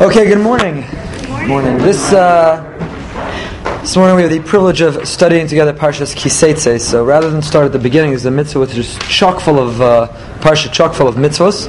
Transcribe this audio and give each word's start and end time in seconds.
Okay, 0.00 0.26
good 0.26 0.38
morning. 0.38 0.80
Good 0.80 1.46
morning. 1.46 1.76
This 1.76 2.10
uh, 2.14 2.64
this 3.82 3.94
morning 3.96 4.16
we 4.16 4.22
have 4.22 4.30
the 4.30 4.40
privilege 4.40 4.80
of 4.80 5.06
studying 5.06 5.46
together 5.46 5.74
Parshas 5.74 6.16
Kiseitze. 6.16 6.80
So 6.80 7.04
rather 7.04 7.28
than 7.28 7.42
start 7.42 7.66
at 7.66 7.72
the 7.72 7.78
beginning, 7.78 8.12
there's 8.12 8.24
a 8.24 8.30
mitzvah 8.30 8.60
which 8.60 8.74
is 8.78 8.98
chock 9.10 9.42
full 9.42 9.58
of 9.58 9.78
uh, 9.82 10.08
Parsha, 10.40 10.72
chock 10.72 10.94
full 10.94 11.06
of 11.06 11.16
mitzvahs. 11.16 11.68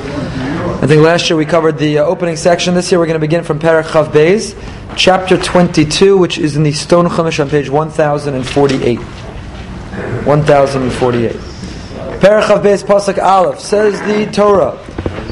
I 0.81 0.87
think 0.87 1.01
last 1.01 1.29
year 1.29 1.35
we 1.35 1.45
covered 1.45 1.77
the 1.77 1.99
uh, 1.99 2.05
opening 2.05 2.37
section. 2.37 2.73
This 2.73 2.89
year 2.89 2.99
we're 2.99 3.05
going 3.05 3.15
to 3.15 3.19
begin 3.19 3.43
from 3.43 3.59
Perek 3.59 3.83
Chav 3.83 4.13
Beis, 4.13 4.55
chapter 4.95 5.37
22, 5.37 6.17
which 6.17 6.37
is 6.37 6.55
in 6.55 6.63
the 6.63 6.71
Stone 6.71 7.09
Chumash 7.09 7.41
on 7.41 7.49
page 7.49 7.69
1048. 7.69 8.95
1048. 8.95 11.31
Perek 11.33 12.43
Chav 12.43 12.63
Beis 12.63 12.81
Pasuk 12.81 13.21
Aleph 13.21 13.59
says 13.59 13.99
the 14.03 14.31
Torah. 14.31 14.77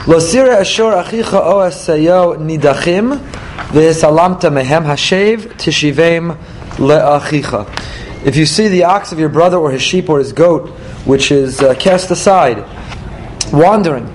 Losira 0.05 0.59
achicha 0.59 1.41
o 1.41 1.59
asayo 1.59 2.37
nidachim 2.37 3.19
mehem 3.69 4.85
hashev 4.85 5.39
tishivem 5.57 6.37
le'achicha. 6.77 8.25
If 8.25 8.37
you 8.37 8.45
see 8.45 8.69
the 8.69 8.85
ox 8.85 9.11
of 9.11 9.19
your 9.19 9.27
brother 9.27 9.57
or 9.57 9.71
his 9.71 9.81
sheep 9.81 10.09
or 10.09 10.19
his 10.19 10.31
goat, 10.31 10.69
which 11.05 11.31
is 11.31 11.61
uh, 11.61 11.75
cast 11.75 12.09
aside, 12.11 12.59
wandering, 13.51 14.05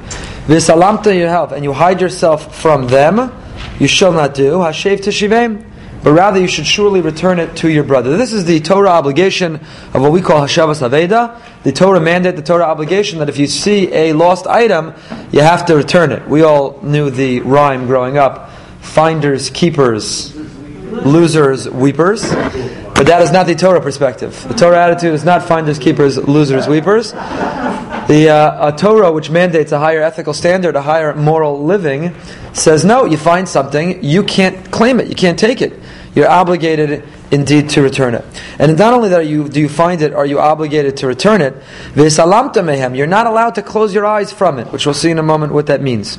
v'esalamta 0.47 1.15
you 1.15 1.27
help, 1.27 1.53
and 1.53 1.63
you 1.63 1.75
hide 1.75 2.01
yourself 2.01 2.57
from 2.57 2.87
them, 2.87 3.31
you 3.79 3.87
shall 3.87 4.13
not 4.13 4.33
do 4.35 4.53
hashev 4.55 5.01
tishivem 5.01 5.71
but 6.05 6.13
rather 6.13 6.39
you 6.39 6.47
should 6.47 6.67
surely 6.67 7.01
return 7.01 7.39
it 7.39 7.57
to 7.57 7.71
your 7.71 7.83
brother. 7.83 8.19
This 8.19 8.35
is 8.35 8.45
the 8.45 8.61
Torah 8.61 8.91
obligation 8.91 9.55
of 9.55 10.03
what 10.03 10.13
we 10.13 10.21
call 10.21 10.43
Hashavas 10.43 10.87
Aveda, 10.87 11.41
the 11.65 11.73
Torah 11.73 12.01
mandate, 12.01 12.37
the 12.37 12.43
Torah 12.43 12.65
obligation 12.65 13.19
that 13.19 13.29
if 13.29 13.39
you 13.39 13.47
see 13.47 13.93
a 13.93 14.13
lost 14.13 14.47
item, 14.47 14.95
you 15.33 15.41
have 15.41 15.67
to 15.67 15.77
return 15.77 16.13
it. 16.13 16.29
We 16.29 16.43
all 16.43 16.79
knew 16.83 17.11
the 17.11 17.41
rhyme 17.41 17.87
growing 17.87 18.19
up 18.19 18.51
finders, 18.81 19.49
keepers, 19.49 20.37
losers, 20.37 21.69
weepers. 21.69 22.31
But 22.31 23.07
that 23.07 23.23
is 23.23 23.33
not 23.33 23.47
the 23.47 23.55
Torah 23.55 23.81
perspective. 23.81 24.47
The 24.47 24.55
Torah 24.55 24.85
attitude 24.85 25.15
is 25.15 25.25
not 25.25 25.43
finders, 25.43 25.79
keepers, 25.79 26.17
losers, 26.17 26.69
weepers. 26.69 27.13
The 27.13 28.29
uh, 28.29 28.73
Torah, 28.73 29.11
which 29.11 29.31
mandates 29.31 29.73
a 29.73 29.79
higher 29.79 30.03
ethical 30.03 30.35
standard, 30.35 30.77
a 30.77 30.83
higher 30.83 31.15
moral 31.15 31.65
living, 31.65 32.15
says 32.53 32.85
no. 32.85 33.07
You 33.07 33.17
find 33.17 33.49
something, 33.49 34.05
you 34.05 34.23
can't 34.23 34.71
claim 34.71 35.01
it, 35.01 35.09
you 35.09 35.17
can't 35.17 35.39
take 35.39 35.63
it 35.63 35.81
you're 36.15 36.29
obligated 36.29 37.05
indeed 37.35 37.69
to 37.71 37.83
return 37.83 38.15
it. 38.15 38.25
And 38.59 38.79
not 38.79 38.95
only 38.95 39.09
that 39.11 39.27
you, 39.27 39.49
do 39.49 39.61
you 39.61 39.69
find 39.69 40.01
it, 40.01 40.15
are 40.15 40.25
you 40.25 40.39
obligated 40.39 40.97
to 40.99 41.07
return 41.07 41.43
it, 41.43 41.55
mehem, 41.95 42.97
you're 42.97 43.07
not 43.07 43.27
allowed 43.27 43.57
to 43.57 43.63
close 43.63 43.93
your 43.93 44.07
eyes 44.07 44.33
from 44.33 44.59
it, 44.59 44.69
which 44.73 44.87
we'll 44.87 44.95
see 44.95 45.11
in 45.11 45.19
a 45.19 45.23
moment 45.23 45.53
what 45.53 45.67
that 45.67 45.83
means. 45.83 46.19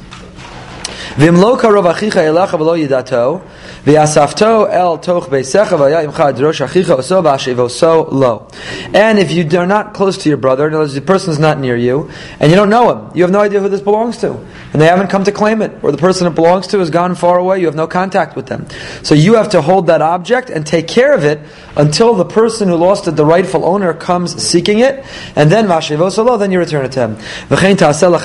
V'asafto 3.85 4.67
el 4.71 4.97
toch 4.97 5.29
beisecha 5.29 5.77
v'yayimcha 5.77 6.33
drosh 6.33 6.65
achicha 6.65 6.97
oso 6.97 8.11
lo. 8.11 8.47
And 8.95 9.19
if 9.19 9.31
you 9.31 9.47
are 9.59 9.67
not 9.67 9.93
close 9.93 10.17
to 10.23 10.29
your 10.29 10.39
brother, 10.39 10.67
in 10.67 10.73
other 10.73 10.83
words, 10.83 10.95
the 10.95 11.01
person 11.01 11.29
is 11.31 11.37
not 11.37 11.59
near 11.59 11.75
you, 11.75 12.09
and 12.39 12.49
you 12.49 12.55
don't 12.55 12.71
know 12.71 12.91
him, 12.91 13.11
you 13.13 13.21
have 13.21 13.31
no 13.31 13.41
idea 13.41 13.59
who 13.59 13.69
this 13.69 13.81
belongs 13.81 14.17
to, 14.17 14.33
and 14.73 14.81
they 14.81 14.87
haven't 14.87 15.09
come 15.09 15.23
to 15.25 15.31
claim 15.31 15.61
it, 15.61 15.71
or 15.83 15.91
the 15.91 15.99
person 15.99 16.25
it 16.25 16.33
belongs 16.33 16.65
to 16.67 16.79
has 16.79 16.89
gone 16.89 17.13
far 17.13 17.37
away, 17.37 17.59
you 17.59 17.67
have 17.67 17.75
no 17.75 17.85
contact 17.85 18.35
with 18.35 18.47
them. 18.47 18.65
So 19.03 19.13
you 19.13 19.35
have 19.35 19.49
to 19.49 19.61
hold 19.61 19.85
that 19.85 20.01
object 20.01 20.49
and 20.49 20.65
take 20.65 20.87
care 20.87 21.13
of 21.13 21.23
it 21.23 21.39
until 21.75 22.15
the 22.15 22.25
person 22.25 22.69
who 22.69 22.75
lost 22.77 23.07
it, 23.07 23.11
the 23.11 23.25
rightful 23.25 23.63
owner, 23.65 23.93
comes 23.93 24.41
seeking 24.41 24.79
it, 24.79 25.05
and 25.35 25.51
then 25.51 25.67
v'ashivoso 25.67 26.25
lo, 26.25 26.37
then 26.37 26.51
you 26.51 26.57
return 26.57 26.85
it 26.85 26.91
to 26.93 27.01
him. 27.01 27.17
V'chein 27.49 27.77
ta'asel 27.77 28.15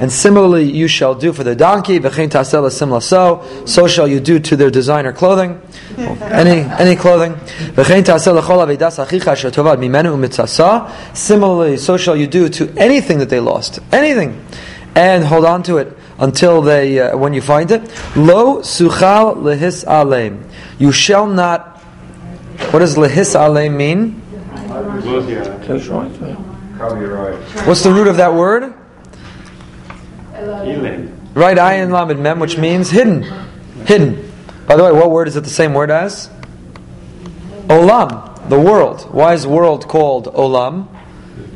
and 0.00 0.10
similarly 0.10 0.64
you 0.64 0.88
shall 0.88 1.14
do 1.14 1.32
for 1.32 1.44
the 1.44 1.54
donkey, 1.54 2.00
v'chein 2.00 2.28
ta'asel 2.28 3.00
so, 3.00 3.44
so 3.66 3.86
shall 3.86 4.08
you 4.08 4.18
do 4.18 4.40
to 4.40 4.56
the 4.56 4.63
their 4.64 4.70
designer 4.70 5.12
clothing, 5.12 5.60
any 5.98 6.62
any 6.80 6.96
clothing. 6.96 7.36
Similarly, 11.14 11.76
so 11.76 11.96
shall 11.98 12.16
you 12.16 12.26
do 12.26 12.48
to 12.48 12.74
anything 12.78 13.18
that 13.18 13.28
they 13.28 13.40
lost, 13.40 13.78
anything, 13.92 14.42
and 14.94 15.24
hold 15.24 15.44
on 15.44 15.62
to 15.64 15.76
it 15.76 15.94
until 16.18 16.62
they 16.62 16.98
uh, 16.98 17.14
when 17.16 17.34
you 17.34 17.42
find 17.42 17.70
it. 17.70 17.82
Lo 18.16 18.60
suchal 18.60 19.36
lehis 19.36 19.84
aleim. 19.84 20.50
You 20.78 20.92
shall 20.92 21.26
not. 21.26 21.78
What 22.70 22.78
does 22.78 22.96
lehis 22.96 23.36
aleim 23.36 23.76
mean? 23.76 24.22
What's 27.66 27.82
the 27.82 27.92
root 27.92 28.08
of 28.08 28.16
that 28.16 28.32
word? 28.32 28.72
Right, 31.34 31.58
ayin 31.58 31.92
lamed 31.92 32.20
mem, 32.20 32.38
which 32.38 32.56
means 32.56 32.90
hidden, 32.90 33.24
hidden. 33.86 34.23
By 34.66 34.76
the 34.76 34.84
way, 34.84 34.92
what 34.92 35.10
word 35.10 35.28
is 35.28 35.36
it 35.36 35.44
the 35.44 35.50
same 35.50 35.74
word 35.74 35.90
as? 35.90 36.30
Olam, 37.68 38.48
the 38.48 38.60
world. 38.60 39.02
Why 39.12 39.34
is 39.34 39.46
world 39.46 39.88
called 39.88 40.26
Olam? 40.34 40.88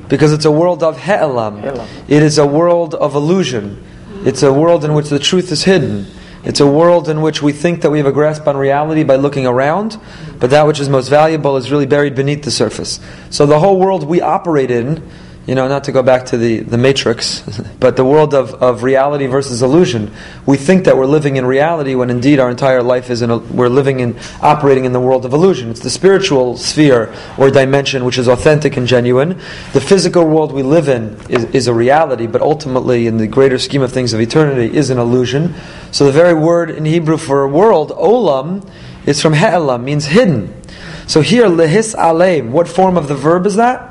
Because 0.08 0.32
it's 0.32 0.44
a 0.44 0.50
world 0.50 0.82
of 0.82 0.98
He'elam. 1.02 1.64
It 2.08 2.22
is 2.22 2.38
a 2.38 2.46
world 2.46 2.94
of 2.94 3.14
illusion. 3.14 3.84
It's 4.24 4.42
a 4.42 4.52
world 4.52 4.84
in 4.84 4.94
which 4.94 5.08
the 5.08 5.18
truth 5.18 5.52
is 5.52 5.64
hidden. 5.64 6.06
It's 6.44 6.60
a 6.60 6.66
world 6.66 7.08
in 7.08 7.20
which 7.20 7.42
we 7.42 7.52
think 7.52 7.82
that 7.82 7.90
we 7.90 7.98
have 7.98 8.06
a 8.06 8.12
grasp 8.12 8.46
on 8.46 8.56
reality 8.56 9.02
by 9.02 9.16
looking 9.16 9.46
around, 9.46 9.98
but 10.38 10.50
that 10.50 10.66
which 10.66 10.80
is 10.80 10.88
most 10.88 11.08
valuable 11.08 11.56
is 11.56 11.70
really 11.70 11.86
buried 11.86 12.14
beneath 12.14 12.42
the 12.42 12.50
surface. 12.50 13.00
So 13.28 13.44
the 13.44 13.58
whole 13.58 13.78
world 13.78 14.04
we 14.04 14.20
operate 14.20 14.70
in 14.70 15.08
you 15.48 15.54
know, 15.54 15.66
not 15.66 15.84
to 15.84 15.92
go 15.92 16.02
back 16.02 16.26
to 16.26 16.36
the, 16.36 16.60
the 16.60 16.76
matrix, 16.76 17.40
but 17.80 17.96
the 17.96 18.04
world 18.04 18.34
of, 18.34 18.52
of 18.62 18.82
reality 18.82 19.24
versus 19.24 19.62
illusion. 19.62 20.14
We 20.44 20.58
think 20.58 20.84
that 20.84 20.98
we're 20.98 21.06
living 21.06 21.38
in 21.38 21.46
reality 21.46 21.94
when 21.94 22.10
indeed 22.10 22.38
our 22.38 22.50
entire 22.50 22.82
life 22.82 23.08
is 23.08 23.22
in 23.22 23.30
a, 23.30 23.38
we're 23.38 23.70
living 23.70 24.00
in, 24.00 24.18
operating 24.42 24.84
in 24.84 24.92
the 24.92 25.00
world 25.00 25.24
of 25.24 25.32
illusion. 25.32 25.70
It's 25.70 25.80
the 25.80 25.88
spiritual 25.88 26.58
sphere 26.58 27.14
or 27.38 27.50
dimension 27.50 28.04
which 28.04 28.18
is 28.18 28.28
authentic 28.28 28.76
and 28.76 28.86
genuine. 28.86 29.40
The 29.72 29.80
physical 29.80 30.26
world 30.26 30.52
we 30.52 30.62
live 30.62 30.86
in 30.86 31.18
is, 31.30 31.44
is 31.46 31.66
a 31.66 31.72
reality, 31.72 32.26
but 32.26 32.42
ultimately 32.42 33.06
in 33.06 33.16
the 33.16 33.26
greater 33.26 33.58
scheme 33.58 33.80
of 33.80 33.90
things 33.90 34.12
of 34.12 34.20
eternity 34.20 34.76
is 34.76 34.90
an 34.90 34.98
illusion. 34.98 35.54
So 35.92 36.04
the 36.04 36.12
very 36.12 36.34
word 36.34 36.68
in 36.68 36.84
Hebrew 36.84 37.16
for 37.16 37.48
world, 37.48 37.90
olam, 37.92 38.68
is 39.06 39.22
from 39.22 39.32
he'elam, 39.32 39.82
means 39.82 40.04
hidden. 40.04 40.62
So 41.06 41.22
here, 41.22 41.46
lehis 41.46 41.94
aleim, 41.94 42.50
what 42.50 42.68
form 42.68 42.98
of 42.98 43.08
the 43.08 43.14
verb 43.14 43.46
is 43.46 43.56
that? 43.56 43.87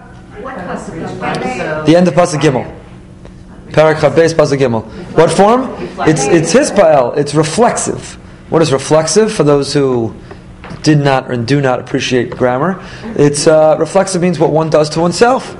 The 1.85 1.95
end 1.95 2.07
of 2.07 2.13
Pasuk 2.13 2.39
Gimel. 2.39 2.65
Parak 3.69 3.99
Chabes 3.99 4.33
Pasuk 4.33 4.59
Gimel. 4.59 4.83
What 5.15 5.31
form? 5.31 5.69
It's 6.07 6.25
it's 6.25 6.51
his 6.51 6.71
pa'el. 6.71 7.17
It's 7.17 7.33
reflexive. 7.35 8.13
What 8.49 8.61
is 8.61 8.71
reflexive 8.71 9.31
for 9.31 9.43
those 9.43 9.73
who 9.73 10.15
did 10.83 10.99
not 10.99 11.29
and 11.29 11.45
do 11.45 11.59
not 11.59 11.79
appreciate 11.79 12.31
grammar? 12.31 12.81
It's 13.15 13.47
uh, 13.47 13.75
reflexive 13.79 14.21
means 14.21 14.39
what 14.39 14.51
one 14.51 14.69
does 14.69 14.89
to 14.91 15.01
oneself. 15.01 15.55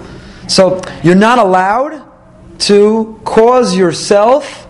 So 0.48 0.82
you're 1.04 1.16
not 1.16 1.38
allowed 1.40 2.04
to 2.60 3.20
cause 3.26 3.76
yourself 3.76 4.68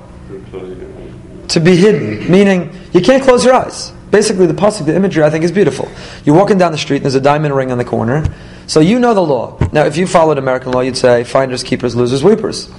to 1.49 1.59
be 1.59 1.75
hidden, 1.75 2.29
meaning 2.29 2.75
you 2.91 3.01
can't 3.01 3.23
close 3.23 3.45
your 3.45 3.53
eyes. 3.53 3.93
Basically, 4.11 4.45
the 4.45 4.53
pasuk, 4.53 4.85
the 4.85 4.95
imagery, 4.95 5.23
I 5.23 5.29
think, 5.29 5.43
is 5.43 5.51
beautiful. 5.51 5.89
You're 6.23 6.35
walking 6.35 6.57
down 6.57 6.71
the 6.71 6.77
street, 6.77 6.97
and 6.97 7.05
there's 7.05 7.15
a 7.15 7.21
diamond 7.21 7.55
ring 7.55 7.71
on 7.71 7.77
the 7.77 7.85
corner. 7.85 8.25
So 8.67 8.79
you 8.79 8.99
know 8.99 9.13
the 9.13 9.21
law. 9.21 9.57
Now, 9.71 9.85
if 9.85 9.97
you 9.97 10.07
followed 10.07 10.37
American 10.37 10.71
law, 10.71 10.81
you'd 10.81 10.97
say 10.97 11.23
finders, 11.23 11.63
keepers, 11.63 11.95
losers, 11.95 12.23
weepers. 12.23 12.69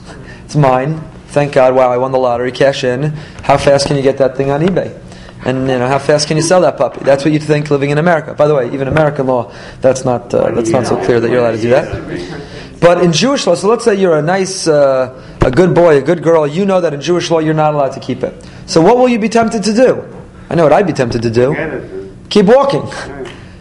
It's 0.45 0.57
mine. 0.57 1.01
Thank 1.29 1.53
God. 1.53 1.75
Wow, 1.75 1.91
I 1.91 1.99
won 1.99 2.13
the 2.13 2.19
lottery. 2.19 2.53
Cash 2.53 2.85
in. 2.85 3.11
How 3.43 3.59
fast 3.59 3.87
can 3.87 3.97
you 3.97 4.03
get 4.03 4.19
that 4.19 4.37
thing 4.37 4.51
on 4.51 4.61
eBay? 4.63 4.99
And 5.45 5.61
you 5.61 5.79
know, 5.79 5.87
how 5.87 5.99
fast 5.99 6.27
can 6.27 6.37
you 6.37 6.43
sell 6.43 6.61
that 6.63 6.77
puppy? 6.77 7.05
That's 7.05 7.25
what 7.25 7.33
you'd 7.33 7.43
think 7.43 7.71
living 7.71 7.91
in 7.91 7.99
America. 7.99 8.35
By 8.35 8.49
the 8.49 8.55
way, 8.55 8.73
even 8.73 8.89
American 8.89 9.27
law, 9.27 9.53
that's 9.81 10.05
not 10.05 10.35
uh, 10.35 10.51
that's 10.51 10.71
not 10.71 10.87
so 10.87 11.03
clear 11.05 11.21
that 11.21 11.31
you're 11.31 11.41
allowed 11.41 11.53
to 11.53 11.63
do 11.63 11.71
that. 11.71 12.81
But 12.81 13.03
in 13.03 13.13
Jewish 13.13 13.47
law, 13.47 13.55
so 13.55 13.69
let's 13.69 13.85
say 13.85 13.95
you're 13.95 14.19
a 14.19 14.23
nice, 14.23 14.67
uh, 14.67 15.39
a 15.41 15.51
good 15.51 15.75
boy, 15.75 15.99
a 15.99 16.03
good 16.03 16.23
girl. 16.23 16.47
You 16.47 16.65
know 16.65 16.81
that 16.81 16.95
in 16.95 17.01
Jewish 17.01 17.31
law 17.31 17.39
you're 17.39 17.55
not 17.55 17.75
allowed 17.75 17.93
to 17.93 18.01
keep 18.01 18.23
it. 18.23 18.49
So 18.67 18.81
what 18.81 18.99
will 18.99 19.09
you 19.09 19.19
be 19.19 19.29
tempted 19.29 19.65
to 19.65 19.75
do? 19.75 20.18
I 20.51 20.55
know 20.55 20.65
what 20.65 20.73
I'd 20.73 20.87
be 20.87 20.93
tempted 20.93 21.23
to 21.23 21.31
do. 21.31 22.15
Keep 22.31 22.47
walking. 22.47 22.83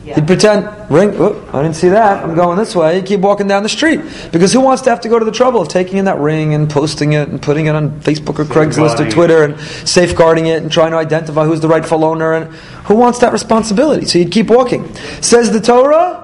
He'd 0.04 0.26
pretend, 0.26 0.90
ring, 0.90 1.14
oh, 1.18 1.50
I 1.52 1.62
didn't 1.62 1.76
see 1.76 1.90
that, 1.90 2.24
I'm 2.24 2.34
going 2.34 2.58
this 2.58 2.74
way. 2.74 2.96
He'd 2.96 3.06
keep 3.06 3.20
walking 3.20 3.48
down 3.48 3.64
the 3.64 3.70
street. 3.70 4.00
Because 4.32 4.54
who 4.54 4.62
wants 4.62 4.82
to 4.84 4.90
have 4.90 5.02
to 5.02 5.10
go 5.10 5.20
to 5.20 5.26
the 5.26 5.32
trouble 5.32 5.62
of 5.62 5.68
taking 5.68 5.98
in 5.98 6.06
that 6.06 6.18
ring 6.18 6.54
and 6.54 6.70
posting 6.70 7.12
it 7.14 7.28
and 7.28 7.42
putting 7.42 7.66
it 7.66 7.76
on 7.76 8.00
Facebook 8.02 8.40
or 8.40 8.46
Craigslist 8.46 9.06
or 9.06 9.12
Twitter 9.12 9.44
and 9.44 9.60
safeguarding 9.60 10.48
it 10.48 10.64
and 10.64 10.72
trying 10.72 10.92
to 10.92 10.98
identify 10.98 11.46
who's 11.46 11.60
the 11.60 11.68
rightful 11.68 12.06
owner? 12.06 12.34
And 12.34 12.54
who 12.86 12.96
wants 12.96 13.20
that 13.20 13.34
responsibility? 13.34 14.06
So 14.06 14.20
you'd 14.20 14.32
keep 14.32 14.48
walking. 14.48 14.94
Says 15.22 15.52
the 15.52 15.60
Torah, 15.60 16.24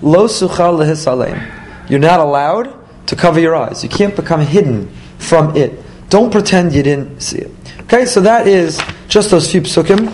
Lo 0.00 0.28
suchal 0.28 0.78
lehisalem. 0.78 1.90
You're 1.90 1.98
not 1.98 2.20
allowed 2.20 2.72
to 3.06 3.16
cover 3.16 3.40
your 3.40 3.56
eyes. 3.56 3.82
You 3.82 3.88
can't 3.88 4.14
become 4.14 4.40
hidden 4.40 4.94
from 5.18 5.56
it. 5.56 5.82
Don't 6.08 6.30
pretend 6.30 6.72
you 6.72 6.82
didn't 6.82 7.20
see 7.20 7.38
it. 7.38 7.50
Okay, 7.82 8.04
so 8.04 8.20
that 8.20 8.46
is 8.46 8.80
just 9.14 9.30
those 9.30 9.48
few 9.48 9.60
psukim 9.60 10.08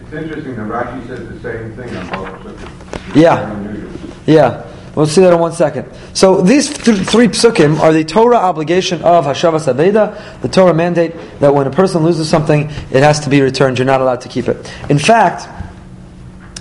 It's 0.00 0.12
interesting 0.14 0.56
that 0.56 0.68
Rashi 0.68 1.06
says 1.06 1.28
the 1.28 1.38
same 1.40 1.76
thing 1.76 1.94
on 1.94 2.42
both. 2.42 3.14
Yeah. 3.14 4.00
Yeah. 4.24 4.70
We'll 4.94 5.04
see 5.04 5.20
that 5.20 5.34
in 5.34 5.38
one 5.38 5.52
second. 5.52 5.92
So 6.14 6.40
these 6.40 6.72
th- 6.72 7.00
three 7.00 7.28
psukim 7.28 7.78
are 7.80 7.92
the 7.92 8.02
Torah 8.02 8.38
obligation 8.38 9.02
of 9.02 9.26
Hashavas 9.26 9.70
Aveda, 9.70 10.40
the 10.40 10.48
Torah 10.48 10.72
mandate 10.72 11.14
that 11.40 11.54
when 11.54 11.66
a 11.66 11.70
person 11.70 12.02
loses 12.02 12.26
something, 12.26 12.70
it 12.90 13.02
has 13.02 13.20
to 13.20 13.28
be 13.28 13.42
returned. 13.42 13.78
You're 13.78 13.84
not 13.84 14.00
allowed 14.00 14.22
to 14.22 14.30
keep 14.30 14.48
it. 14.48 14.56
In 14.88 14.98
fact, 14.98 15.46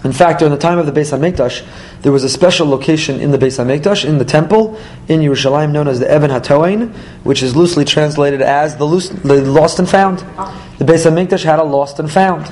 in 0.04 0.12
fact, 0.12 0.40
during 0.40 0.52
the 0.54 0.60
time 0.60 0.78
of 0.78 0.86
the 0.86 0.92
Beis 0.92 1.18
Hamikdash, 1.18 1.66
there 2.04 2.12
was 2.12 2.26
a 2.26 2.30
special 2.30 2.68
location 2.68 3.20
in 3.22 3.32
the 3.32 3.38
Beis 3.38 3.64
Hamikdash, 3.64 4.04
in 4.04 4.18
the 4.18 4.26
temple, 4.26 4.78
in 5.08 5.22
Yerushalayim, 5.22 5.72
known 5.72 5.88
as 5.88 6.00
the 6.00 6.14
Even 6.14 6.30
HaToain, 6.30 6.94
which 7.24 7.42
is 7.42 7.56
loosely 7.56 7.86
translated 7.86 8.42
as 8.42 8.76
the, 8.76 8.84
loose, 8.84 9.08
the 9.08 9.42
lost 9.42 9.80
and 9.80 9.90
found. 9.90 10.20
The 10.80 10.86
Beis 10.86 11.10
Hamikdash 11.10 11.46
had 11.46 11.60
a 11.60 11.64
lost 11.64 12.00
and 12.00 12.12
found. 12.12 12.52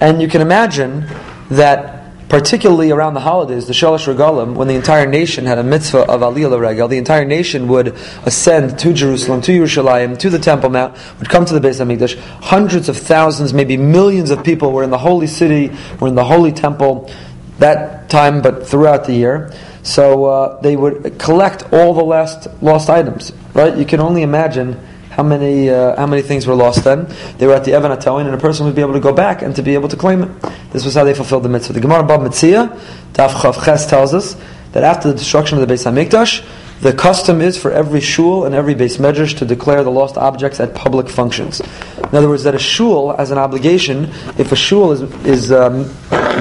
And 0.00 0.22
you 0.22 0.28
can 0.28 0.40
imagine 0.40 1.06
that 1.50 1.98
particularly 2.28 2.90
around 2.90 3.14
the 3.14 3.20
holidays, 3.20 3.66
the 3.66 3.72
Shalosh 3.72 4.12
Regalim, 4.12 4.54
when 4.54 4.68
the 4.68 4.74
entire 4.74 5.06
nation 5.06 5.46
had 5.46 5.58
a 5.58 5.62
mitzvah 5.62 6.00
of 6.10 6.20
Aliyah 6.20 6.60
Regal, 6.60 6.88
the 6.88 6.98
entire 6.98 7.24
nation 7.24 7.68
would 7.68 7.88
ascend 8.24 8.78
to 8.80 8.92
Jerusalem, 8.92 9.40
to 9.42 9.52
Yerushalayim, 9.52 10.18
to 10.18 10.30
the 10.30 10.38
Temple 10.38 10.70
Mount, 10.70 10.96
would 11.18 11.28
come 11.28 11.44
to 11.46 11.58
the 11.58 11.66
Beis 11.66 11.80
Hamikdash. 11.80 12.18
Hundreds 12.42 12.88
of 12.88 12.96
thousands, 12.96 13.54
maybe 13.54 13.76
millions 13.76 14.30
of 14.30 14.44
people 14.44 14.72
were 14.72 14.82
in 14.82 14.90
the 14.90 14.98
holy 14.98 15.26
city, 15.26 15.74
were 16.00 16.08
in 16.08 16.14
the 16.14 16.24
holy 16.24 16.52
temple 16.52 17.10
that 17.58 18.08
time, 18.08 18.42
but 18.42 18.66
throughout 18.66 19.04
the 19.04 19.14
year. 19.14 19.52
So 19.82 20.24
uh, 20.24 20.60
they 20.60 20.76
would 20.76 21.18
collect 21.18 21.72
all 21.72 21.94
the 21.94 22.04
last 22.04 22.48
lost 22.62 22.90
items. 22.90 23.32
Right? 23.54 23.76
You 23.76 23.84
can 23.84 24.00
only 24.00 24.22
imagine 24.22 24.78
how 25.10 25.22
many 25.22 25.68
uh, 25.68 25.96
how 25.96 26.06
many 26.06 26.22
things 26.22 26.46
were 26.46 26.54
lost 26.54 26.84
then? 26.84 27.12
They 27.38 27.46
were 27.46 27.54
at 27.54 27.64
the 27.64 27.76
Even 27.76 27.90
HaToain, 27.90 28.26
and 28.26 28.34
a 28.34 28.38
person 28.38 28.66
would 28.66 28.76
be 28.76 28.82
able 28.82 28.92
to 28.92 29.00
go 29.00 29.12
back 29.12 29.42
and 29.42 29.54
to 29.56 29.62
be 29.62 29.74
able 29.74 29.88
to 29.88 29.96
claim 29.96 30.22
it. 30.22 30.42
This 30.72 30.84
was 30.84 30.94
how 30.94 31.04
they 31.04 31.14
fulfilled 31.14 31.42
the 31.42 31.48
mitzvah. 31.48 31.72
The 31.72 31.80
Gemara 31.80 32.04
Bava 32.04 32.28
Metzia, 32.28 32.78
Daf 33.14 33.30
Chav 33.30 33.64
Ches 33.64 33.86
tells 33.86 34.14
us 34.14 34.36
that 34.72 34.84
after 34.84 35.08
the 35.08 35.14
destruction 35.14 35.58
of 35.58 35.66
the 35.66 35.74
Beis 35.74 35.90
Hamikdash, 35.90 36.46
the 36.80 36.92
custom 36.92 37.40
is 37.40 37.56
for 37.60 37.72
every 37.72 38.00
shul 38.00 38.44
and 38.44 38.54
every 38.54 38.74
beis 38.74 38.98
medrash 38.98 39.36
to 39.38 39.44
declare 39.44 39.82
the 39.82 39.90
lost 39.90 40.16
objects 40.16 40.60
at 40.60 40.74
public 40.74 41.08
functions. 41.08 41.60
In 41.60 42.14
other 42.14 42.28
words, 42.28 42.44
that 42.44 42.54
a 42.54 42.58
shul 42.58 43.16
has 43.16 43.30
an 43.30 43.38
obligation, 43.38 44.04
if 44.38 44.52
a 44.52 44.56
shul 44.56 44.92
is, 44.92 45.02
is 45.26 45.52
um, 45.52 45.90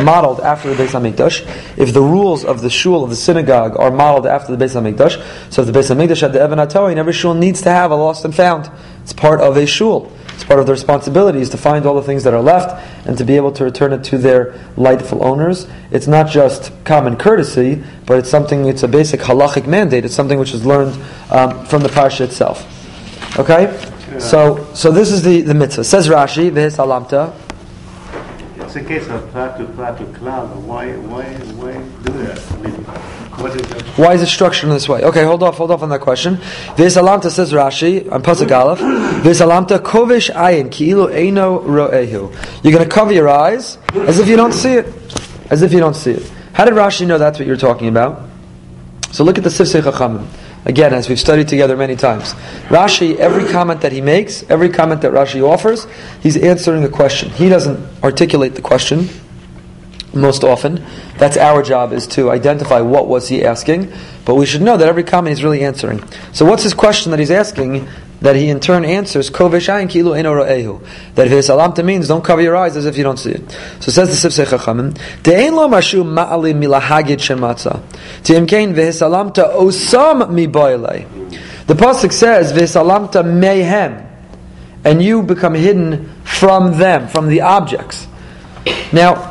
modeled 0.03 0.39
after 0.41 0.73
the 0.73 0.81
Beis 0.81 0.89
Hamikdash, 0.89 1.41
if 1.77 1.93
the 1.93 2.01
rules 2.01 2.45
of 2.45 2.61
the 2.61 2.69
shul 2.69 3.03
of 3.03 3.09
the 3.09 3.15
synagogue 3.15 3.77
are 3.79 3.91
modeled 3.91 4.27
after 4.27 4.55
the 4.55 4.63
Beis 4.63 4.79
Hamikdash, 4.79 5.21
so 5.51 5.63
if 5.63 5.71
the 5.71 5.77
Beis 5.77 5.93
Hamikdash 5.93 6.21
had 6.21 6.33
the 6.33 6.39
Evan 6.39 6.59
and 6.59 6.99
every 6.99 7.13
shul 7.13 7.33
needs 7.33 7.61
to 7.63 7.69
have 7.69 7.91
a 7.91 7.95
lost 7.95 8.23
and 8.23 8.33
found. 8.33 8.69
It's 9.03 9.13
part 9.13 9.41
of 9.41 9.57
a 9.57 9.65
shul. 9.65 10.11
It's 10.37 10.43
part 10.43 10.59
of 10.59 10.67
the 10.67 10.71
responsibility 10.71 11.41
is 11.41 11.49
to 11.49 11.57
find 11.57 11.87
all 11.87 11.95
the 11.95 12.03
things 12.03 12.23
that 12.25 12.31
are 12.31 12.41
left 12.41 12.79
and 13.07 13.17
to 13.17 13.23
be 13.23 13.37
able 13.37 13.51
to 13.53 13.63
return 13.63 13.91
it 13.91 14.03
to 14.03 14.19
their 14.19 14.53
rightful 14.77 15.25
owners. 15.25 15.65
It's 15.89 16.05
not 16.05 16.29
just 16.29 16.71
common 16.83 17.17
courtesy, 17.17 17.81
but 18.05 18.19
it's 18.19 18.29
something. 18.29 18.67
It's 18.67 18.83
a 18.83 18.87
basic 18.87 19.21
halachic 19.21 19.65
mandate. 19.65 20.05
It's 20.05 20.13
something 20.13 20.37
which 20.37 20.53
is 20.53 20.63
learned 20.63 20.93
um, 21.31 21.65
from 21.65 21.81
the 21.81 21.89
parsha 21.89 22.21
itself. 22.21 22.67
Okay, 23.39 23.63
yeah. 23.63 24.19
so 24.19 24.71
so 24.75 24.91
this 24.91 25.11
is 25.11 25.23
the 25.23 25.41
the 25.41 25.55
mitzvah. 25.55 25.83
Says 25.83 26.07
Rashi, 26.07 26.51
v'his 26.51 26.77
alamta. 26.77 27.33
It's 28.61 28.75
a 28.75 28.83
case 28.83 29.07
of 29.07 29.27
plat 29.31 29.57
to 29.57 29.65
plat 29.65 29.97
to 29.97 30.05
cloud. 30.19 30.55
Why 30.67 30.91
why 30.97 31.23
why 31.57 31.73
do 32.03 32.13
that? 32.19 32.51
I 32.51 32.57
mean, 32.57 32.76
why 33.97 34.13
is 34.13 34.21
it 34.21 34.27
structured 34.27 34.69
in 34.69 34.73
this 34.73 34.87
way? 34.87 35.03
Okay, 35.03 35.23
hold 35.23 35.43
off, 35.43 35.57
hold 35.57 35.71
off 35.71 35.81
on 35.81 35.89
that 35.89 36.01
question. 36.01 36.37
Visalamta 36.75 37.29
says 37.29 37.51
Rashi 37.51 38.11
on 38.11 38.23
Pasuk 38.23 38.51
Aleph. 38.51 38.79
Visalamta 39.23 39.79
kovish 39.79 40.33
ayin 40.33 40.69
ki'ilu 40.69 41.09
eino 41.11 41.63
ro'ehu. 41.63 42.63
You're 42.63 42.73
going 42.73 42.87
to 42.87 42.89
cover 42.89 43.11
your 43.11 43.29
eyes 43.29 43.77
as 43.93 44.19
if 44.19 44.27
you 44.27 44.35
don't 44.35 44.53
see 44.53 44.73
it, 44.73 44.85
as 45.49 45.61
if 45.61 45.73
you 45.73 45.79
don't 45.79 45.95
see 45.95 46.11
it. 46.11 46.31
How 46.53 46.65
did 46.65 46.73
Rashi 46.73 47.07
know 47.07 47.17
that's 47.17 47.39
what 47.39 47.47
you're 47.47 47.57
talking 47.57 47.87
about? 47.87 48.27
So 49.11 49.23
look 49.23 49.37
at 49.37 49.43
the 49.43 49.49
Sifsei 49.49 49.81
Chachamim. 49.81 50.27
Again, 50.65 50.93
as 50.93 51.07
we've 51.07 51.19
studied 51.19 51.47
together 51.47 51.77
many 51.77 51.95
times, 51.95 52.33
Rashi, 52.67 53.15
every 53.15 53.49
comment 53.51 53.81
that 53.81 53.93
he 53.93 54.01
makes, 54.01 54.43
every 54.49 54.69
comment 54.69 55.01
that 55.03 55.13
Rashi 55.13 55.41
offers, 55.41 55.87
he's 56.21 56.35
answering 56.35 56.83
a 56.83 56.89
question. 56.89 57.29
He 57.29 57.47
doesn't 57.47 58.03
articulate 58.03 58.55
the 58.55 58.61
question 58.61 59.07
most 60.13 60.43
often. 60.43 60.83
That's 61.17 61.37
our 61.37 61.61
job 61.61 61.93
is 61.93 62.07
to 62.07 62.31
identify 62.31 62.81
what 62.81 63.07
was 63.07 63.27
he 63.27 63.43
asking, 63.43 63.91
but 64.25 64.35
we 64.35 64.45
should 64.45 64.61
know 64.61 64.77
that 64.77 64.87
every 64.87 65.03
comment 65.03 65.35
he's 65.35 65.43
really 65.43 65.63
answering. 65.63 66.03
So 66.33 66.45
what's 66.45 66.63
his 66.63 66.73
question 66.73 67.11
that 67.11 67.19
he's 67.19 67.31
asking 67.31 67.87
that 68.21 68.35
he 68.35 68.49
in 68.49 68.59
turn 68.59 68.83
answers 68.83 69.29
koveshayin 69.29 69.87
kilu 69.89 70.15
ehu 70.15 70.83
that 71.15 71.27
his 71.27 71.49
alamta 71.49 71.85
means 71.85 72.07
don't 72.07 72.23
cover 72.23 72.41
your 72.41 72.55
eyes 72.55 72.75
as 72.75 72.85
if 72.85 72.97
you 72.97 73.03
don't 73.03 73.17
see 73.17 73.31
it. 73.31 73.51
So 73.79 73.91
says 73.91 74.09
the 74.09 74.27
Sifsei 74.27 74.45
Chachamim 74.45 74.97
de'ein 75.21 75.53
lo 75.53 75.67
mashu 75.67 76.03
ma'alim 76.03 76.55
milahagid 76.55 77.19
shematza 77.19 77.83
ti'imkein 78.23 78.73
v'his 78.73 79.01
alamta 79.01 79.53
osam 79.53 80.31
mi 80.31 80.47
The 80.47 81.73
pasuk 81.73 82.11
says 82.11 82.53
v'his 82.53 82.75
alamta 82.75 83.23
mehem 83.23 84.05
and 84.83 85.03
you 85.03 85.21
become 85.21 85.53
hidden 85.53 86.09
from 86.23 86.77
them, 86.77 87.07
from 87.07 87.27
the 87.27 87.41
objects. 87.41 88.07
Now, 88.93 89.26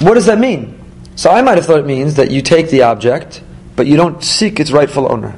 what 0.00 0.14
does 0.14 0.26
that 0.26 0.38
mean? 0.38 0.78
So 1.16 1.30
I 1.30 1.42
might 1.42 1.56
have 1.56 1.66
thought 1.66 1.80
it 1.80 1.86
means 1.86 2.14
that 2.14 2.30
you 2.30 2.42
take 2.42 2.70
the 2.70 2.82
object, 2.82 3.42
but 3.76 3.86
you 3.86 3.96
don't 3.96 4.22
seek 4.22 4.58
its 4.60 4.70
rightful 4.70 5.10
owner. 5.10 5.36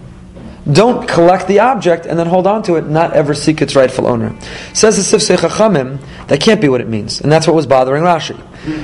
Don't 0.71 1.09
collect 1.09 1.49
the 1.49 1.59
object 1.59 2.07
and 2.07 2.17
then 2.17 2.29
hold 2.29 2.47
on 2.47 2.63
to 2.65 2.77
it, 2.77 2.87
not 2.87 3.15
ever 3.15 3.35
seek 3.35 3.61
its 3.61 3.75
rightful 3.75 4.07
owner. 4.07 4.39
Says 4.75 4.97
the 4.97 5.17
Sifsei 5.17 5.37
Chachamim, 5.37 5.99
that 6.29 6.41
can't 6.41 6.61
be 6.61 6.69
what 6.69 6.81
it 6.81 6.89
means. 6.89 7.21
And 7.21 7.33
that's 7.33 7.49
what 7.49 7.57
was 7.57 7.67
bothering 7.67 8.05
Rashi. 8.05 8.41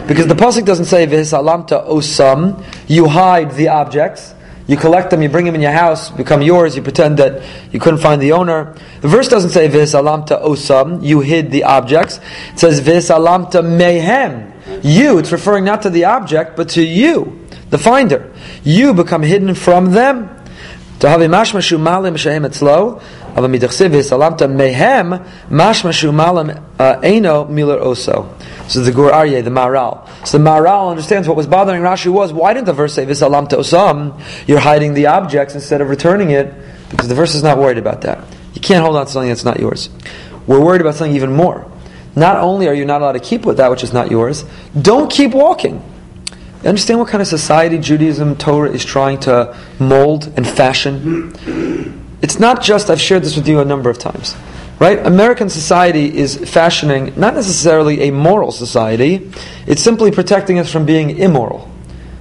Because 0.08 0.26
the 0.26 0.34
Pasuk 0.34 0.64
doesn't 0.64 0.86
say, 0.86 1.06
V'hisalamta 1.06 1.86
osam, 1.88 2.64
you 2.88 3.06
hide 3.06 3.52
the 3.52 3.68
objects, 3.68 4.34
you 4.66 4.76
collect 4.76 5.10
them, 5.10 5.22
you 5.22 5.28
bring 5.28 5.44
them 5.44 5.54
in 5.54 5.60
your 5.60 5.70
house, 5.70 6.10
become 6.10 6.42
yours, 6.42 6.74
you 6.74 6.82
pretend 6.82 7.18
that 7.20 7.44
you 7.72 7.78
couldn't 7.78 8.00
find 8.00 8.20
the 8.20 8.32
owner. 8.32 8.74
The 9.00 9.08
verse 9.08 9.28
doesn't 9.28 9.50
say, 9.50 9.68
V'hisalamta 9.68 10.42
osam, 10.42 11.04
you 11.04 11.20
hid 11.20 11.52
the 11.52 11.62
objects. 11.62 12.18
It 12.54 12.58
says, 12.58 12.80
V'hisalamta 12.80 13.62
mehem, 13.62 14.52
you, 14.82 15.18
it's 15.18 15.32
referring 15.32 15.64
not 15.64 15.82
to 15.82 15.90
the 15.90 16.04
object, 16.04 16.56
but 16.56 16.70
to 16.70 16.82
you, 16.82 17.46
the 17.70 17.78
finder. 17.78 18.32
You 18.64 18.94
become 18.94 19.22
hidden 19.22 19.54
from 19.54 19.92
them. 19.92 20.34
To 21.00 21.08
have 21.08 21.20
mashmashu 21.20 21.80
malim 21.80 22.16
shehem 22.16 22.42
etzlo, 22.42 23.00
ava 23.36 23.46
midachsiv 23.46 23.90
salamta 23.90 24.50
mehem 24.50 25.24
mashmashu 25.48 26.12
malim 26.12 26.50
uh, 26.78 26.96
miler 27.48 27.80
oso. 27.80 28.34
So 28.68 28.80
the 28.80 28.92
Gur 28.92 29.10
Aryeh, 29.12 29.42
the 29.42 29.50
Maharal. 29.50 30.06
So 30.26 30.38
the 30.38 30.44
Maharal 30.44 30.90
understands 30.90 31.26
what 31.28 31.36
was 31.36 31.46
bothering 31.46 31.82
Rashi 31.82 32.12
was 32.12 32.32
why 32.32 32.52
didn't 32.52 32.66
the 32.66 32.72
verse 32.72 32.94
say 32.94 33.06
visalamta 33.06 33.52
osam? 33.52 34.20
You're 34.48 34.60
hiding 34.60 34.94
the 34.94 35.06
objects 35.06 35.54
instead 35.54 35.80
of 35.80 35.88
returning 35.88 36.30
it 36.32 36.52
because 36.90 37.08
the 37.08 37.14
verse 37.14 37.34
is 37.34 37.42
not 37.42 37.58
worried 37.58 37.78
about 37.78 38.02
that. 38.02 38.24
You 38.54 38.60
can't 38.60 38.84
hold 38.84 38.96
on 38.96 39.06
to 39.06 39.12
something 39.12 39.28
that's 39.28 39.44
not 39.44 39.60
yours. 39.60 39.88
We're 40.46 40.60
worried 40.60 40.80
about 40.80 40.96
something 40.96 41.14
even 41.14 41.32
more. 41.32 41.70
Not 42.16 42.36
only 42.36 42.68
are 42.68 42.74
you 42.74 42.84
not 42.84 43.00
allowed 43.00 43.12
to 43.12 43.20
keep 43.20 43.44
with 43.44 43.58
that 43.58 43.70
which 43.70 43.84
is 43.84 43.92
not 43.92 44.10
yours, 44.10 44.44
don't 44.80 45.10
keep 45.10 45.32
walking. 45.32 45.82
You 46.62 46.68
understand 46.68 46.98
what 46.98 47.08
kind 47.08 47.22
of 47.22 47.28
society 47.28 47.78
Judaism, 47.78 48.36
Torah 48.36 48.70
is 48.70 48.84
trying 48.84 49.20
to 49.20 49.56
mold 49.78 50.32
and 50.36 50.46
fashion? 50.46 51.32
It's 52.20 52.40
not 52.40 52.62
just, 52.62 52.90
I've 52.90 53.00
shared 53.00 53.22
this 53.22 53.36
with 53.36 53.46
you 53.46 53.60
a 53.60 53.64
number 53.64 53.90
of 53.90 53.98
times, 53.98 54.34
right? 54.80 54.98
American 55.06 55.48
society 55.48 56.16
is 56.16 56.36
fashioning 56.36 57.12
not 57.16 57.34
necessarily 57.34 58.08
a 58.08 58.10
moral 58.10 58.50
society, 58.50 59.30
it's 59.68 59.82
simply 59.82 60.10
protecting 60.10 60.58
us 60.58 60.72
from 60.72 60.84
being 60.84 61.18
immoral. 61.18 61.70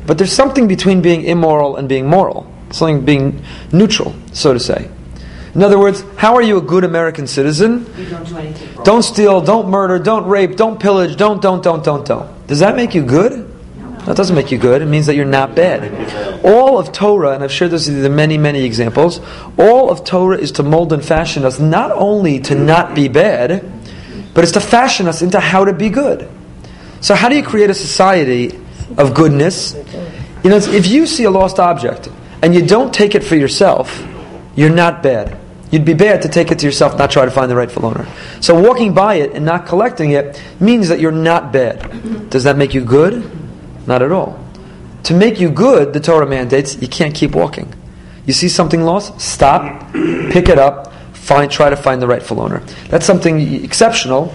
But 0.05 0.19
there's 0.19 0.31
something 0.31 0.67
between 0.67 1.01
being 1.01 1.23
immoral 1.23 1.77
and 1.77 1.89
being 1.89 2.07
moral, 2.07 2.51
something 2.69 3.03
being 3.03 3.43
neutral, 3.71 4.15
so 4.33 4.53
to 4.53 4.59
say. 4.59 4.89
In 5.55 5.63
other 5.63 5.79
words, 5.79 6.03
how 6.17 6.35
are 6.35 6.41
you 6.41 6.57
a 6.57 6.61
good 6.61 6.83
American 6.83 7.27
citizen? 7.27 7.85
You 7.97 8.09
don't 8.09 8.27
do 8.27 8.37
anything 8.37 8.75
wrong. 8.75 8.83
Don't 8.83 9.03
steal, 9.03 9.41
don't 9.41 9.69
murder, 9.69 9.99
don't 9.99 10.27
rape, 10.27 10.55
don't 10.55 10.79
pillage, 10.79 11.15
don't, 11.17 11.41
don't, 11.41 11.63
don't, 11.63 11.83
don't, 11.83 12.05
don't. 12.05 12.47
Does 12.47 12.59
that 12.59 12.75
make 12.75 12.93
you 12.93 13.03
good? 13.03 13.49
No, 13.77 13.95
That 14.05 14.17
doesn't 14.17 14.35
make 14.35 14.51
you 14.51 14.57
good. 14.57 14.81
It 14.81 14.85
means 14.85 15.05
that 15.07 15.15
you're 15.15 15.25
not 15.25 15.55
bad. 15.55 16.45
All 16.45 16.77
of 16.77 16.91
Torah, 16.91 17.31
and 17.31 17.43
I've 17.43 17.51
shared 17.51 17.71
this 17.71 17.87
with 17.87 17.97
you 17.97 18.03
the 18.03 18.09
many, 18.09 18.37
many 18.37 18.63
examples, 18.63 19.19
all 19.57 19.89
of 19.89 20.03
Torah 20.03 20.37
is 20.37 20.51
to 20.53 20.63
mold 20.63 20.93
and 20.93 21.03
fashion 21.03 21.43
us 21.43 21.59
not 21.59 21.91
only 21.91 22.39
to 22.41 22.55
not 22.55 22.93
be 22.93 23.07
bad, 23.07 23.65
but 24.33 24.43
it's 24.43 24.53
to 24.53 24.61
fashion 24.61 25.07
us 25.07 25.21
into 25.21 25.39
how 25.39 25.65
to 25.65 25.73
be 25.73 25.89
good. 25.89 26.29
So 27.01 27.15
how 27.15 27.29
do 27.29 27.35
you 27.35 27.43
create 27.43 27.69
a 27.69 27.73
society 27.73 28.59
of 28.97 29.13
goodness? 29.13 29.73
You 30.43 30.49
know, 30.51 30.57
if 30.57 30.87
you 30.87 31.07
see 31.07 31.23
a 31.23 31.31
lost 31.31 31.59
object 31.59 32.09
and 32.41 32.53
you 32.53 32.65
don't 32.65 32.93
take 32.93 33.15
it 33.15 33.23
for 33.23 33.35
yourself, 33.35 34.03
you're 34.57 34.69
not 34.69 35.01
bad. 35.01 35.37
You'd 35.71 35.85
be 35.85 35.93
bad 35.93 36.21
to 36.23 36.29
take 36.29 36.51
it 36.51 36.59
to 36.59 36.65
yourself, 36.65 36.97
not 36.97 37.11
try 37.11 37.25
to 37.25 37.31
find 37.31 37.51
the 37.51 37.55
rightful 37.55 37.85
owner. 37.85 38.07
So 38.41 38.59
walking 38.59 38.93
by 38.93 39.15
it 39.15 39.33
and 39.33 39.45
not 39.45 39.65
collecting 39.65 40.11
it 40.11 40.41
means 40.59 40.89
that 40.89 40.99
you're 40.99 41.11
not 41.11 41.53
bad. 41.53 42.29
Does 42.29 42.43
that 42.45 42.57
make 42.57 42.73
you 42.73 42.83
good? 42.83 43.29
Not 43.85 44.01
at 44.01 44.11
all. 44.11 44.43
To 45.03 45.13
make 45.13 45.39
you 45.39 45.49
good, 45.49 45.93
the 45.93 45.99
Torah 45.99 46.25
mandates 46.25 46.81
you 46.81 46.87
can't 46.87 47.13
keep 47.13 47.35
walking. 47.35 47.73
You 48.25 48.33
see 48.33 48.49
something 48.49 48.81
lost, 48.81 49.21
stop, 49.21 49.93
pick 49.93 50.49
it 50.49 50.57
up, 50.57 50.93
find, 51.13 51.51
try 51.51 51.69
to 51.69 51.77
find 51.77 52.01
the 52.01 52.07
rightful 52.07 52.41
owner. 52.41 52.59
That's 52.89 53.05
something 53.05 53.63
exceptional 53.63 54.33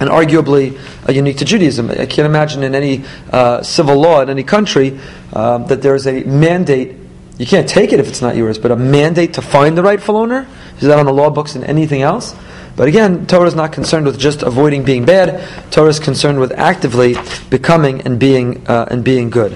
and 0.00 0.10
arguably 0.10 0.78
uh, 1.08 1.12
unique 1.12 1.38
to 1.38 1.44
Judaism. 1.44 1.90
I 1.90 2.06
can't 2.06 2.26
imagine 2.26 2.62
in 2.62 2.74
any 2.74 3.04
uh, 3.30 3.62
civil 3.62 4.00
law 4.00 4.20
in 4.20 4.30
any 4.30 4.42
country 4.42 4.98
uh, 5.32 5.58
that 5.58 5.82
there 5.82 5.94
is 5.94 6.06
a 6.06 6.24
mandate 6.24 7.01
You 7.38 7.46
can't 7.46 7.68
take 7.68 7.92
it 7.92 8.00
if 8.00 8.08
it's 8.08 8.22
not 8.22 8.36
yours, 8.36 8.58
but 8.58 8.70
a 8.70 8.76
mandate 8.76 9.34
to 9.34 9.42
find 9.42 9.76
the 9.76 9.82
rightful 9.82 10.16
owner? 10.16 10.46
Is 10.76 10.82
that 10.82 10.98
on 10.98 11.06
the 11.06 11.12
law 11.12 11.30
books 11.30 11.54
and 11.54 11.64
anything 11.64 12.02
else? 12.02 12.34
But 12.76 12.88
again, 12.88 13.26
Torah 13.26 13.46
is 13.46 13.54
not 13.54 13.72
concerned 13.72 14.06
with 14.06 14.18
just 14.18 14.42
avoiding 14.42 14.84
being 14.84 15.04
bad. 15.04 15.46
Torah 15.70 15.90
is 15.90 15.98
concerned 15.98 16.40
with 16.40 16.52
actively 16.52 17.16
becoming 17.50 18.02
and 18.02 18.18
being 18.18 18.66
uh, 18.66 18.86
and 18.90 19.04
being 19.04 19.30
good. 19.30 19.52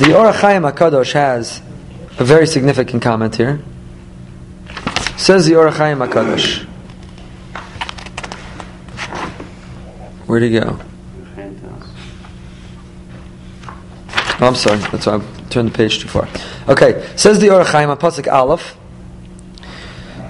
The 0.00 0.16
Or 0.16 0.32
HaChaim 0.32 0.70
Hakadosh 0.70 1.12
has 1.12 1.62
a 2.18 2.24
very 2.24 2.46
significant 2.46 3.02
comment 3.02 3.36
here. 3.36 3.60
Says 5.16 5.46
the 5.46 5.56
Or 5.56 5.70
HaChaim 5.70 6.06
Hakadosh. 6.06 6.64
Where'd 10.26 10.42
he 10.42 10.50
go? 10.50 10.80
Oh, 14.40 14.48
I'm 14.48 14.54
sorry. 14.54 14.78
That's 14.78 15.06
why 15.06 15.16
I 15.16 15.48
turned 15.50 15.70
the 15.70 15.76
page 15.76 16.00
too 16.00 16.08
far. 16.08 16.28
Okay. 16.68 17.08
Says 17.16 17.38
the 17.38 17.50
Or 17.50 17.64
HaChaim 17.64 17.88
on 17.88 17.98
Pasuk 17.98 18.30
Aleph. 18.32 18.76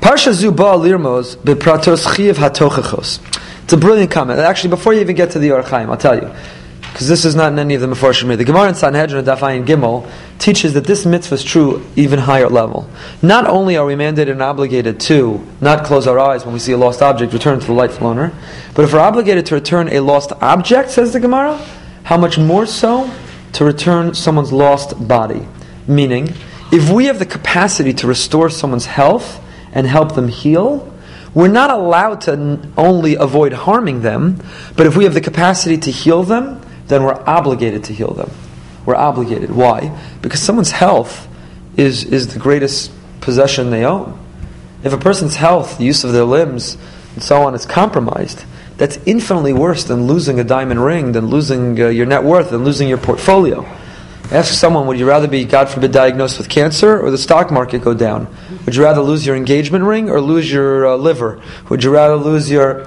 Parsha 0.00 0.32
Zuba 0.32 0.62
Lirmos 0.62 1.36
bepratos 1.36 2.14
chiv 2.14 2.36
hatochachos. 2.36 3.20
It's 3.64 3.72
a 3.72 3.76
brilliant 3.78 4.10
comment. 4.10 4.38
Actually, 4.40 4.70
before 4.70 4.92
you 4.92 5.00
even 5.00 5.16
get 5.16 5.30
to 5.30 5.38
the 5.38 5.52
Or 5.52 5.62
HaChaim, 5.62 5.88
I'll 5.88 5.96
tell 5.96 6.16
you. 6.16 6.30
Because 6.92 7.08
this 7.08 7.24
is 7.24 7.34
not 7.34 7.52
in 7.52 7.58
any 7.58 7.74
of 7.74 7.80
the 7.80 7.88
Meforshim. 7.88 8.36
The 8.36 8.44
Gemara 8.44 8.68
in 8.68 8.74
Sanhedrin 8.76 9.24
Dafayin 9.24 9.66
Gimel 9.66 10.08
teaches 10.38 10.74
that 10.74 10.84
this 10.84 11.04
mitzvah 11.04 11.34
is 11.34 11.42
true 11.42 11.84
even 11.96 12.20
higher 12.20 12.48
level. 12.48 12.88
Not 13.20 13.48
only 13.48 13.76
are 13.76 13.84
we 13.84 13.94
mandated 13.94 14.30
and 14.30 14.42
obligated 14.42 15.00
to 15.00 15.44
not 15.60 15.84
close 15.84 16.06
our 16.06 16.20
eyes 16.20 16.44
when 16.44 16.52
we 16.52 16.60
see 16.60 16.70
a 16.70 16.76
lost 16.76 17.02
object, 17.02 17.32
return 17.32 17.58
to 17.58 17.66
the 17.66 17.72
lightful 17.72 18.06
owner, 18.06 18.32
but 18.74 18.84
if 18.84 18.92
we're 18.92 19.00
obligated 19.00 19.46
to 19.46 19.56
return 19.56 19.88
a 19.88 19.98
lost 19.98 20.30
object, 20.40 20.90
says 20.90 21.12
the 21.12 21.18
Gemara, 21.18 21.56
how 22.04 22.16
much 22.16 22.38
more 22.38 22.64
so 22.64 23.10
to 23.54 23.64
return 23.64 24.14
someone's 24.14 24.52
lost 24.52 25.08
body? 25.08 25.46
Meaning, 25.86 26.34
if 26.72 26.90
we 26.90 27.06
have 27.06 27.18
the 27.18 27.26
capacity 27.26 27.92
to 27.94 28.06
restore 28.06 28.50
someone's 28.50 28.86
health 28.86 29.40
and 29.72 29.86
help 29.86 30.14
them 30.14 30.28
heal, 30.28 30.92
we're 31.34 31.48
not 31.48 31.70
allowed 31.70 32.20
to 32.22 32.60
only 32.76 33.16
avoid 33.16 33.52
harming 33.52 34.02
them, 34.02 34.42
but 34.76 34.86
if 34.86 34.96
we 34.96 35.04
have 35.04 35.14
the 35.14 35.20
capacity 35.20 35.76
to 35.78 35.90
heal 35.90 36.22
them, 36.22 36.60
then 36.86 37.02
we're 37.02 37.22
obligated 37.26 37.84
to 37.84 37.92
heal 37.92 38.12
them. 38.12 38.30
We're 38.86 38.94
obligated. 38.94 39.50
Why? 39.50 39.98
Because 40.22 40.40
someone's 40.40 40.70
health 40.70 41.26
is, 41.76 42.04
is 42.04 42.34
the 42.34 42.38
greatest 42.38 42.92
possession 43.20 43.70
they 43.70 43.84
own. 43.84 44.18
If 44.84 44.92
a 44.92 44.98
person's 44.98 45.36
health, 45.36 45.78
the 45.78 45.84
use 45.84 46.04
of 46.04 46.12
their 46.12 46.24
limbs, 46.24 46.76
and 47.14 47.22
so 47.22 47.42
on 47.42 47.54
is 47.54 47.66
compromised, 47.66 48.44
that's 48.76 48.98
infinitely 49.06 49.52
worse 49.52 49.84
than 49.84 50.06
losing 50.06 50.40
a 50.40 50.44
diamond 50.44 50.84
ring, 50.84 51.12
than 51.12 51.26
losing 51.26 51.80
uh, 51.80 51.88
your 51.88 52.06
net 52.06 52.24
worth, 52.24 52.50
than 52.50 52.64
losing 52.64 52.88
your 52.88 52.98
portfolio. 52.98 53.64
Ask 54.32 54.54
someone, 54.54 54.86
would 54.86 54.98
you 54.98 55.06
rather 55.06 55.28
be, 55.28 55.44
God 55.44 55.68
forbid, 55.68 55.92
diagnosed 55.92 56.38
with 56.38 56.48
cancer 56.48 56.98
or 56.98 57.10
the 57.10 57.18
stock 57.18 57.50
market 57.50 57.82
go 57.82 57.94
down? 57.94 58.34
Would 58.64 58.74
you 58.74 58.82
rather 58.82 59.02
lose 59.02 59.24
your 59.24 59.36
engagement 59.36 59.84
ring 59.84 60.10
or 60.10 60.20
lose 60.20 60.50
your 60.50 60.86
uh, 60.86 60.96
liver? 60.96 61.42
Would 61.68 61.84
you 61.84 61.92
rather 61.92 62.16
lose 62.16 62.50
your, 62.50 62.86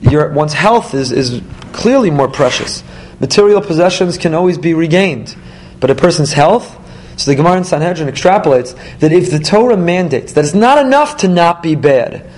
your, 0.00 0.30
one's 0.30 0.54
health 0.54 0.94
is, 0.94 1.12
is 1.12 1.42
clearly 1.72 2.10
more 2.10 2.28
precious. 2.28 2.82
Material 3.20 3.60
possessions 3.60 4.18
can 4.18 4.34
always 4.34 4.58
be 4.58 4.74
regained, 4.74 5.36
but 5.80 5.90
a 5.90 5.94
person's 5.94 6.32
health, 6.32 6.78
so 7.18 7.30
the 7.30 7.36
Gemara 7.36 7.58
in 7.58 7.64
Sanhedrin 7.64 8.08
extrapolates 8.08 8.76
that 9.00 9.12
if 9.12 9.30
the 9.30 9.38
Torah 9.38 9.76
mandates 9.76 10.32
that 10.32 10.44
it's 10.44 10.54
not 10.54 10.84
enough 10.84 11.18
to 11.18 11.28
not 11.28 11.62
be 11.62 11.74
bad 11.74 12.28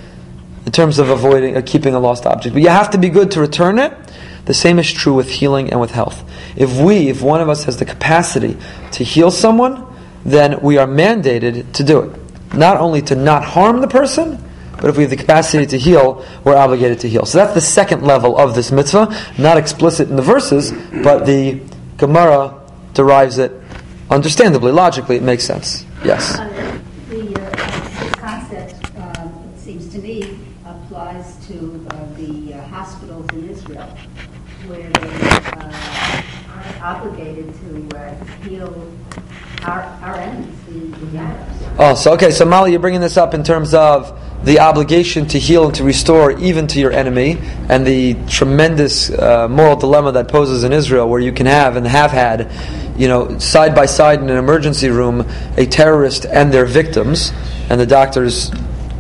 in 0.67 0.73
terms 0.73 0.99
of 0.99 1.11
avoiding 1.11 1.57
or 1.57 1.59
uh, 1.59 1.63
keeping 1.65 1.95
a 1.95 2.01
lost 2.01 2.27
object, 2.27 2.55
but 2.55 2.63
you 2.63 2.69
have 2.69 2.91
to 2.91 2.99
be 2.99 3.09
good 3.09 3.31
to 3.33 3.41
return 3.41 3.79
it, 3.79 3.93
the 4.47 4.55
same 4.55 4.79
is 4.79 4.91
true 4.91 5.15
with 5.15 5.31
healing 5.31 5.71
and 5.71 5.81
with 5.81 5.91
health. 5.91 6.23
If 6.57 6.79
we, 6.79 7.09
if 7.09 7.23
one 7.23 7.41
of 7.41 7.49
us 7.49 7.65
has 7.65 7.79
the 7.79 7.85
capacity 7.85 8.57
to 8.93 9.05
heal 9.05 9.31
someone, 9.31 9.87
then 10.25 10.61
we 10.61 10.79
are 10.79 10.87
mandated 10.87 11.73
to 11.73 11.85
do 11.85 12.01
it. 12.01 12.21
Not 12.55 12.77
only 12.77 13.03
to 13.03 13.15
not 13.15 13.45
harm 13.45 13.81
the 13.81 13.89
person, 13.89 14.39
but 14.81 14.91
if 14.91 14.97
we 14.97 15.05
have 15.05 15.11
the 15.11 15.17
capacity 15.17 15.67
to 15.67 15.79
heal, 15.79 16.25
we're 16.45 16.57
obligated 16.57 17.01
to 17.01 17.09
heal. 17.09 17.25
So 17.27 17.39
that's 17.39 17.55
the 17.55 17.61
second 17.61 18.03
level 18.03 18.37
of 18.37 18.55
this 18.55 18.71
mitzvah, 18.71 19.15
not 19.39 19.57
explicit 19.57 20.09
in 20.09 20.17
the 20.17 20.23
verses, 20.23 20.73
but 21.03 21.27
the 21.27 21.61
Gemara 21.97 22.61
derives 22.93 23.39
it 23.39 23.53
understandably, 24.11 24.73
logically, 24.73 25.17
it 25.17 25.23
makes 25.23 25.45
sense. 25.45 25.87
Yes. 26.05 26.39
Uh, 26.39 26.81
the, 27.09 27.41
uh, 27.41 28.11
concept, 28.17 28.75
um, 28.99 29.53
it 29.55 29.59
seems 29.59 29.89
to 29.93 29.99
me, 29.99 30.39
applies 30.67 31.37
to 31.47 31.87
uh, 31.91 32.05
the 32.17 32.55
uh, 32.55 32.67
hospitals 32.69 33.27
in 33.33 33.51
Israel, 33.51 33.89
where 34.67 34.91
they 34.91 35.29
uh, 35.59 36.23
are 36.83 36.97
obligated 36.97 37.55
to 37.55 37.97
uh, 37.97 38.25
heal 38.43 38.93
Oh, 41.79 41.95
so 41.95 42.13
okay, 42.13 42.31
so 42.31 42.45
Molly, 42.45 42.71
you're 42.71 42.81
bringing 42.81 43.01
this 43.01 43.17
up 43.17 43.35
in 43.35 43.43
terms 43.43 43.75
of 43.75 44.21
the 44.45 44.61
obligation 44.61 45.27
to 45.29 45.39
heal 45.39 45.65
and 45.67 45.75
to 45.75 45.85
restore 45.85 46.33
even 46.39 46.67
to 46.67 46.79
your 46.79 46.93
enemy, 46.93 47.39
and 47.71 47.87
the 47.87 48.15
tremendous 48.29 49.11
uh, 49.11 49.49
moral 49.49 49.77
dilemma 49.77 50.13
that 50.13 50.29
poses 50.29 50.65
in 50.65 50.73
Israel, 50.73 51.09
where 51.09 51.21
you 51.21 51.33
can 51.33 51.47
have 51.47 51.77
and 51.77 51.87
have 51.87 52.11
had, 52.11 52.53
you 52.99 53.09
know, 53.09 53.39
side 53.39 53.75
by 53.75 53.87
side 53.87 54.21
in 54.21 54.29
an 54.29 54.37
emergency 54.37 54.91
room, 54.91 55.27
a 55.57 55.65
terrorist 55.65 56.27
and 56.27 56.53
their 56.53 56.67
victims, 56.67 57.33
and 57.71 57.81
the 57.81 57.87
doctors 57.87 58.53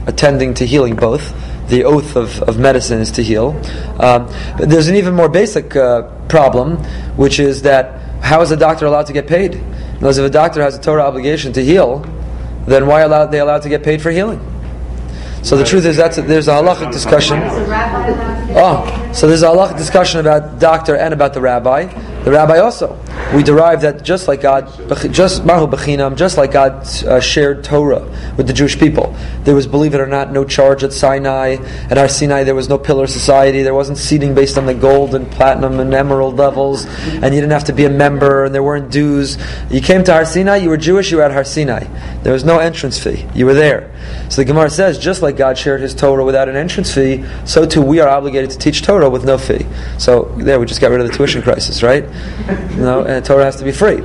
attending 0.06 0.54
to 0.54 0.66
healing 0.66 0.96
both. 0.96 1.34
The 1.68 1.84
oath 1.84 2.16
of, 2.16 2.42
of 2.42 2.58
medicine 2.58 3.00
is 3.00 3.10
to 3.12 3.22
heal. 3.22 3.50
Um, 3.98 4.26
but 4.58 4.68
there's 4.68 4.88
an 4.88 4.96
even 4.96 5.14
more 5.14 5.28
basic 5.28 5.76
uh, 5.76 6.02
problem, 6.28 6.76
which 7.16 7.38
is 7.38 7.62
that 7.62 8.03
how 8.24 8.40
is 8.40 8.50
a 8.50 8.56
doctor 8.56 8.86
allowed 8.86 9.06
to 9.06 9.12
get 9.12 9.26
paid? 9.26 9.62
Because 9.92 10.16
if 10.16 10.24
a 10.24 10.30
doctor 10.30 10.62
has 10.62 10.74
a 10.74 10.80
Torah 10.80 11.02
obligation 11.02 11.52
to 11.52 11.62
heal, 11.62 11.98
then 12.66 12.86
why 12.86 13.02
are 13.02 13.26
they 13.30 13.38
allowed 13.38 13.60
to 13.62 13.68
get 13.68 13.82
paid 13.82 14.00
for 14.00 14.10
healing? 14.10 14.40
So 15.42 15.58
the 15.58 15.64
truth 15.64 15.84
is 15.84 15.98
that 15.98 16.14
there's 16.14 16.48
a 16.48 16.52
halachic 16.52 16.90
discussion. 16.90 17.38
Oh, 18.56 19.10
so 19.12 19.28
there's 19.28 19.42
a 19.42 19.48
halachic 19.48 19.76
discussion 19.76 20.20
about 20.20 20.58
doctor 20.58 20.96
and 20.96 21.12
about 21.12 21.34
the 21.34 21.42
rabbi. 21.42 21.82
The 22.24 22.30
rabbi 22.30 22.58
also. 22.58 22.98
We 23.34 23.42
derive 23.42 23.82
that 23.82 24.02
just 24.02 24.28
like 24.28 24.40
God, 24.40 24.66
just 25.12 25.44
Mahu 25.44 25.66
Bechinam, 25.66 26.16
just 26.16 26.38
like 26.38 26.52
God 26.52 26.86
uh, 27.04 27.20
shared 27.20 27.64
Torah 27.64 28.00
with 28.36 28.46
the 28.46 28.52
Jewish 28.52 28.78
people. 28.78 29.14
There 29.42 29.54
was, 29.54 29.66
believe 29.66 29.94
it 29.94 30.00
or 30.00 30.06
not, 30.06 30.32
no 30.32 30.44
charge 30.44 30.84
at 30.84 30.92
Sinai. 30.92 31.56
At 31.90 31.98
Har 31.98 32.08
Sinai, 32.08 32.44
there 32.44 32.54
was 32.54 32.68
no 32.68 32.78
pillar 32.78 33.06
society. 33.06 33.62
There 33.62 33.74
wasn't 33.74 33.98
seating 33.98 34.34
based 34.34 34.56
on 34.56 34.64
the 34.64 34.72
gold 34.72 35.14
and 35.14 35.30
platinum 35.32 35.80
and 35.80 35.92
emerald 35.92 36.36
levels, 36.36 36.86
and 36.86 37.24
you 37.34 37.40
didn't 37.40 37.50
have 37.50 37.64
to 37.64 37.72
be 37.72 37.84
a 37.84 37.90
member, 37.90 38.44
and 38.44 38.54
there 38.54 38.62
weren't 38.62 38.90
dues. 38.90 39.36
You 39.70 39.82
came 39.82 40.02
to 40.04 40.12
Har 40.12 40.24
Sinai, 40.24 40.56
you 40.56 40.70
were 40.70 40.78
Jewish, 40.78 41.10
you 41.10 41.18
were 41.18 41.24
at 41.24 41.32
Har 41.32 41.44
Sinai. 41.44 41.84
There 42.22 42.32
was 42.32 42.44
no 42.44 42.58
entrance 42.58 42.98
fee. 42.98 43.26
You 43.34 43.44
were 43.44 43.54
there. 43.54 43.90
So 44.30 44.42
the 44.42 44.46
Gemara 44.46 44.70
says, 44.70 44.98
just 44.98 45.20
like 45.20 45.36
God 45.36 45.58
shared 45.58 45.80
His 45.82 45.94
Torah 45.94 46.24
without 46.24 46.48
an 46.48 46.56
entrance 46.56 46.94
fee, 46.94 47.24
so 47.44 47.66
too 47.66 47.82
we 47.82 48.00
are 48.00 48.08
obligated 48.08 48.50
to 48.50 48.58
teach 48.58 48.82
Torah 48.82 49.10
with 49.10 49.24
no 49.24 49.36
fee. 49.36 49.66
So 49.98 50.24
there, 50.36 50.58
we 50.58 50.66
just 50.66 50.80
got 50.80 50.90
rid 50.90 51.00
of 51.00 51.06
the 51.08 51.12
tuition 51.12 51.42
crisis, 51.42 51.82
right? 51.82 52.04
You 52.70 52.82
know, 52.82 53.04
and 53.04 53.24
Torah 53.24 53.44
has 53.44 53.56
to 53.56 53.64
be 53.64 53.72
free. 53.72 54.02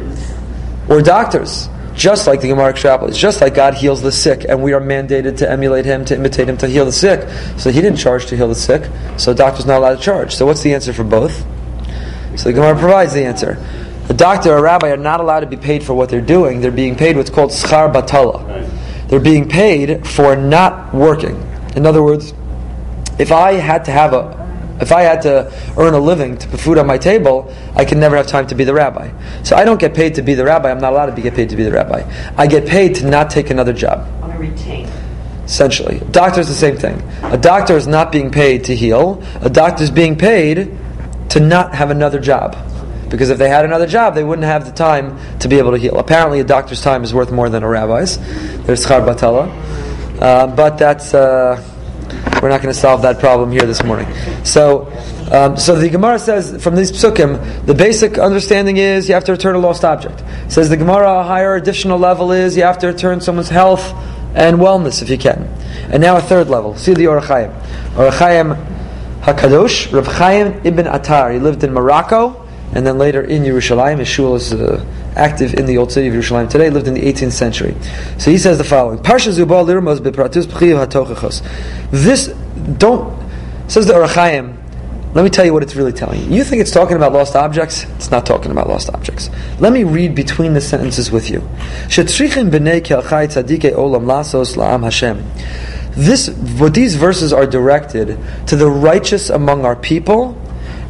Or 0.88 1.02
doctors, 1.02 1.70
just 1.94 2.28
like 2.28 2.42
the 2.42 2.48
Gemara 2.48 2.74
extrapolates, 2.74 3.18
just 3.18 3.42
like 3.42 3.54
God 3.54 3.74
heals 3.74 4.02
the 4.02 4.12
sick, 4.12 4.46
and 4.48 4.64
we 4.64 4.74
are 4.74 4.82
mandated 4.82 5.38
to 5.38 5.50
emulate 5.50 5.86
Him, 5.86 6.06
to 6.06 6.16
imitate 6.16 6.48
Him, 6.48 6.58
to 6.58 6.68
heal 6.68 6.86
the 6.86 6.92
sick. 6.92 7.28
So 7.58 7.70
He 7.70 7.82
didn't 7.82 7.98
charge 7.98 8.28
to 8.28 8.38
heal 8.38 8.48
the 8.48 8.56
sick, 8.56 8.90
so 9.18 9.34
doctor's 9.34 9.66
not 9.66 9.80
allowed 9.80 9.98
to 9.98 10.02
charge. 10.02 10.36
So 10.36 10.46
what's 10.46 10.62
the 10.62 10.74
answer 10.74 10.94
for 10.94 11.04
both? 11.04 11.46
So 12.38 12.46
the 12.46 12.54
Gemara 12.54 12.80
provides 12.80 13.14
the 13.14 13.26
answer. 13.26 13.58
A 14.08 14.14
doctor 14.14 14.54
or 14.54 14.58
a 14.58 14.62
rabbi 14.62 14.90
are 14.90 14.98
not 14.98 15.20
allowed 15.20 15.42
to 15.42 15.48
be 15.48 15.58
paid 15.58 15.84
for 15.84 15.94
what 15.94 16.10
they're 16.10 16.22
doing. 16.22 16.62
They're 16.62 16.72
being 16.72 16.96
paid 16.96 17.18
what's 17.18 17.30
called 17.30 17.52
schar 17.52 17.94
batala. 17.94 19.08
They're 19.10 19.20
being 19.20 19.50
paid 19.50 20.08
for 20.08 20.36
not 20.36 20.94
working. 20.94 21.36
In 21.76 21.86
other 21.86 22.02
words, 22.02 22.34
if 23.20 23.32
I 23.32 23.54
had 23.54 23.86
to 23.86 23.92
have 23.92 24.14
a 24.14 24.39
if 24.82 24.92
I 24.92 25.02
had 25.02 25.22
to 25.24 25.52
earn 25.78 25.94
a 25.94 26.00
living 26.00 26.38
to 26.38 26.48
put 26.48 26.60
food 26.60 26.78
on 26.78 26.88
my 26.88 26.98
table, 26.98 27.54
I 27.76 27.86
could 27.86 27.98
never 27.98 28.16
have 28.16 28.28
time 28.28 28.48
to 28.48 28.56
be 28.56 28.64
the 28.64 28.74
rabbi. 28.74 29.12
So 29.44 29.56
I 29.56 29.66
don't 29.66 29.80
get 29.80 29.94
paid 29.94 30.16
to 30.16 30.22
be 30.22 30.34
the 30.34 30.46
rabbi. 30.46 30.72
I'm 30.72 30.80
not 30.80 30.94
allowed 30.94 31.08
to 31.08 31.12
be, 31.12 31.22
get 31.22 31.36
paid 31.36 31.50
to 31.50 31.56
be 31.56 31.64
the 31.64 31.72
rabbi. 31.72 32.04
I 32.38 32.48
get 32.48 32.68
paid 32.68 32.96
to 32.96 33.08
not 33.10 33.30
take 33.30 33.50
another 33.50 33.74
job. 33.74 34.08
On 34.24 34.32
a 34.32 34.38
retain. 34.38 34.90
Essentially, 35.44 35.98
a 35.98 36.06
doctor 36.06 36.40
is 36.40 36.48
the 36.48 36.54
same 36.54 36.78
thing. 36.78 37.02
A 37.24 37.38
doctor 37.38 37.76
is 37.76 37.88
not 37.88 38.12
being 38.12 38.30
paid 38.30 38.66
to 38.66 38.76
heal. 38.76 39.24
A 39.42 39.50
doctor 39.50 39.84
is 39.84 39.92
being 39.92 40.16
paid 40.16 40.78
to 41.30 41.40
not 41.40 41.74
have 41.74 41.90
another 41.90 42.20
job. 42.20 42.56
Because 43.10 43.32
if 43.32 43.40
they 43.40 43.50
had 43.50 43.66
another 43.66 43.88
job, 43.88 44.14
they 44.14 44.24
wouldn't 44.24 44.46
have 44.46 44.66
the 44.66 44.72
time 44.72 45.18
to 45.40 45.48
be 45.48 45.58
able 45.58 45.72
to 45.72 45.78
heal. 45.78 45.98
Apparently, 45.98 46.40
a 46.40 46.44
doctor's 46.44 46.82
time 46.82 47.04
is 47.04 47.14
worth 47.14 47.32
more 47.32 47.50
than 47.50 47.64
a 47.64 47.68
rabbi's. 47.68 48.18
There's 48.66 48.86
schar 48.86 49.04
batala. 49.04 49.50
Uh, 50.22 50.48
but 50.48 50.78
that's. 50.78 51.14
Uh, 51.14 51.64
we're 52.42 52.50
not 52.50 52.62
going 52.62 52.74
to 52.74 52.80
solve 52.80 53.02
that 53.02 53.20
problem 53.20 53.52
here 53.52 53.66
this 53.66 53.84
morning. 53.84 54.08
So, 54.46 54.92
um, 55.32 55.58
so 55.58 55.76
the 55.76 55.90
Gemara 55.90 56.20
says 56.20 56.62
from 56.64 56.76
these 56.76 56.92
psukim, 56.92 57.66
the 57.66 57.74
basic 57.74 58.18
understanding 58.18 58.78
is 58.78 59.08
you 59.08 59.14
have 59.14 59.26
to 59.26 59.32
return 59.32 59.56
a 59.56 59.60
lost 59.60 59.84
object. 59.84 60.24
Says 60.52 60.70
the 60.70 60.78
Gemara, 60.78 61.20
a 61.20 61.24
higher 61.24 61.56
additional 61.56 62.00
level 62.00 62.32
is 62.32 62.56
you 62.56 62.64
have 62.64 62.78
to 62.80 62.88
return 62.88 63.20
someone's 63.22 63.50
health 63.50 63.94
and 64.36 64.58
wellness 64.58 65.02
if 65.02 65.10
you 65.10 65.18
can. 65.18 65.44
And 65.92 66.02
now 66.02 66.18
a 66.18 66.22
third 66.22 66.48
level. 66.48 66.76
See 66.76 66.94
the 66.94 67.08
Or 67.08 67.20
HaChaim. 67.20 67.50
Or 67.98 68.10
HaChaim 68.10 69.22
Hakadosh, 69.22 69.92
Rav 69.92 70.08
Chaim 70.08 70.62
ibn 70.64 70.88
Attar. 70.88 71.32
He 71.32 71.40
lived 71.40 71.64
in 71.64 71.74
Morocco 71.74 72.48
and 72.74 72.86
then 72.86 72.98
later 72.98 73.22
in 73.22 73.44
Yerushalayim. 73.44 74.00
His 74.00 74.08
shul 74.08 74.36
is 74.36 74.54
uh, 74.54 74.86
active 75.16 75.54
in 75.54 75.66
the 75.66 75.78
old 75.78 75.92
city 75.92 76.08
of 76.08 76.14
Yerushalayim 76.14 76.50
today, 76.50 76.70
lived 76.70 76.88
in 76.88 76.94
the 76.94 77.02
18th 77.02 77.32
century. 77.32 77.76
So 78.18 78.32
he 78.32 78.38
says 78.38 78.58
the 78.58 78.64
following. 78.64 79.02
This 81.92 82.28
don't 82.78 83.20
says 83.70 83.86
the 83.86 83.96
Or 83.96 84.06
HaChaim. 84.06 84.56
Let 85.14 85.24
me 85.24 85.30
tell 85.30 85.44
you 85.44 85.54
what 85.54 85.64
it's 85.64 85.76
really 85.76 85.92
telling 85.92 86.22
you. 86.22 86.38
You 86.38 86.44
think 86.44 86.62
it's 86.62 86.70
talking 86.70 86.96
about 86.96 87.14
lost 87.14 87.36
objects? 87.36 87.84
It's 87.96 88.12
not 88.12 88.28
talking 88.28 88.52
about 88.52 88.70
lost 88.70 88.92
objects. 88.92 89.32
Let 89.60 89.74
me 89.74 89.84
read 89.84 90.14
between 90.14 90.54
the 90.54 90.62
sentences 90.62 91.10
with 91.12 91.32
you. 91.32 91.40
This, 95.96 96.30
what 96.30 96.74
these 96.76 96.96
verses 96.96 97.34
are 97.34 97.48
directed 97.48 98.20
to 98.48 98.56
the 98.56 98.70
righteous 98.70 99.32
among 99.32 99.66
our 99.66 99.76
people, 99.76 100.40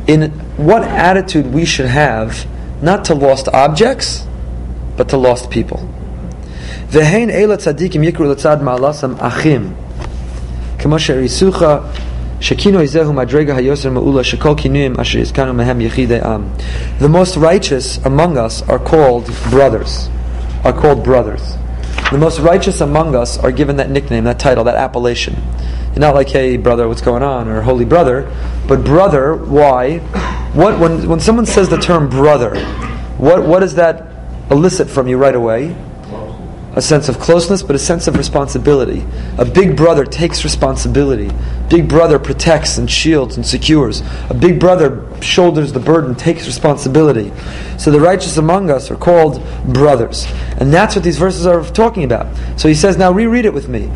in 0.07 0.31
what 0.57 0.83
attitude 0.83 1.53
we 1.53 1.63
should 1.63 1.87
have, 1.87 2.45
not 2.81 3.05
to 3.05 3.13
lost 3.13 3.47
objects, 3.49 4.25
but 4.97 5.09
to 5.09 5.17
lost 5.17 5.49
people. 5.49 5.77
V'hein 6.89 7.31
eila 7.31 7.57
tzadikim 7.57 8.09
yikru 8.09 8.27
l'tzad 8.29 8.61
ma'alasam 8.61 9.17
achim. 9.21 9.75
The 10.81 10.87
most 17.09 17.35
righteous 17.35 17.97
among 18.05 18.37
us 18.37 18.61
are 18.61 18.79
called 18.79 19.25
brothers, 19.49 20.09
are 20.63 20.71
called 20.71 21.03
brothers. 21.03 21.55
The 22.11 22.17
most 22.17 22.39
righteous 22.39 22.79
among 22.79 23.13
us 23.13 23.37
are 23.37 23.51
given 23.51 23.75
that 23.75 23.89
nickname, 23.89 24.23
that 24.23 24.39
title, 24.39 24.63
that 24.63 24.75
appellation. 24.75 25.35
You're 25.91 25.99
not 25.99 26.15
like, 26.15 26.29
hey, 26.29 26.55
brother, 26.55 26.87
what's 26.87 27.01
going 27.01 27.23
on? 27.23 27.49
Or 27.49 27.61
holy 27.61 27.83
brother 27.83 28.31
but 28.69 28.83
brother, 28.83 29.35
why? 29.35 29.97
What 30.53 30.79
when 30.79 31.09
when 31.09 31.19
someone 31.19 31.47
says 31.47 31.69
the 31.69 31.77
term 31.77 32.07
brother, 32.07 32.55
what 33.17 33.43
what 33.43 33.61
does 33.61 33.73
that 33.75 34.05
elicit 34.51 34.87
from 34.87 35.07
you 35.07 35.17
right 35.17 35.33
away? 35.33 35.75
A 36.79 36.81
sense 36.81 37.09
of 37.09 37.19
closeness, 37.19 37.61
but 37.61 37.75
a 37.75 37.79
sense 37.79 38.07
of 38.07 38.15
responsibility. 38.15 39.05
A 39.37 39.43
big 39.43 39.75
brother 39.75 40.05
takes 40.05 40.45
responsibility. 40.45 41.29
Big 41.69 41.89
brother 41.89 42.17
protects 42.17 42.77
and 42.77 42.89
shields 42.89 43.35
and 43.35 43.45
secures. 43.45 44.01
A 44.29 44.33
big 44.33 44.61
brother 44.61 45.05
shoulders 45.21 45.73
the 45.73 45.81
burden, 45.81 46.15
takes 46.15 46.47
responsibility. 46.47 47.33
So 47.77 47.91
the 47.91 47.99
righteous 47.99 48.37
among 48.37 48.71
us 48.71 48.89
are 48.89 48.95
called 48.95 49.45
brothers. 49.65 50.25
And 50.57 50.73
that's 50.73 50.95
what 50.95 51.03
these 51.03 51.17
verses 51.17 51.45
are 51.45 51.61
talking 51.65 52.05
about. 52.05 52.33
So 52.57 52.69
he 52.69 52.73
says, 52.73 52.95
now 52.97 53.11
reread 53.11 53.43
it 53.43 53.53
with 53.53 53.67
me. 53.67 53.91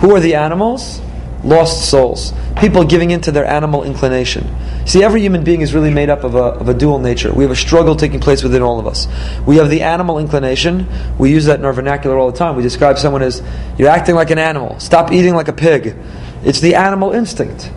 Who 0.00 0.14
are 0.14 0.20
the 0.20 0.34
animals? 0.34 1.00
Lost 1.42 1.88
souls, 1.90 2.32
people 2.58 2.84
giving 2.84 3.10
in 3.10 3.20
to 3.22 3.32
their 3.32 3.46
animal 3.46 3.82
inclination. 3.82 4.46
See, 4.86 5.02
every 5.02 5.22
human 5.22 5.44
being 5.44 5.60
is 5.60 5.72
really 5.74 5.90
made 5.90 6.10
up 6.10 6.24
of 6.24 6.34
a, 6.34 6.38
of 6.38 6.68
a 6.68 6.74
dual 6.74 6.98
nature. 6.98 7.32
We 7.32 7.44
have 7.44 7.50
a 7.50 7.56
struggle 7.56 7.96
taking 7.96 8.20
place 8.20 8.42
within 8.42 8.62
all 8.62 8.78
of 8.78 8.86
us. 8.86 9.06
We 9.46 9.56
have 9.56 9.70
the 9.70 9.82
animal 9.82 10.18
inclination. 10.18 10.86
We 11.18 11.30
use 11.30 11.46
that 11.46 11.58
in 11.58 11.64
our 11.64 11.72
vernacular 11.72 12.18
all 12.18 12.30
the 12.30 12.36
time. 12.36 12.56
We 12.56 12.62
describe 12.62 12.98
someone 12.98 13.22
as, 13.22 13.42
you're 13.78 13.88
acting 13.88 14.14
like 14.14 14.30
an 14.30 14.38
animal. 14.38 14.78
Stop 14.80 15.12
eating 15.12 15.34
like 15.34 15.48
a 15.48 15.52
pig. 15.52 15.96
It's 16.44 16.60
the 16.60 16.74
animal 16.74 17.12
instinct, 17.12 17.70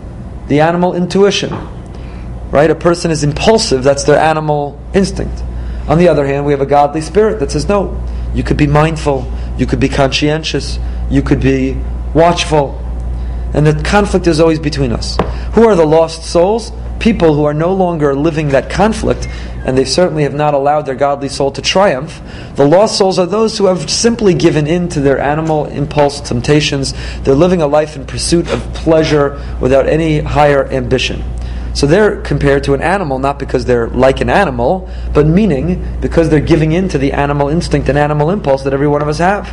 the 0.48 0.60
animal 0.60 0.94
intuition. 0.94 1.52
Right? 2.50 2.70
A 2.70 2.74
person 2.74 3.10
is 3.10 3.24
impulsive, 3.24 3.82
that's 3.82 4.04
their 4.04 4.18
animal 4.18 4.80
instinct. 4.94 5.42
On 5.88 5.98
the 5.98 6.08
other 6.08 6.26
hand, 6.26 6.46
we 6.46 6.52
have 6.52 6.60
a 6.60 6.66
godly 6.66 7.00
spirit 7.00 7.40
that 7.40 7.50
says, 7.50 7.68
no, 7.68 8.00
you 8.34 8.42
could 8.42 8.56
be 8.56 8.66
mindful, 8.66 9.30
you 9.58 9.66
could 9.66 9.80
be 9.80 9.88
conscientious, 9.88 10.78
you 11.10 11.20
could 11.20 11.40
be 11.40 11.76
watchful, 12.14 12.80
and 13.54 13.66
the 13.66 13.80
conflict 13.82 14.26
is 14.26 14.40
always 14.40 14.58
between 14.58 14.92
us. 14.92 15.16
Who 15.54 15.66
are 15.66 15.76
the 15.76 15.86
lost 15.86 16.24
souls? 16.24 16.72
People 16.98 17.34
who 17.34 17.44
are 17.44 17.54
no 17.54 17.72
longer 17.72 18.14
living 18.14 18.48
that 18.48 18.68
conflict, 18.68 19.28
and 19.64 19.78
they 19.78 19.84
certainly 19.84 20.24
have 20.24 20.34
not 20.34 20.54
allowed 20.54 20.82
their 20.82 20.94
godly 20.94 21.28
soul 21.28 21.52
to 21.52 21.62
triumph. 21.62 22.20
The 22.56 22.66
lost 22.66 22.98
souls 22.98 23.18
are 23.18 23.26
those 23.26 23.56
who 23.56 23.66
have 23.66 23.88
simply 23.88 24.34
given 24.34 24.66
in 24.66 24.88
to 24.90 25.00
their 25.00 25.18
animal 25.18 25.66
impulse 25.66 26.20
temptations. 26.20 26.94
They're 27.22 27.34
living 27.34 27.62
a 27.62 27.66
life 27.66 27.96
in 27.96 28.06
pursuit 28.06 28.48
of 28.50 28.60
pleasure 28.74 29.40
without 29.60 29.86
any 29.86 30.20
higher 30.20 30.66
ambition. 30.66 31.22
So 31.74 31.88
they're 31.88 32.20
compared 32.22 32.64
to 32.64 32.74
an 32.74 32.80
animal 32.80 33.18
not 33.18 33.38
because 33.40 33.64
they're 33.64 33.88
like 33.88 34.20
an 34.20 34.30
animal, 34.30 34.88
but 35.12 35.26
meaning 35.26 35.98
because 36.00 36.30
they're 36.30 36.40
giving 36.40 36.72
in 36.72 36.88
to 36.90 36.98
the 36.98 37.12
animal 37.12 37.48
instinct 37.48 37.88
and 37.88 37.98
animal 37.98 38.30
impulse 38.30 38.62
that 38.62 38.72
every 38.72 38.86
one 38.86 39.02
of 39.02 39.08
us 39.08 39.18
have. 39.18 39.48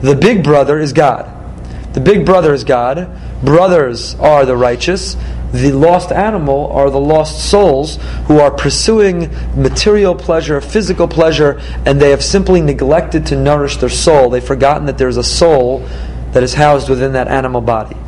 The 0.00 0.16
big 0.16 0.42
brother 0.42 0.78
is 0.78 0.94
God. 0.94 1.30
The 1.92 2.00
big 2.00 2.24
brother 2.24 2.54
is 2.54 2.64
God. 2.64 3.10
Brothers 3.44 4.14
are 4.14 4.46
the 4.46 4.56
righteous. 4.56 5.18
The 5.52 5.72
lost 5.72 6.12
animal 6.12 6.72
are 6.72 6.88
the 6.88 6.98
lost 6.98 7.50
souls 7.50 7.98
who 8.24 8.38
are 8.38 8.50
pursuing 8.50 9.28
material 9.54 10.14
pleasure, 10.14 10.62
physical 10.62 11.06
pleasure, 11.06 11.60
and 11.84 12.00
they 12.00 12.08
have 12.08 12.24
simply 12.24 12.62
neglected 12.62 13.26
to 13.26 13.36
nourish 13.36 13.76
their 13.76 13.90
soul. 13.90 14.30
They've 14.30 14.42
forgotten 14.42 14.86
that 14.86 14.96
there's 14.96 15.18
a 15.18 15.22
soul 15.22 15.86
that 16.32 16.42
is 16.42 16.54
housed 16.54 16.88
within 16.88 17.12
that 17.12 17.28
animal 17.28 17.60
body. 17.60 17.98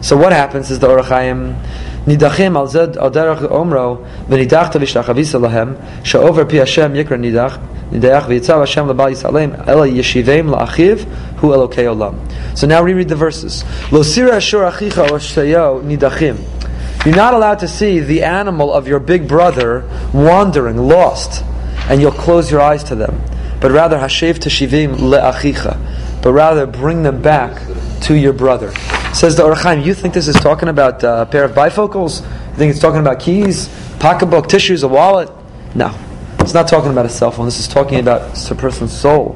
So 0.00 0.16
what 0.16 0.32
happens 0.32 0.70
is 0.70 0.78
the 0.78 0.88
Or 0.88 1.00
HaChaim 1.00 1.93
נידחים 2.07 2.57
על 2.57 2.67
זה, 2.67 2.85
על 2.97 3.09
דרך 3.09 3.43
אומרו, 3.51 3.97
ונידחת 4.29 4.75
להשתחוויס 4.75 5.35
אליהם, 5.35 5.73
שעובר 6.03 6.43
פי 6.47 6.61
השם 6.61 6.95
יקרא 6.95 7.17
נידח, 7.17 7.57
נידח, 7.91 8.25
ויצא 8.27 8.61
השם 8.61 8.89
לבעל 8.89 9.11
ישראלים, 9.11 9.49
אלא 9.67 9.85
ישיבם 9.85 10.47
לאחיו, 10.49 10.97
הוא 11.41 11.55
אלוקי 11.55 11.85
עולם. 11.85 12.13
So 12.55 12.59
now 12.59 12.81
reread 12.81 13.09
the 13.09 13.15
verses. 13.15 13.65
לא 13.91 14.03
סירה 14.03 14.37
אשור 14.37 14.67
אחיך 14.67 14.99
או 14.99 15.19
שתיו 15.19 15.77
נידחים. 15.83 16.35
You're 17.05 17.15
not 17.15 17.33
allowed 17.33 17.59
to 17.59 17.67
see 17.67 18.01
the 18.01 18.23
animal 18.23 18.73
of 18.73 18.85
your 18.85 18.99
big 18.99 19.25
brother 19.25 19.85
wandering, 20.13 20.77
lost, 20.77 21.45
and 21.89 22.01
you'll 22.01 22.11
close 22.11 22.51
your 22.51 22.59
eyes 22.59 22.83
to 22.83 22.95
them. 22.95 23.21
But 23.61 23.71
rather, 23.71 23.97
hashev 23.97 24.39
teshivim 24.39 24.95
le'achicha. 24.97 25.77
But 26.21 26.33
rather, 26.33 26.65
bring 26.65 27.03
them 27.03 27.21
back 27.21 27.61
to 28.01 28.15
your 28.15 28.33
brother. 28.33 28.71
Says 29.14 29.36
the 29.36 29.44
Or 29.44 29.54
HaChaim, 29.54 29.84
you 29.84 29.94
think 29.94 30.12
this 30.12 30.26
is 30.26 30.34
talking 30.34 30.68
about 30.68 31.04
uh, 31.04 31.24
a 31.26 31.30
pair 31.30 31.44
of 31.44 31.52
bifocals? 31.52 32.22
You 32.22 32.56
think 32.56 32.72
it's 32.72 32.80
talking 32.80 32.98
about 32.98 33.20
keys, 33.20 33.68
pocketbook, 34.00 34.48
tissues, 34.48 34.82
a 34.82 34.88
wallet? 34.88 35.30
No. 35.72 35.96
It's 36.40 36.52
not 36.52 36.66
talking 36.66 36.90
about 36.90 37.06
a 37.06 37.08
cell 37.08 37.30
phone. 37.30 37.44
This 37.44 37.60
is 37.60 37.68
talking 37.68 38.00
about 38.00 38.50
a 38.50 38.54
person's 38.56 38.92
soul. 38.92 39.34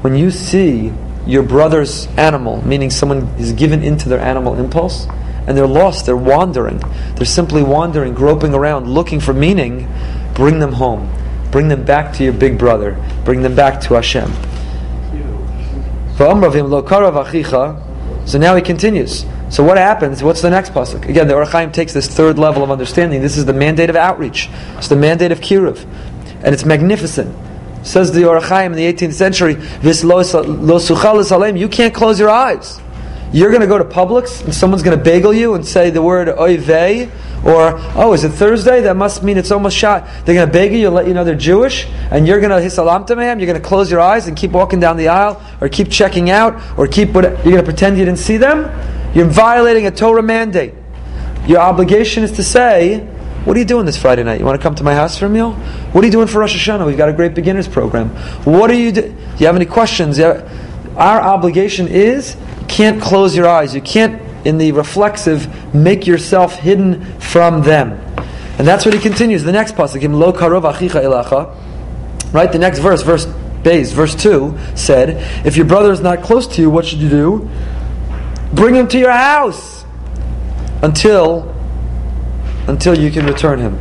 When 0.00 0.16
you 0.16 0.30
see 0.30 0.94
your 1.26 1.42
brother's 1.42 2.06
animal, 2.16 2.66
meaning 2.66 2.88
someone 2.88 3.28
is 3.38 3.52
given 3.52 3.82
into 3.82 4.08
their 4.08 4.18
animal 4.18 4.58
impulse, 4.58 5.06
and 5.46 5.54
they're 5.54 5.66
lost, 5.66 6.06
they're 6.06 6.16
wandering, 6.16 6.78
they're 7.16 7.26
simply 7.26 7.62
wandering, 7.62 8.14
groping 8.14 8.54
around, 8.54 8.88
looking 8.88 9.20
for 9.20 9.34
meaning, 9.34 9.92
bring 10.34 10.58
them 10.58 10.72
home. 10.72 11.12
Bring 11.50 11.68
them 11.68 11.84
back 11.84 12.14
to 12.14 12.24
your 12.24 12.32
big 12.32 12.56
brother. 12.56 12.96
Bring 13.26 13.42
them 13.42 13.54
back 13.54 13.78
to 13.82 13.94
Hashem. 13.94 14.32
So 18.28 18.36
now 18.36 18.54
he 18.54 18.60
continues. 18.60 19.24
So 19.48 19.64
what 19.64 19.78
happens? 19.78 20.22
What's 20.22 20.42
the 20.42 20.50
next 20.50 20.74
pasuk? 20.74 21.08
Again, 21.08 21.28
the 21.28 21.34
Or 21.34 21.46
HaChaim 21.46 21.72
takes 21.72 21.94
this 21.94 22.06
third 22.06 22.38
level 22.38 22.62
of 22.62 22.70
understanding. 22.70 23.22
This 23.22 23.38
is 23.38 23.46
the 23.46 23.54
mandate 23.54 23.88
of 23.88 23.96
outreach. 23.96 24.50
It's 24.76 24.88
the 24.88 24.96
mandate 24.96 25.32
of 25.32 25.40
kiruv, 25.40 25.82
and 26.44 26.54
it's 26.54 26.66
magnificent. 26.66 27.34
Says 27.86 28.12
the 28.12 28.28
Or 28.28 28.38
HaChaim 28.38 28.66
in 28.66 28.72
the 28.72 28.84
18th 28.84 29.14
century, 29.14 29.54
"Vis 29.54 30.04
lo 30.04 30.20
suchal 30.20 31.58
You 31.58 31.68
can't 31.68 31.94
close 31.94 32.20
your 32.20 32.28
eyes. 32.28 32.78
You're 33.32 33.48
going 33.48 33.62
to 33.62 33.66
go 33.66 33.78
to 33.78 33.84
Publix, 33.84 34.44
and 34.44 34.54
someone's 34.54 34.82
going 34.82 34.98
to 34.98 35.02
bagel 35.02 35.32
you 35.32 35.54
and 35.54 35.64
say 35.64 35.88
the 35.88 36.02
word 36.02 36.28
or, 37.44 37.74
oh, 37.94 38.12
is 38.12 38.24
it 38.24 38.30
Thursday? 38.30 38.80
That 38.80 38.96
must 38.96 39.22
mean 39.22 39.38
it's 39.38 39.50
almost 39.50 39.76
shot. 39.76 40.06
They're 40.24 40.34
going 40.34 40.46
to 40.46 40.52
beg 40.52 40.72
you, 40.72 40.78
you'll 40.78 40.92
let 40.92 41.06
you 41.06 41.14
know 41.14 41.24
they're 41.24 41.34
Jewish, 41.34 41.86
and 42.10 42.26
you're 42.26 42.40
going 42.40 42.50
to 42.50 42.56
hisalam 42.56 43.06
to 43.06 43.14
You're 43.14 43.46
going 43.46 43.54
to 43.54 43.60
close 43.60 43.90
your 43.90 44.00
eyes 44.00 44.26
and 44.26 44.36
keep 44.36 44.50
walking 44.50 44.80
down 44.80 44.96
the 44.96 45.08
aisle, 45.08 45.42
or 45.60 45.68
keep 45.68 45.90
checking 45.90 46.30
out, 46.30 46.78
or 46.78 46.86
keep 46.86 47.10
what, 47.14 47.24
you're 47.24 47.42
going 47.42 47.56
to 47.56 47.62
pretend 47.62 47.98
you 47.98 48.04
didn't 48.04 48.18
see 48.18 48.36
them. 48.36 48.70
You're 49.14 49.26
violating 49.26 49.86
a 49.86 49.90
Torah 49.90 50.22
mandate. 50.22 50.74
Your 51.46 51.60
obligation 51.60 52.24
is 52.24 52.32
to 52.32 52.42
say, 52.42 52.98
what 53.44 53.56
are 53.56 53.60
you 53.60 53.64
doing 53.64 53.86
this 53.86 53.96
Friday 53.96 54.24
night? 54.24 54.40
You 54.40 54.44
want 54.44 54.60
to 54.60 54.62
come 54.62 54.74
to 54.74 54.84
my 54.84 54.94
house 54.94 55.16
for 55.16 55.26
a 55.26 55.30
meal? 55.30 55.52
What 55.52 56.04
are 56.04 56.06
you 56.06 56.12
doing 56.12 56.26
for 56.26 56.40
Rosh 56.40 56.54
Hashanah? 56.54 56.84
We've 56.84 56.98
got 56.98 57.08
a 57.08 57.14
great 57.14 57.34
beginners 57.34 57.66
program. 57.66 58.10
What 58.44 58.70
are 58.70 58.74
you 58.74 58.92
do? 58.92 59.02
Do 59.02 59.14
you 59.38 59.46
have 59.46 59.56
any 59.56 59.64
questions? 59.64 60.20
Our 60.20 61.20
obligation 61.20 61.88
is 61.88 62.36
can't 62.66 63.00
close 63.00 63.34
your 63.34 63.48
eyes. 63.48 63.74
You 63.74 63.80
can't 63.80 64.20
in 64.44 64.58
the 64.58 64.72
reflexive, 64.72 65.74
make 65.74 66.06
yourself 66.06 66.56
hidden 66.56 67.04
from 67.20 67.62
them. 67.62 67.92
And 68.58 68.66
that's 68.66 68.84
what 68.84 68.94
he 68.94 69.00
continues. 69.00 69.44
The 69.44 69.52
next 69.52 69.74
pasuk, 69.74 70.02
lo 70.12 70.32
karov 70.32 70.62
achicha 70.72 71.02
ilacha. 71.02 71.54
Right, 72.32 72.50
the 72.50 72.58
next 72.58 72.80
verse, 72.80 73.02
verse 73.02 73.26
base, 73.62 73.92
verse 73.92 74.14
two 74.14 74.58
said, 74.74 75.46
if 75.46 75.56
your 75.56 75.66
brother 75.66 75.92
is 75.92 76.00
not 76.00 76.22
close 76.22 76.46
to 76.56 76.60
you, 76.60 76.70
what 76.70 76.84
should 76.84 76.98
you 76.98 77.08
do? 77.08 77.50
Bring 78.52 78.74
him 78.74 78.88
to 78.88 78.98
your 78.98 79.12
house 79.12 79.84
until 80.82 81.54
until 82.66 82.98
you 82.98 83.10
can 83.10 83.26
return 83.26 83.58
him. 83.58 83.76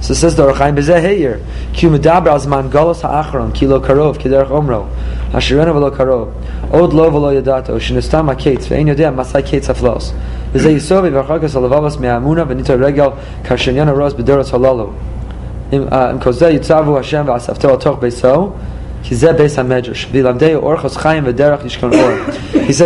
So 0.00 0.12
says 0.12 0.36
the 0.36 0.44
Or 0.44 0.52
HaChaim 0.52 0.76
Bezeh 0.76 1.16
here, 1.16 1.40
ki 1.72 1.86
medabra 1.86 2.34
azman 2.34 2.68
galos 2.70 3.00
ha'achron, 3.00 3.54
ki 3.54 3.66
karov, 3.66 4.18
ki 4.18 4.28
omro. 4.28 4.90
Asherena 5.34 5.72
v'lo 5.74 5.90
karov. 5.90 6.32
Od 6.72 6.92
lo 6.94 7.10
v'lo 7.10 7.30
yadato. 7.42 7.78
Shenistam 7.78 8.26
ha'kates 8.28 8.68
ve'en 8.68 8.86
yodea 8.88 9.10
masai 9.14 9.42
kates 9.42 9.66
ha'flos. 9.66 10.12
V'zeh 10.52 10.74
yisov 10.76 11.04
v'acharkas 11.10 11.54
ha'levavos 11.54 11.98
me'amuna 11.98 12.44
v'nitar 12.46 12.78
regal 12.80 13.12
karshenyan 13.42 13.86
ha'roz 13.88 14.14
b'doros 14.14 14.50
ha'lalo. 14.50 14.94
Uh, 15.72 16.12
Im 16.12 16.20
kozeh 16.20 16.52
yitzavu 16.56 16.96
Hashem 16.96 17.26
v'asavto 17.26 17.68
al 17.70 17.96
beiso. 17.96 18.52
He 19.06 19.14
says 19.14 19.36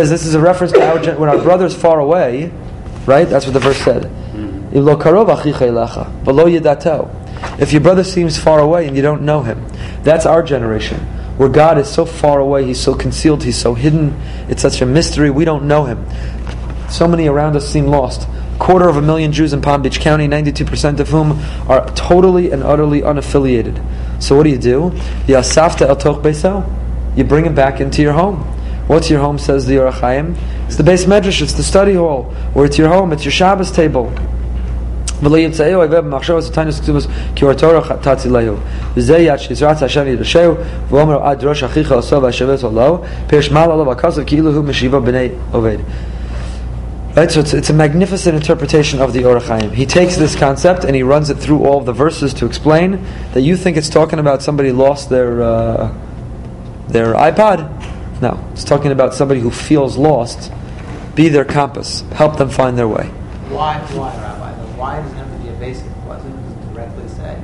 this 0.09 0.25
is 0.25 0.33
a 0.35 0.39
reference 0.41 0.73
to 0.73 0.85
our, 0.85 0.99
when 1.17 1.29
our 1.29 1.37
brother 1.37 1.65
is 1.65 1.73
far 1.73 2.01
away, 2.01 2.51
right? 3.05 3.23
That's 3.29 3.45
what 3.45 3.53
the 3.53 3.59
verse 3.61 3.77
said. 3.77 4.03
Mm-hmm. 4.03 4.75
If 7.61 7.71
your 7.71 7.81
brother 7.81 8.03
seems 8.03 8.37
far 8.37 8.59
away 8.59 8.85
and 8.85 8.97
you 8.97 9.01
don't 9.01 9.21
know 9.21 9.43
him, 9.43 9.65
that's 10.03 10.25
our 10.25 10.43
generation. 10.43 10.99
Where 11.39 11.47
God 11.47 11.77
is 11.77 11.87
so 11.87 12.05
far 12.05 12.41
away, 12.41 12.65
He's 12.65 12.81
so 12.81 12.93
concealed, 12.93 13.45
He's 13.45 13.57
so 13.57 13.73
hidden, 13.73 14.19
it's 14.49 14.61
such 14.61 14.81
a 14.81 14.85
mystery, 14.85 15.29
we 15.29 15.45
don't 15.45 15.69
know 15.69 15.85
Him. 15.85 16.05
So 16.89 17.07
many 17.07 17.29
around 17.29 17.55
us 17.55 17.65
seem 17.65 17.87
lost. 17.87 18.27
Quarter 18.59 18.89
of 18.89 18.97
a 18.97 19.01
million 19.01 19.31
Jews 19.31 19.53
in 19.53 19.61
Palm 19.61 19.81
Beach 19.81 20.01
County, 20.01 20.27
92% 20.27 20.99
of 20.99 21.07
whom 21.07 21.39
are 21.69 21.89
totally 21.91 22.51
and 22.51 22.61
utterly 22.61 23.03
unaffiliated. 23.03 23.81
So 24.21 24.35
what 24.35 24.43
do 24.43 24.49
you 24.49 24.57
do? 24.57 24.89
Yasafta 25.27 25.87
el 25.87 25.95
toch. 25.95 26.25
You 27.15 27.23
bring 27.23 27.45
him 27.45 27.55
back 27.55 27.79
into 27.79 28.01
your 28.01 28.11
home. 28.11 28.39
What's 28.89 29.09
your 29.09 29.21
home, 29.21 29.37
says 29.37 29.65
the 29.65 29.77
Or 29.77 29.89
HaChaim? 29.93 30.35
It's 30.65 30.75
the 30.75 30.83
beis 30.83 31.05
medrash, 31.05 31.41
it's 31.41 31.53
the 31.53 31.63
study 31.63 31.93
hall, 31.93 32.35
or 32.53 32.65
it's 32.65 32.77
your 32.77 32.89
home, 32.89 33.13
it's 33.13 33.23
your 33.23 33.31
Shabbos 33.31 33.71
table. 33.71 34.13
Right, 47.15 47.29
so 47.29 47.39
it's, 47.41 47.53
it's 47.53 47.69
a 47.69 47.73
magnificent 47.73 48.35
interpretation 48.35 49.01
of 49.01 49.13
the 49.13 49.25
Or 49.25 49.39
HaChaim. 49.39 49.73
He 49.73 49.85
takes 49.85 50.15
this 50.15 50.35
concept 50.35 50.85
and 50.85 50.95
he 50.95 51.03
runs 51.03 51.29
it 51.29 51.35
through 51.35 51.65
all 51.65 51.81
the 51.81 51.91
verses 51.91 52.33
to 52.35 52.45
explain 52.45 53.03
that 53.33 53.41
you 53.41 53.57
think 53.57 53.77
it's 53.77 53.89
talking 53.89 54.19
about 54.19 54.41
somebody 54.41 54.71
lost 54.71 55.09
their 55.09 55.41
uh, 55.41 55.93
their 56.87 57.13
iPod. 57.15 58.21
No, 58.21 58.39
it's 58.53 58.63
talking 58.63 58.91
about 58.91 59.13
somebody 59.13 59.39
who 59.39 59.51
feels 59.51 59.97
lost. 59.97 60.51
Be 61.15 61.29
their 61.29 61.45
compass. 61.45 62.01
Help 62.11 62.37
them 62.37 62.49
find 62.49 62.77
their 62.77 62.87
way. 62.87 63.07
Why, 63.49 63.79
why? 63.95 64.38
Why 64.89 65.01
does 65.03 65.11
it 65.11 65.17
have 65.17 65.31
to 65.31 65.43
be 65.43 65.49
a 65.49 65.53
basic? 65.53 65.85
Why 65.85 66.15
doesn't 66.15 66.33
it 66.33 66.73
directly 66.73 67.07
say? 67.09 67.35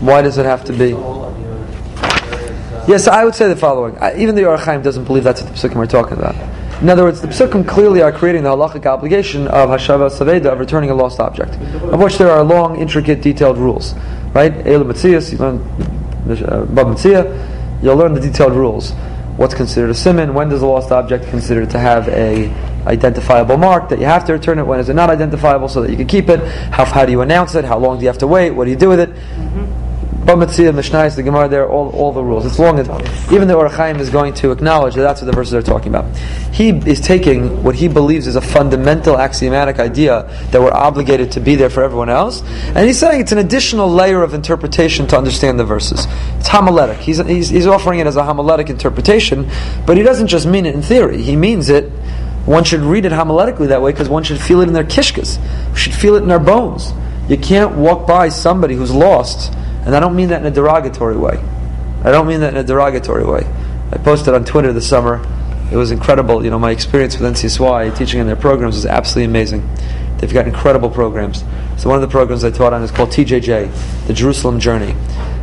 Why 0.00 0.22
does 0.22 0.38
it 0.38 0.46
have 0.46 0.64
to 0.64 0.72
be? 0.72 0.92
The 0.92 0.96
whole 0.96 1.24
of 1.24 1.38
your, 1.38 1.58
there 1.58 2.40
is, 2.40 2.72
uh, 2.72 2.84
Yes, 2.88 3.06
I 3.06 3.22
would 3.22 3.34
say 3.34 3.48
the 3.48 3.56
following. 3.56 3.98
I, 3.98 4.16
even 4.16 4.34
the 4.34 4.46
Or 4.46 4.56
HaChaim 4.56 4.82
doesn't 4.82 5.04
believe 5.04 5.22
that's 5.22 5.42
what 5.42 5.54
the 5.54 5.58
Psukim 5.58 5.76
are 5.76 5.86
talking 5.86 6.16
about. 6.16 6.34
In 6.80 6.88
other 6.88 7.04
words, 7.04 7.20
the 7.20 7.28
Psukim 7.28 7.68
clearly 7.68 8.00
are 8.00 8.10
creating 8.10 8.44
the 8.44 8.48
halachic 8.48 8.86
obligation 8.86 9.46
of 9.48 9.68
Hashavas 9.68 10.18
Aveda, 10.20 10.52
of 10.52 10.58
returning 10.58 10.88
a 10.88 10.94
lost 10.94 11.20
object, 11.20 11.52
of 11.82 12.00
which 12.00 12.16
there 12.16 12.30
are 12.30 12.42
long, 12.42 12.80
intricate, 12.80 13.20
detailed 13.20 13.58
rules. 13.58 13.92
Right? 14.32 14.54
Elu 14.54 14.90
Metzias, 14.90 15.32
you 15.32 15.36
learn 15.36 15.58
uh, 15.58 16.64
Bava 16.64 16.94
Metzia, 16.94 17.82
you'll 17.82 17.96
learn 17.96 18.14
the 18.14 18.20
detailed 18.20 18.54
rules. 18.54 18.92
What's 19.36 19.52
considered 19.52 19.90
a 19.90 19.94
simon? 19.94 20.32
When 20.32 20.48
does 20.48 20.62
a 20.62 20.66
lost 20.66 20.92
object 20.92 21.26
considered 21.26 21.68
to 21.70 21.78
have 21.78 22.08
a 22.08 22.48
identifiable 22.86 23.56
mark 23.56 23.88
that 23.90 23.98
you 23.98 24.06
have 24.06 24.24
to 24.26 24.32
return 24.32 24.58
it? 24.58 24.66
When 24.66 24.80
is 24.80 24.88
it 24.88 24.94
not 24.94 25.10
identifiable 25.10 25.68
so 25.68 25.82
that 25.82 25.90
you 25.90 25.96
can 25.96 26.06
keep 26.06 26.28
it? 26.28 26.40
How, 26.72 26.84
how 26.84 27.06
do 27.06 27.12
you 27.12 27.20
announce 27.20 27.54
it? 27.54 27.64
How 27.64 27.78
long 27.78 27.98
do 27.98 28.02
you 28.02 28.08
have 28.08 28.18
to 28.18 28.26
wait? 28.26 28.50
What 28.50 28.64
do 28.64 28.70
you 28.70 28.76
do 28.76 28.88
with 28.88 29.00
it? 29.00 29.10
Mm-hmm. 29.10 29.80
Bava 30.20 30.44
Metzia, 30.44 30.70
Mishnais, 30.70 31.16
the 31.16 31.22
Gemara 31.22 31.48
there, 31.48 31.66
all, 31.66 31.88
all 31.90 32.12
the 32.12 32.22
rules. 32.22 32.44
It's 32.44 32.58
long. 32.58 32.78
Even 33.32 33.48
the 33.48 33.54
Or 33.54 33.70
HaChaim 33.70 34.00
is 34.00 34.10
going 34.10 34.34
to 34.34 34.50
acknowledge 34.50 34.94
that 34.94 35.00
that's 35.00 35.22
what 35.22 35.26
the 35.26 35.32
verses 35.32 35.54
are 35.54 35.62
talking 35.62 35.88
about. 35.88 36.14
He 36.52 36.68
is 36.68 37.00
taking 37.00 37.64
what 37.64 37.74
he 37.74 37.88
believes 37.88 38.26
is 38.26 38.36
a 38.36 38.40
fundamental 38.42 39.16
axiomatic 39.16 39.78
idea 39.78 40.24
that 40.50 40.60
we're 40.60 40.74
obligated 40.74 41.32
to 41.32 41.40
be 41.40 41.54
there 41.54 41.70
for 41.70 41.82
everyone 41.82 42.10
else, 42.10 42.42
and 42.42 42.86
he's 42.86 42.98
saying 42.98 43.22
it's 43.22 43.32
an 43.32 43.38
additional 43.38 43.90
layer 43.90 44.22
of 44.22 44.34
interpretation 44.34 45.06
to 45.06 45.16
understand 45.16 45.58
the 45.58 45.64
verses. 45.64 46.06
It's 46.38 46.48
homiletic. 46.48 46.98
He's, 46.98 47.16
he's, 47.16 47.48
he's 47.48 47.66
offering 47.66 48.00
it 48.00 48.06
as 48.06 48.16
a 48.16 48.22
homiletic 48.22 48.68
interpretation, 48.68 49.50
but 49.86 49.96
he 49.96 50.02
doesn't 50.02 50.26
just 50.26 50.46
mean 50.46 50.66
it 50.66 50.74
in 50.74 50.82
theory. 50.82 51.22
He 51.22 51.34
means 51.34 51.70
it 51.70 51.90
one 52.46 52.64
should 52.64 52.80
read 52.80 53.04
it 53.04 53.12
homiletically 53.12 53.68
that 53.68 53.82
way 53.82 53.92
because 53.92 54.08
one 54.08 54.22
should 54.22 54.40
feel 54.40 54.60
it 54.60 54.68
in 54.68 54.72
their 54.72 54.84
kishkas. 54.84 55.38
We 55.72 55.78
should 55.78 55.94
feel 55.94 56.16
it 56.16 56.22
in 56.22 56.30
our 56.30 56.38
bones. 56.38 56.92
You 57.28 57.36
can't 57.36 57.76
walk 57.76 58.06
by 58.06 58.28
somebody 58.28 58.74
who's 58.74 58.92
lost 58.92 59.52
and 59.84 59.96
I 59.96 60.00
don't 60.00 60.14
mean 60.14 60.28
that 60.28 60.40
in 60.40 60.46
a 60.46 60.50
derogatory 60.50 61.16
way. 61.16 61.42
I 62.04 62.10
don't 62.10 62.26
mean 62.26 62.40
that 62.40 62.54
in 62.54 62.58
a 62.58 62.64
derogatory 62.64 63.24
way. 63.24 63.46
I 63.92 63.98
posted 63.98 64.34
on 64.34 64.44
Twitter 64.44 64.72
this 64.72 64.88
summer. 64.88 65.24
It 65.72 65.76
was 65.76 65.90
incredible. 65.90 66.44
You 66.44 66.50
know, 66.50 66.58
my 66.58 66.70
experience 66.70 67.18
with 67.18 67.32
NCSY 67.32 67.96
teaching 67.96 68.20
in 68.20 68.26
their 68.26 68.36
programs 68.36 68.74
was 68.74 68.86
absolutely 68.86 69.30
amazing. 69.30 69.68
They've 70.18 70.32
got 70.32 70.46
incredible 70.46 70.90
programs. 70.90 71.44
So 71.78 71.88
one 71.88 71.96
of 71.96 72.02
the 72.02 72.08
programs 72.08 72.44
I 72.44 72.50
taught 72.50 72.74
on 72.74 72.82
is 72.82 72.90
called 72.90 73.10
TJJ, 73.10 74.06
the 74.06 74.12
Jerusalem 74.12 74.60
Journey, 74.60 74.92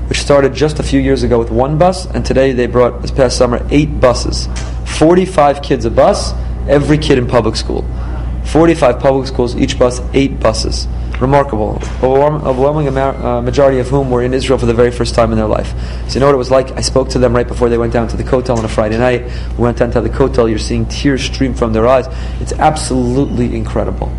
which 0.07 0.19
started 0.19 0.53
just 0.53 0.79
a 0.79 0.83
few 0.83 0.99
years 0.99 1.23
ago 1.23 1.39
with 1.39 1.49
one 1.49 1.77
bus, 1.77 2.05
and 2.05 2.23
today 2.23 2.51
they 2.51 2.67
brought 2.67 3.01
this 3.01 3.11
past 3.11 3.37
summer 3.37 3.65
eight 3.71 3.99
buses, 3.99 4.47
45 4.99 5.63
kids 5.63 5.85
a 5.85 5.91
bus, 5.91 6.31
every 6.69 6.97
kid 6.97 7.17
in 7.17 7.27
public 7.27 7.55
school. 7.55 7.85
45 8.45 8.99
public 8.99 9.27
schools, 9.27 9.55
each 9.55 9.77
bus, 9.77 10.01
eight 10.13 10.39
buses. 10.39 10.87
Remarkable. 11.19 11.81
Overwhelming 12.01 12.87
uh, 12.95 13.41
majority 13.41 13.79
of 13.79 13.89
whom 13.89 14.09
were 14.09 14.23
in 14.23 14.33
Israel 14.33 14.57
for 14.57 14.67
the 14.67 14.73
very 14.73 14.91
first 14.91 15.15
time 15.15 15.31
in 15.31 15.37
their 15.37 15.47
life. 15.47 15.73
So 16.07 16.13
you 16.13 16.19
know 16.19 16.27
what 16.27 16.35
it 16.35 16.37
was 16.37 16.51
like? 16.51 16.71
I 16.73 16.81
spoke 16.81 17.09
to 17.09 17.19
them 17.19 17.35
right 17.35 17.47
before 17.47 17.69
they 17.69 17.77
went 17.77 17.91
down 17.91 18.07
to 18.09 18.17
the 18.17 18.23
Kotel 18.23 18.57
on 18.57 18.63
a 18.63 18.69
Friday 18.69 18.97
night. 18.97 19.23
We 19.57 19.63
went 19.63 19.77
down 19.77 19.91
to 19.91 20.01
the 20.01 20.09
Kotel. 20.09 20.47
You're 20.49 20.59
seeing 20.59 20.85
tears 20.85 21.23
stream 21.23 21.53
from 21.55 21.73
their 21.73 21.87
eyes. 21.87 22.05
It's 22.39 22.53
absolutely 22.53 23.55
incredible. 23.55 24.15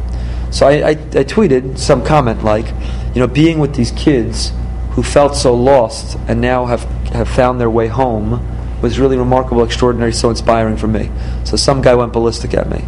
So 0.51 0.67
I, 0.67 0.73
I, 0.73 0.91
I 0.91 1.25
tweeted 1.25 1.79
some 1.79 2.05
comment 2.05 2.43
like, 2.43 2.67
you 3.15 3.21
know, 3.21 3.29
being 3.29 3.61
with 3.61 3.75
these 3.75 3.93
kids 3.93 4.53
who 4.91 5.03
felt 5.03 5.37
so 5.37 5.55
lost 5.55 6.19
and 6.27 6.41
now 6.41 6.67
have, 6.67 6.83
have 7.13 7.29
found 7.29 7.61
their 7.61 7.71
way 7.71 7.87
home 7.87 8.45
was 8.83 8.99
really 8.99 9.17
remarkable, 9.17 9.65
extraordinary, 9.65 10.13
so 10.13 10.31
inspiring 10.31 10.77
for 10.77 10.87
me. 10.87 11.11
So 11.45 11.57
some 11.57 11.83
guy 11.83 11.95
went 11.95 12.13
ballistic 12.13 12.55
at 12.55 12.69
me. 12.69 12.85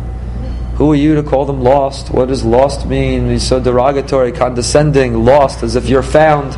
Who 0.76 0.92
are 0.92 0.96
you 0.96 1.14
to 1.16 1.22
call 1.22 1.44
them 1.44 1.62
lost? 1.62 2.11
What 2.11 2.29
does 2.29 2.44
lost 2.44 2.87
mean? 2.87 3.29
He's 3.29 3.46
so 3.46 3.61
derogatory, 3.61 4.33
condescending, 4.33 5.24
lost, 5.24 5.62
as 5.62 5.76
if 5.76 5.88
you're 5.88 6.03
found. 6.03 6.55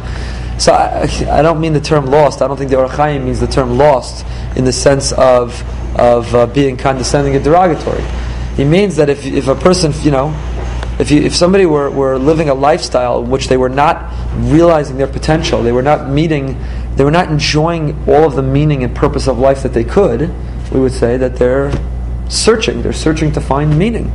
So 0.60 0.72
I, 0.72 1.08
I 1.30 1.42
don't 1.42 1.60
mean 1.60 1.72
the 1.72 1.80
term 1.80 2.06
lost. 2.06 2.40
I 2.40 2.46
don't 2.46 2.56
think 2.56 2.70
the 2.70 2.78
Or 2.78 2.88
HaChaim 2.88 3.24
means 3.24 3.40
the 3.40 3.46
term 3.48 3.78
lost 3.78 4.24
in 4.54 4.64
the 4.64 4.72
sense 4.72 5.12
of 5.12 5.62
of 5.96 6.34
uh, 6.34 6.46
being 6.46 6.76
condescending 6.76 7.34
and 7.34 7.44
derogatory. 7.44 8.02
He 8.56 8.64
means 8.64 8.96
that 8.96 9.08
if, 9.08 9.24
if 9.24 9.48
a 9.48 9.54
person, 9.54 9.92
you 10.02 10.10
know, 10.10 10.34
if, 10.98 11.10
you, 11.10 11.22
if 11.22 11.34
somebody 11.34 11.66
were, 11.66 11.90
were 11.90 12.18
living 12.18 12.48
a 12.48 12.54
lifestyle 12.54 13.22
in 13.22 13.30
which 13.30 13.48
they 13.48 13.56
were 13.56 13.68
not 13.68 14.12
realizing 14.36 14.98
their 14.98 15.06
potential, 15.06 15.62
they 15.62 15.72
were 15.72 15.82
not 15.82 16.08
meeting, 16.08 16.58
they 16.96 17.04
were 17.04 17.10
not 17.10 17.30
enjoying 17.30 17.96
all 18.08 18.24
of 18.24 18.34
the 18.34 18.42
meaning 18.42 18.84
and 18.84 18.94
purpose 18.94 19.26
of 19.26 19.38
life 19.38 19.62
that 19.62 19.72
they 19.72 19.84
could, 19.84 20.32
we 20.72 20.80
would 20.80 20.92
say 20.92 21.16
that 21.16 21.36
they're 21.36 21.72
searching. 22.28 22.82
They're 22.82 22.92
searching 22.92 23.32
to 23.32 23.40
find 23.40 23.78
meaning. 23.78 24.10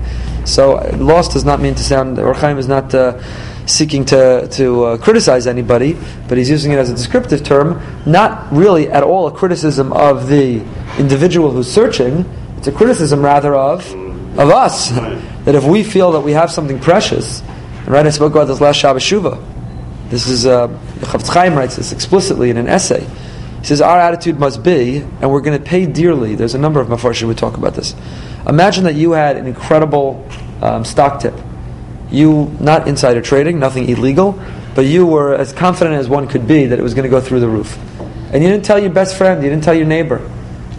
So 0.45 0.77
uh, 0.77 0.95
lost 0.97 1.33
does 1.33 1.45
not 1.45 1.59
mean 1.59 1.75
to 1.75 1.83
sound. 1.83 2.19
Or 2.19 2.33
HaChaim 2.33 2.57
is 2.57 2.67
not 2.67 2.93
uh, 2.93 3.21
seeking 3.67 4.05
to 4.05 4.47
to 4.51 4.83
uh, 4.83 4.97
criticize 4.97 5.45
anybody, 5.45 5.97
but 6.27 6.37
he's 6.37 6.49
using 6.49 6.71
it 6.71 6.77
as 6.77 6.89
a 6.89 6.95
descriptive 6.95 7.43
term, 7.43 7.81
not 8.05 8.51
really 8.51 8.89
at 8.89 9.03
all 9.03 9.27
a 9.27 9.31
criticism 9.31 9.93
of 9.93 10.27
the 10.27 10.63
individual 10.97 11.51
who's 11.51 11.71
searching. 11.71 12.25
It's 12.57 12.67
a 12.67 12.71
criticism 12.71 13.23
rather 13.23 13.55
of 13.55 13.85
of 14.39 14.49
us 14.49 14.89
that 15.45 15.55
if 15.55 15.63
we 15.63 15.83
feel 15.83 16.11
that 16.13 16.21
we 16.21 16.31
have 16.31 16.51
something 16.51 16.79
precious, 16.79 17.41
and 17.41 17.89
right, 17.89 18.05
I 18.05 18.09
spoke 18.09 18.33
about 18.33 18.45
this 18.45 18.61
last 18.61 18.77
Shabbos 18.77 19.03
Shuvah. 19.03 19.43
This 20.09 20.27
is 20.27 20.45
uh, 20.45 20.67
Chafetz 20.97 21.33
Chaim 21.33 21.55
writes 21.55 21.75
this 21.75 21.91
explicitly 21.91 22.49
in 22.49 22.57
an 22.57 22.67
essay. 22.67 23.07
He 23.59 23.65
says 23.65 23.81
our 23.81 23.99
attitude 23.99 24.39
must 24.39 24.63
be, 24.63 24.97
and 24.99 25.31
we're 25.31 25.41
going 25.41 25.57
to 25.57 25.63
pay 25.63 25.85
dearly. 25.85 26.35
There's 26.35 26.55
a 26.55 26.59
number 26.59 26.79
of 26.79 26.87
meforshim 26.87 27.23
who 27.23 27.33
talk 27.33 27.57
about 27.57 27.73
this. 27.73 27.95
Imagine 28.47 28.83
that 28.85 28.95
you 28.95 29.11
had 29.11 29.35
an 29.35 29.47
incredible 29.47 30.27
um, 30.61 30.85
stock 30.85 31.19
tip. 31.19 31.33
You 32.09 32.55
not 32.59 32.87
insider 32.87 33.21
trading, 33.21 33.59
nothing 33.59 33.89
illegal, 33.89 34.39
but 34.75 34.85
you 34.85 35.05
were 35.05 35.35
as 35.35 35.51
confident 35.51 35.95
as 35.97 36.07
one 36.07 36.27
could 36.27 36.47
be 36.47 36.67
that 36.67 36.79
it 36.79 36.81
was 36.81 36.93
going 36.93 37.03
to 37.03 37.09
go 37.09 37.19
through 37.19 37.41
the 37.41 37.49
roof, 37.49 37.77
and 38.31 38.43
you 38.43 38.49
didn't 38.49 38.63
tell 38.63 38.79
your 38.79 38.91
best 38.91 39.17
friend, 39.17 39.43
you 39.43 39.49
didn't 39.49 39.63
tell 39.63 39.73
your 39.73 39.87
neighbor. 39.87 40.21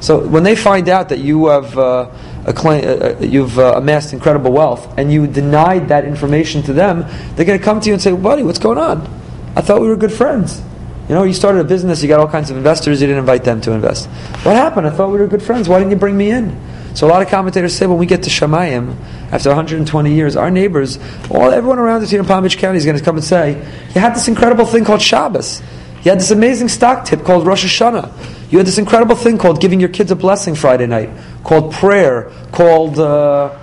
So 0.01 0.27
when 0.27 0.45
they 0.45 0.55
find 0.55 0.89
out 0.89 1.09
that 1.09 1.19
you 1.19 1.49
have 1.49 1.77
uh, 1.77 2.09
claim, 2.55 2.85
uh, 2.85 2.91
uh, 2.91 3.17
you've 3.21 3.59
uh, 3.59 3.75
amassed 3.77 4.13
incredible 4.13 4.53
wealth, 4.53 4.97
and 4.97 5.13
you 5.13 5.27
denied 5.27 5.89
that 5.89 6.05
information 6.05 6.63
to 6.63 6.73
them, 6.73 7.05
they're 7.35 7.45
going 7.45 7.59
to 7.59 7.65
come 7.65 7.81
to 7.81 7.89
you 7.89 7.95
and 7.95 8.03
say, 8.03 8.13
"Buddy, 8.13 8.43
what's 8.45 8.61
going 8.61 8.79
on? 8.79 9.18
I 9.59 9.61
thought 9.61 9.83
we 9.83 9.89
were 9.89 9.97
good 9.97 10.13
friends." 10.13 10.63
You 11.09 11.15
know, 11.15 11.23
you 11.23 11.33
started 11.33 11.61
a 11.61 11.65
business, 11.65 12.03
you 12.03 12.09
got 12.09 12.21
all 12.21 12.29
kinds 12.29 12.51
of 12.51 12.59
investors, 12.59 13.01
you 13.01 13.07
didn't 13.07 13.21
invite 13.21 13.43
them 13.43 13.63
to 13.63 13.73
invest. 13.73 14.09
What 14.45 14.57
happened? 14.57 14.87
I 14.87 14.91
thought 14.91 15.11
we 15.11 15.19
were 15.19 15.27
good 15.27 15.43
friends. 15.43 15.67
Why 15.67 15.79
didn't 15.79 15.91
you 15.91 15.97
bring 15.97 16.19
me 16.19 16.31
in? 16.31 16.55
So 16.95 17.07
a 17.07 17.09
lot 17.09 17.23
of 17.23 17.29
commentators 17.29 17.75
say 17.75 17.87
when 17.87 17.97
we 17.97 18.05
get 18.05 18.25
to 18.25 18.31
Shamayim, 18.31 18.95
after 19.33 19.49
120 19.49 20.15
years, 20.15 20.37
our 20.37 20.51
neighbors, 20.51 20.99
all 21.31 21.51
everyone 21.51 21.79
around 21.79 22.03
us 22.03 22.11
here 22.11 22.21
in 22.21 22.27
Palm 22.27 22.43
Beach 22.43 22.59
County 22.59 22.77
is 22.77 22.85
going 22.85 22.99
to 22.99 23.05
come 23.05 23.17
and 23.17 23.25
say, 23.25 23.53
you 23.95 24.01
had 24.01 24.15
this 24.15 24.29
incredible 24.29 24.67
thing 24.67 24.85
called 24.85 25.01
Shabbos. 25.01 25.63
You 26.03 26.11
had 26.11 26.21
this 26.21 26.31
amazing 26.31 26.69
stock 26.69 27.07
tip 27.07 27.25
called 27.25 27.47
Rosh 27.47 27.65
Hashanah. 27.65 28.51
You 28.53 28.59
had 28.59 28.67
this 28.67 28.79
incredible 28.79 29.17
thing 29.17 29.39
called 29.39 29.61
giving 29.61 29.81
your 29.81 29.89
kids 29.89 30.11
a 30.11 30.17
blessing 30.17 30.55
Friday 30.55 30.87
night, 30.87 31.11
called 31.43 31.73
prayer, 31.73 32.33
called 32.53 32.99
uh, 32.99 33.57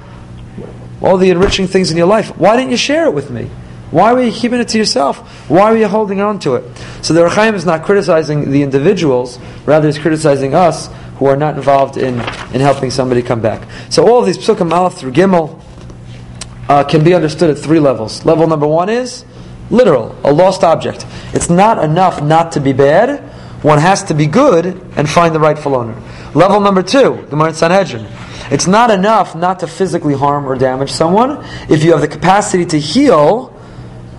all 1.01 1.17
the 1.17 1.29
enriching 1.29 1.67
things 1.67 1.91
in 1.91 1.97
your 1.97 2.07
life. 2.07 2.35
Why 2.37 2.55
didn't 2.55 2.71
you 2.71 2.77
share 2.77 3.05
it 3.05 3.13
with 3.13 3.29
me? 3.29 3.49
Why 3.95 4.11
were 4.11 4.23
you 4.23 4.31
keeping 4.33 4.59
it 4.59 4.67
to 4.67 4.77
yourself? 4.77 5.49
Why 5.49 5.71
were 5.71 5.77
you 5.77 5.87
holding 5.87 6.19
on 6.19 6.39
to 6.39 6.55
it? 6.55 6.77
So 7.01 7.13
the 7.13 7.21
Rechaim 7.21 7.53
is 7.53 7.65
not 7.65 7.85
criticizing 7.85 8.51
the 8.51 8.61
individuals, 8.61 9.39
rather 9.65 9.87
he's 9.87 9.97
criticizing 9.97 10.53
us 10.53 10.89
who 11.15 11.27
are 11.27 11.37
not 11.37 11.55
involved 11.55 11.95
in, 11.95 12.15
in 12.53 12.59
helping 12.59 12.91
somebody 12.91 13.21
come 13.21 13.39
back. 13.39 13.65
So 13.89 14.05
all 14.05 14.19
of 14.19 14.25
these 14.25 14.37
psukim 14.37 14.73
aleph 14.73 14.95
through 14.95 15.13
gimel 15.13 15.61
uh, 16.67 16.83
can 16.83 17.05
be 17.05 17.13
understood 17.13 17.49
at 17.49 17.57
three 17.57 17.79
levels. 17.79 18.25
Level 18.25 18.47
number 18.47 18.67
one 18.67 18.89
is 18.89 19.23
literal, 19.69 20.13
a 20.25 20.33
lost 20.33 20.65
object. 20.65 21.05
It's 21.31 21.49
not 21.49 21.81
enough 21.81 22.21
not 22.21 22.51
to 22.51 22.59
be 22.59 22.73
bad. 22.73 23.21
One 23.63 23.79
has 23.79 24.03
to 24.03 24.13
be 24.13 24.27
good 24.27 24.65
and 24.97 25.09
find 25.09 25.33
the 25.33 25.39
rightful 25.39 25.73
owner. 25.73 25.95
Level 26.33 26.59
number 26.59 26.83
two, 26.83 27.25
Gemara 27.29 27.53
Sanhedrin. 27.53 28.07
It's 28.51 28.67
not 28.67 28.91
enough 28.91 29.37
not 29.37 29.61
to 29.61 29.67
physically 29.67 30.15
harm 30.15 30.45
or 30.45 30.57
damage 30.57 30.91
someone. 30.91 31.45
If 31.69 31.85
you 31.85 31.93
have 31.93 32.01
the 32.01 32.09
capacity 32.09 32.65
to 32.65 32.77
heal, 32.77 33.54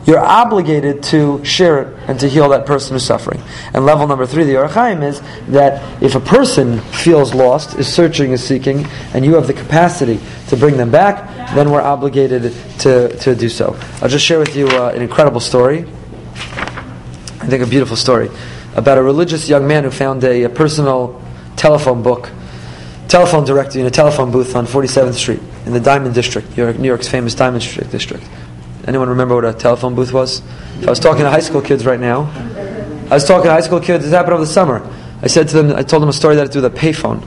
you're 0.06 0.20
obligated 0.20 1.02
to 1.02 1.44
share 1.44 1.82
it 1.82 1.98
and 2.06 2.18
to 2.20 2.28
heal 2.28 2.48
that 2.50 2.64
person 2.64 2.94
who's 2.94 3.04
suffering. 3.04 3.42
And 3.74 3.84
level 3.84 4.06
number 4.06 4.24
three, 4.24 4.44
the 4.44 4.56
Ohr 4.56 5.02
is 5.02 5.20
that 5.48 6.02
if 6.02 6.14
a 6.14 6.20
person 6.20 6.80
feels 6.80 7.34
lost, 7.34 7.76
is 7.76 7.92
searching, 7.92 8.30
is 8.30 8.42
seeking, 8.42 8.86
and 9.14 9.24
you 9.24 9.34
have 9.34 9.48
the 9.48 9.52
capacity 9.52 10.20
to 10.48 10.56
bring 10.56 10.76
them 10.76 10.90
back, 10.92 11.26
then 11.54 11.70
we're 11.70 11.82
obligated 11.82 12.54
to, 12.80 13.16
to 13.18 13.34
do 13.34 13.48
so. 13.48 13.76
I'll 14.00 14.08
just 14.08 14.24
share 14.24 14.38
with 14.38 14.54
you 14.54 14.68
uh, 14.68 14.92
an 14.94 15.02
incredible 15.02 15.40
story. 15.40 15.80
I 15.80 17.48
think 17.48 17.62
a 17.62 17.66
beautiful 17.66 17.96
story 17.96 18.30
about 18.76 18.98
a 18.98 19.02
religious 19.02 19.48
young 19.48 19.66
man 19.66 19.84
who 19.84 19.90
found 19.90 20.22
a, 20.22 20.44
a 20.44 20.48
personal 20.48 21.20
telephone 21.56 22.02
book, 22.02 22.30
telephone 23.08 23.44
directory 23.44 23.80
in 23.80 23.86
a 23.86 23.90
telephone 23.90 24.30
booth 24.30 24.54
on 24.54 24.66
47th 24.66 25.14
Street 25.14 25.40
in 25.64 25.72
the 25.72 25.80
Diamond 25.80 26.14
District, 26.14 26.56
New, 26.56 26.72
New 26.74 26.88
York's 26.88 27.08
famous 27.08 27.34
Diamond 27.34 27.62
District 27.62 27.90
District. 27.90 28.22
Anyone 28.86 29.08
remember 29.08 29.34
what 29.34 29.44
a 29.44 29.52
telephone 29.52 29.94
booth 29.94 30.12
was? 30.12 30.40
If 30.78 30.86
I 30.86 30.90
was 30.90 31.00
talking 31.00 31.24
to 31.24 31.30
high 31.30 31.40
school 31.40 31.60
kids 31.60 31.84
right 31.84 31.98
now, 31.98 32.30
I 33.10 33.14
was 33.14 33.24
talking 33.24 33.46
to 33.46 33.50
high 33.50 33.60
school 33.60 33.80
kids. 33.80 34.04
This 34.04 34.12
happened 34.12 34.34
over 34.34 34.44
the 34.44 34.50
summer. 34.50 34.88
I 35.22 35.26
said 35.26 35.48
to 35.48 35.62
them, 35.62 35.76
I 35.76 35.82
told 35.82 36.02
them 36.02 36.08
a 36.08 36.12
story 36.12 36.36
that 36.36 36.42
had 36.42 36.52
to 36.52 36.60
do 36.60 36.62
with 36.62 36.72
a 36.72 36.78
payphone. 36.78 37.20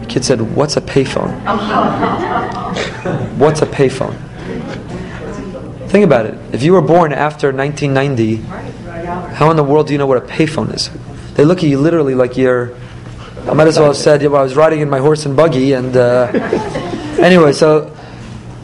The 0.00 0.06
kid 0.06 0.24
said, 0.24 0.40
"What's 0.54 0.76
a 0.76 0.80
payphone? 0.80 1.30
What's 3.38 3.62
a 3.62 3.66
payphone?" 3.66 4.16
Think 5.88 6.04
about 6.04 6.26
it. 6.26 6.38
If 6.52 6.62
you 6.62 6.72
were 6.72 6.82
born 6.82 7.12
after 7.12 7.52
1990, 7.52 8.36
how 9.34 9.50
in 9.50 9.56
the 9.56 9.64
world 9.64 9.86
do 9.86 9.92
you 9.92 9.98
know 9.98 10.06
what 10.06 10.18
a 10.18 10.26
payphone 10.26 10.74
is? 10.74 10.90
They 11.34 11.44
look 11.44 11.58
at 11.58 11.64
you 11.64 11.78
literally 11.78 12.14
like 12.14 12.36
you're. 12.36 12.76
I 13.48 13.54
might 13.54 13.68
as 13.68 13.78
well 13.78 13.88
have 13.88 13.96
said, 13.96 14.20
yeah, 14.20 14.28
well, 14.28 14.42
I 14.42 14.44
was 14.44 14.54
riding 14.54 14.80
in 14.80 14.90
my 14.90 14.98
horse 14.98 15.24
and 15.24 15.34
buggy, 15.34 15.72
and 15.72 15.96
uh, 15.96 16.26
anyway, 17.20 17.52
so 17.52 17.96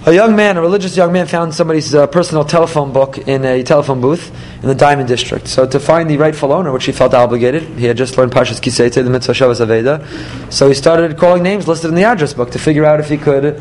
a 0.06 0.14
young 0.14 0.36
man, 0.36 0.56
a 0.56 0.60
religious 0.60 0.96
young 0.96 1.12
man, 1.12 1.26
found 1.26 1.52
somebody's 1.52 1.92
uh, 1.92 2.06
personal 2.06 2.44
telephone 2.44 2.92
book 2.92 3.18
in 3.18 3.44
a 3.44 3.64
telephone 3.64 4.00
booth 4.00 4.32
in 4.62 4.68
the 4.68 4.74
Diamond 4.74 5.08
District. 5.08 5.48
So 5.48 5.66
to 5.66 5.80
find 5.80 6.08
the 6.08 6.16
rightful 6.16 6.52
owner, 6.52 6.70
which 6.70 6.84
he 6.84 6.92
felt 6.92 7.12
obligated, 7.12 7.64
he 7.76 7.86
had 7.86 7.96
just 7.96 8.16
learned 8.16 8.30
Pashas 8.30 8.60
Kisete, 8.60 9.02
the 9.02 9.10
Mitzvah 9.10 9.32
Shavas 9.32 9.66
Aveda. 9.66 10.52
So 10.52 10.68
he 10.68 10.74
started 10.74 11.18
calling 11.18 11.42
names 11.42 11.66
listed 11.66 11.90
in 11.90 11.96
the 11.96 12.04
address 12.04 12.34
book 12.34 12.52
to 12.52 12.58
figure 12.60 12.84
out 12.84 13.00
if 13.00 13.08
he 13.08 13.16
could 13.16 13.60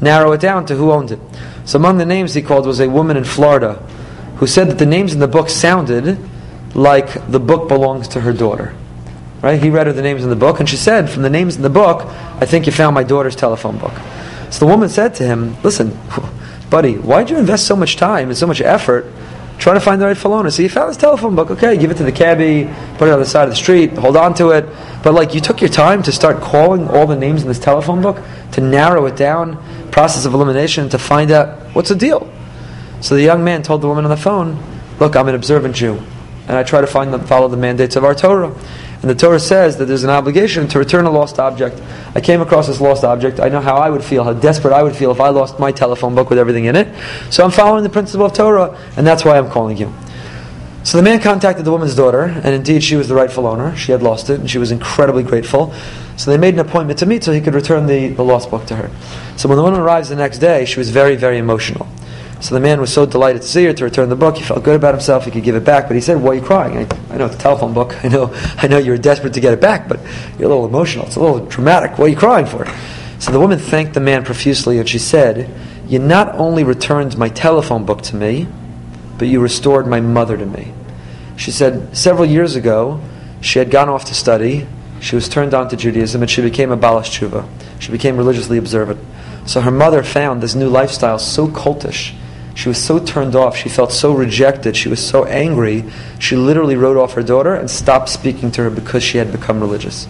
narrow 0.00 0.32
it 0.32 0.40
down 0.40 0.66
to 0.66 0.74
who 0.74 0.90
owned 0.90 1.12
it. 1.12 1.20
So 1.64 1.78
among 1.78 1.98
the 1.98 2.06
names 2.06 2.34
he 2.34 2.42
called 2.42 2.66
was 2.66 2.80
a 2.80 2.90
woman 2.90 3.16
in 3.16 3.22
Florida 3.22 3.74
who 4.38 4.48
said 4.48 4.68
that 4.70 4.78
the 4.78 4.86
names 4.86 5.14
in 5.14 5.20
the 5.20 5.28
book 5.28 5.48
sounded 5.48 6.18
like 6.74 7.30
the 7.30 7.38
book 7.38 7.68
belongs 7.68 8.08
to 8.08 8.20
her 8.22 8.32
daughter. 8.32 8.74
Right? 9.42 9.62
He 9.62 9.70
read 9.70 9.86
her 9.86 9.92
the 9.92 10.02
names 10.02 10.24
in 10.24 10.30
the 10.30 10.36
book, 10.36 10.58
and 10.58 10.68
she 10.68 10.76
said, 10.76 11.08
From 11.08 11.22
the 11.22 11.30
names 11.30 11.54
in 11.54 11.62
the 11.62 11.70
book, 11.70 12.06
I 12.40 12.46
think 12.46 12.66
you 12.66 12.72
found 12.72 12.94
my 12.94 13.04
daughter's 13.04 13.36
telephone 13.36 13.78
book. 13.78 13.92
So 14.54 14.60
the 14.60 14.70
woman 14.70 14.88
said 14.88 15.16
to 15.16 15.24
him, 15.24 15.56
Listen, 15.64 15.98
buddy, 16.70 16.94
why'd 16.94 17.28
you 17.28 17.38
invest 17.38 17.66
so 17.66 17.74
much 17.74 17.96
time 17.96 18.28
and 18.28 18.38
so 18.38 18.46
much 18.46 18.60
effort 18.60 19.04
trying 19.58 19.74
to 19.74 19.80
find 19.80 20.00
the 20.00 20.06
rightful 20.06 20.32
owner? 20.32 20.48
So 20.52 20.62
you 20.62 20.68
found 20.68 20.90
this 20.90 20.96
telephone 20.96 21.34
book, 21.34 21.50
okay, 21.50 21.76
give 21.76 21.90
it 21.90 21.96
to 21.96 22.04
the 22.04 22.12
cabbie, 22.12 22.72
put 22.96 23.08
it 23.08 23.10
on 23.10 23.18
the 23.18 23.26
side 23.26 23.42
of 23.42 23.50
the 23.50 23.56
street, 23.56 23.94
hold 23.94 24.16
on 24.16 24.32
to 24.34 24.50
it. 24.50 24.64
But 25.02 25.12
like 25.12 25.34
you 25.34 25.40
took 25.40 25.60
your 25.60 25.70
time 25.70 26.04
to 26.04 26.12
start 26.12 26.40
calling 26.40 26.86
all 26.86 27.04
the 27.04 27.16
names 27.16 27.42
in 27.42 27.48
this 27.48 27.58
telephone 27.58 28.00
book 28.00 28.22
to 28.52 28.60
narrow 28.60 29.06
it 29.06 29.16
down, 29.16 29.60
process 29.90 30.24
of 30.24 30.34
elimination, 30.34 30.88
to 30.90 31.00
find 31.00 31.32
out 31.32 31.58
what's 31.74 31.88
the 31.88 31.96
deal. 31.96 32.32
So 33.00 33.16
the 33.16 33.24
young 33.24 33.42
man 33.42 33.64
told 33.64 33.82
the 33.82 33.88
woman 33.88 34.04
on 34.04 34.10
the 34.10 34.16
phone, 34.16 34.62
Look, 35.00 35.16
I'm 35.16 35.26
an 35.26 35.34
observant 35.34 35.74
Jew, 35.74 36.00
and 36.46 36.56
I 36.56 36.62
try 36.62 36.80
to 36.80 36.86
find 36.86 37.12
the, 37.12 37.18
follow 37.18 37.48
the 37.48 37.56
mandates 37.56 37.96
of 37.96 38.04
our 38.04 38.14
Torah. 38.14 38.54
And 39.04 39.10
the 39.10 39.14
Torah 39.14 39.38
says 39.38 39.76
that 39.76 39.84
there's 39.84 40.02
an 40.02 40.08
obligation 40.08 40.66
to 40.68 40.78
return 40.78 41.04
a 41.04 41.10
lost 41.10 41.38
object. 41.38 41.78
I 42.14 42.22
came 42.22 42.40
across 42.40 42.68
this 42.68 42.80
lost 42.80 43.04
object. 43.04 43.38
I 43.38 43.50
know 43.50 43.60
how 43.60 43.76
I 43.76 43.90
would 43.90 44.02
feel, 44.02 44.24
how 44.24 44.32
desperate 44.32 44.72
I 44.72 44.82
would 44.82 44.96
feel 44.96 45.10
if 45.10 45.20
I 45.20 45.28
lost 45.28 45.58
my 45.58 45.72
telephone 45.72 46.14
book 46.14 46.30
with 46.30 46.38
everything 46.38 46.64
in 46.64 46.74
it. 46.74 46.88
So 47.30 47.44
I'm 47.44 47.50
following 47.50 47.82
the 47.82 47.90
principle 47.90 48.24
of 48.24 48.32
Torah, 48.32 48.80
and 48.96 49.06
that's 49.06 49.22
why 49.22 49.36
I'm 49.36 49.50
calling 49.50 49.76
you. 49.76 49.92
So 50.84 50.96
the 50.96 51.02
man 51.02 51.20
contacted 51.20 51.66
the 51.66 51.70
woman's 51.70 51.94
daughter, 51.94 52.22
and 52.22 52.54
indeed 52.54 52.82
she 52.82 52.96
was 52.96 53.06
the 53.06 53.14
rightful 53.14 53.46
owner. 53.46 53.76
She 53.76 53.92
had 53.92 54.02
lost 54.02 54.30
it, 54.30 54.40
and 54.40 54.50
she 54.50 54.56
was 54.56 54.70
incredibly 54.70 55.22
grateful. 55.22 55.74
So 56.16 56.30
they 56.30 56.38
made 56.38 56.54
an 56.54 56.60
appointment 56.60 56.98
to 57.00 57.04
meet 57.04 57.24
so 57.24 57.32
he 57.32 57.42
could 57.42 57.54
return 57.54 57.84
the, 57.84 58.08
the 58.08 58.24
lost 58.24 58.50
book 58.50 58.64
to 58.68 58.76
her. 58.76 58.90
So 59.36 59.50
when 59.50 59.58
the 59.58 59.64
woman 59.64 59.80
arrives 59.80 60.08
the 60.08 60.16
next 60.16 60.38
day, 60.38 60.64
she 60.64 60.80
was 60.80 60.88
very, 60.88 61.14
very 61.14 61.36
emotional. 61.36 61.86
So 62.44 62.54
the 62.54 62.60
man 62.60 62.78
was 62.78 62.92
so 62.92 63.06
delighted 63.06 63.40
to 63.40 63.48
see 63.48 63.64
her, 63.64 63.72
to 63.72 63.84
return 63.84 64.10
the 64.10 64.16
book. 64.16 64.36
He 64.36 64.42
felt 64.42 64.62
good 64.62 64.76
about 64.76 64.92
himself. 64.92 65.24
He 65.24 65.30
could 65.30 65.44
give 65.44 65.56
it 65.56 65.64
back, 65.64 65.88
but 65.88 65.94
he 65.94 66.02
said, 66.02 66.20
"Why 66.20 66.32
are 66.32 66.34
you 66.34 66.42
crying? 66.42 66.76
I, 66.76 67.14
I 67.14 67.16
know 67.16 67.24
it's 67.24 67.36
a 67.36 67.38
telephone 67.38 67.72
book. 67.72 67.96
I 68.04 68.08
know, 68.08 68.34
I 68.58 68.66
know 68.66 68.76
you're 68.76 68.98
desperate 68.98 69.32
to 69.32 69.40
get 69.40 69.54
it 69.54 69.62
back, 69.62 69.88
but 69.88 69.98
you're 70.38 70.44
a 70.44 70.48
little 70.48 70.66
emotional. 70.66 71.06
It's 71.06 71.16
a 71.16 71.20
little 71.20 71.46
dramatic. 71.46 71.92
What 71.92 72.04
are 72.04 72.08
you 72.08 72.18
crying 72.18 72.44
for?" 72.44 72.66
So 73.18 73.32
the 73.32 73.40
woman 73.40 73.58
thanked 73.58 73.94
the 73.94 74.00
man 74.00 74.26
profusely, 74.26 74.78
and 74.78 74.86
she 74.86 74.98
said, 74.98 75.48
"You 75.88 76.00
not 76.00 76.34
only 76.34 76.64
returned 76.64 77.16
my 77.16 77.30
telephone 77.30 77.86
book 77.86 78.02
to 78.02 78.14
me, 78.14 78.46
but 79.16 79.26
you 79.26 79.40
restored 79.40 79.86
my 79.86 80.02
mother 80.02 80.36
to 80.36 80.44
me." 80.44 80.74
She 81.36 81.50
said, 81.50 81.96
several 81.96 82.26
years 82.26 82.56
ago, 82.56 83.00
she 83.40 83.58
had 83.58 83.70
gone 83.70 83.88
off 83.88 84.04
to 84.04 84.14
study. 84.14 84.66
She 85.00 85.14
was 85.14 85.30
turned 85.30 85.54
on 85.54 85.70
to 85.70 85.78
Judaism, 85.78 86.20
and 86.20 86.30
she 86.30 86.42
became 86.42 86.70
a 86.70 86.76
Balas 86.76 87.08
Tshuva. 87.08 87.48
She 87.78 87.90
became 87.90 88.18
religiously 88.18 88.58
observant. 88.58 89.00
So 89.46 89.62
her 89.62 89.70
mother 89.70 90.02
found 90.02 90.42
this 90.42 90.54
new 90.54 90.68
lifestyle 90.68 91.18
so 91.18 91.48
cultish 91.48 92.14
she 92.54 92.68
was 92.68 92.82
so 92.82 92.98
turned 92.98 93.34
off. 93.34 93.56
She 93.56 93.68
felt 93.68 93.92
so 93.92 94.12
rejected. 94.12 94.76
She 94.76 94.88
was 94.88 95.04
so 95.04 95.24
angry. 95.24 95.84
She 96.20 96.36
literally 96.36 96.76
wrote 96.76 96.96
off 96.96 97.14
her 97.14 97.22
daughter 97.22 97.54
and 97.54 97.70
stopped 97.70 98.08
speaking 98.08 98.50
to 98.52 98.62
her 98.62 98.70
because 98.70 99.02
she 99.02 99.18
had 99.18 99.32
become 99.32 99.60
religious. 99.60 100.06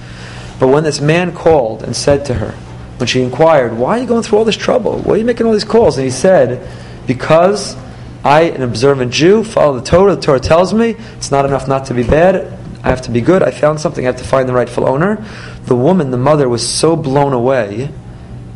But 0.60 0.68
when 0.68 0.84
this 0.84 1.00
man 1.00 1.34
called 1.34 1.82
and 1.82 1.96
said 1.96 2.24
to 2.26 2.34
her, 2.34 2.52
when 2.98 3.06
she 3.06 3.22
inquired, 3.22 3.76
Why 3.76 3.98
are 3.98 4.02
you 4.02 4.06
going 4.06 4.22
through 4.22 4.38
all 4.38 4.44
this 4.44 4.56
trouble? 4.56 4.98
Why 4.98 5.14
are 5.14 5.16
you 5.18 5.24
making 5.24 5.46
all 5.46 5.52
these 5.52 5.64
calls? 5.64 5.96
And 5.96 6.04
he 6.04 6.10
said, 6.10 6.68
Because 7.06 7.76
I, 8.22 8.42
an 8.42 8.62
observant 8.62 9.12
Jew, 9.12 9.42
follow 9.42 9.78
the 9.78 9.84
Torah. 9.84 10.14
The 10.14 10.22
Torah 10.22 10.40
tells 10.40 10.72
me 10.72 10.96
it's 11.16 11.30
not 11.30 11.44
enough 11.44 11.66
not 11.66 11.86
to 11.86 11.94
be 11.94 12.04
bad. 12.04 12.58
I 12.84 12.88
have 12.88 13.02
to 13.02 13.10
be 13.10 13.22
good. 13.22 13.42
I 13.42 13.50
found 13.50 13.80
something. 13.80 14.04
I 14.04 14.10
have 14.10 14.20
to 14.20 14.24
find 14.24 14.48
the 14.48 14.52
rightful 14.52 14.86
owner. 14.86 15.24
The 15.64 15.74
woman, 15.74 16.10
the 16.10 16.18
mother, 16.18 16.48
was 16.48 16.66
so 16.68 16.94
blown 16.94 17.32
away 17.32 17.90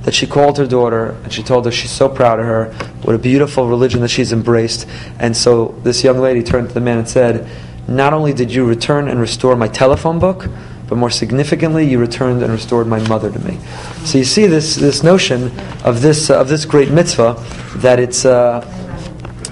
that 0.02 0.14
she 0.14 0.26
called 0.26 0.58
her 0.58 0.66
daughter 0.66 1.10
and 1.22 1.32
she 1.32 1.42
told 1.42 1.64
her 1.64 1.72
she's 1.72 1.90
so 1.90 2.08
proud 2.08 2.38
of 2.38 2.46
her, 2.46 2.72
what 3.02 3.14
a 3.14 3.18
beautiful 3.18 3.68
religion 3.68 4.00
that 4.00 4.08
she's 4.08 4.32
embraced. 4.32 4.86
And 5.18 5.36
so 5.36 5.78
this 5.82 6.04
young 6.04 6.18
lady 6.18 6.42
turned 6.42 6.68
to 6.68 6.74
the 6.74 6.80
man 6.80 6.98
and 6.98 7.08
said, 7.08 7.48
Not 7.88 8.12
only 8.12 8.32
did 8.32 8.52
you 8.52 8.64
return 8.64 9.08
and 9.08 9.20
restore 9.20 9.56
my 9.56 9.68
telephone 9.68 10.18
book, 10.18 10.48
but 10.88 10.96
more 10.96 11.10
significantly, 11.10 11.86
you 11.88 11.98
returned 11.98 12.42
and 12.42 12.50
restored 12.50 12.86
my 12.86 13.06
mother 13.08 13.30
to 13.30 13.38
me. 13.40 13.58
So 14.04 14.18
you 14.18 14.24
see 14.24 14.46
this, 14.46 14.76
this 14.76 15.02
notion 15.02 15.52
of 15.84 16.00
this, 16.00 16.30
uh, 16.30 16.40
of 16.40 16.48
this 16.48 16.64
great 16.64 16.90
mitzvah 16.90 17.36
that 17.76 18.00
it's, 18.00 18.24
uh, 18.24 18.64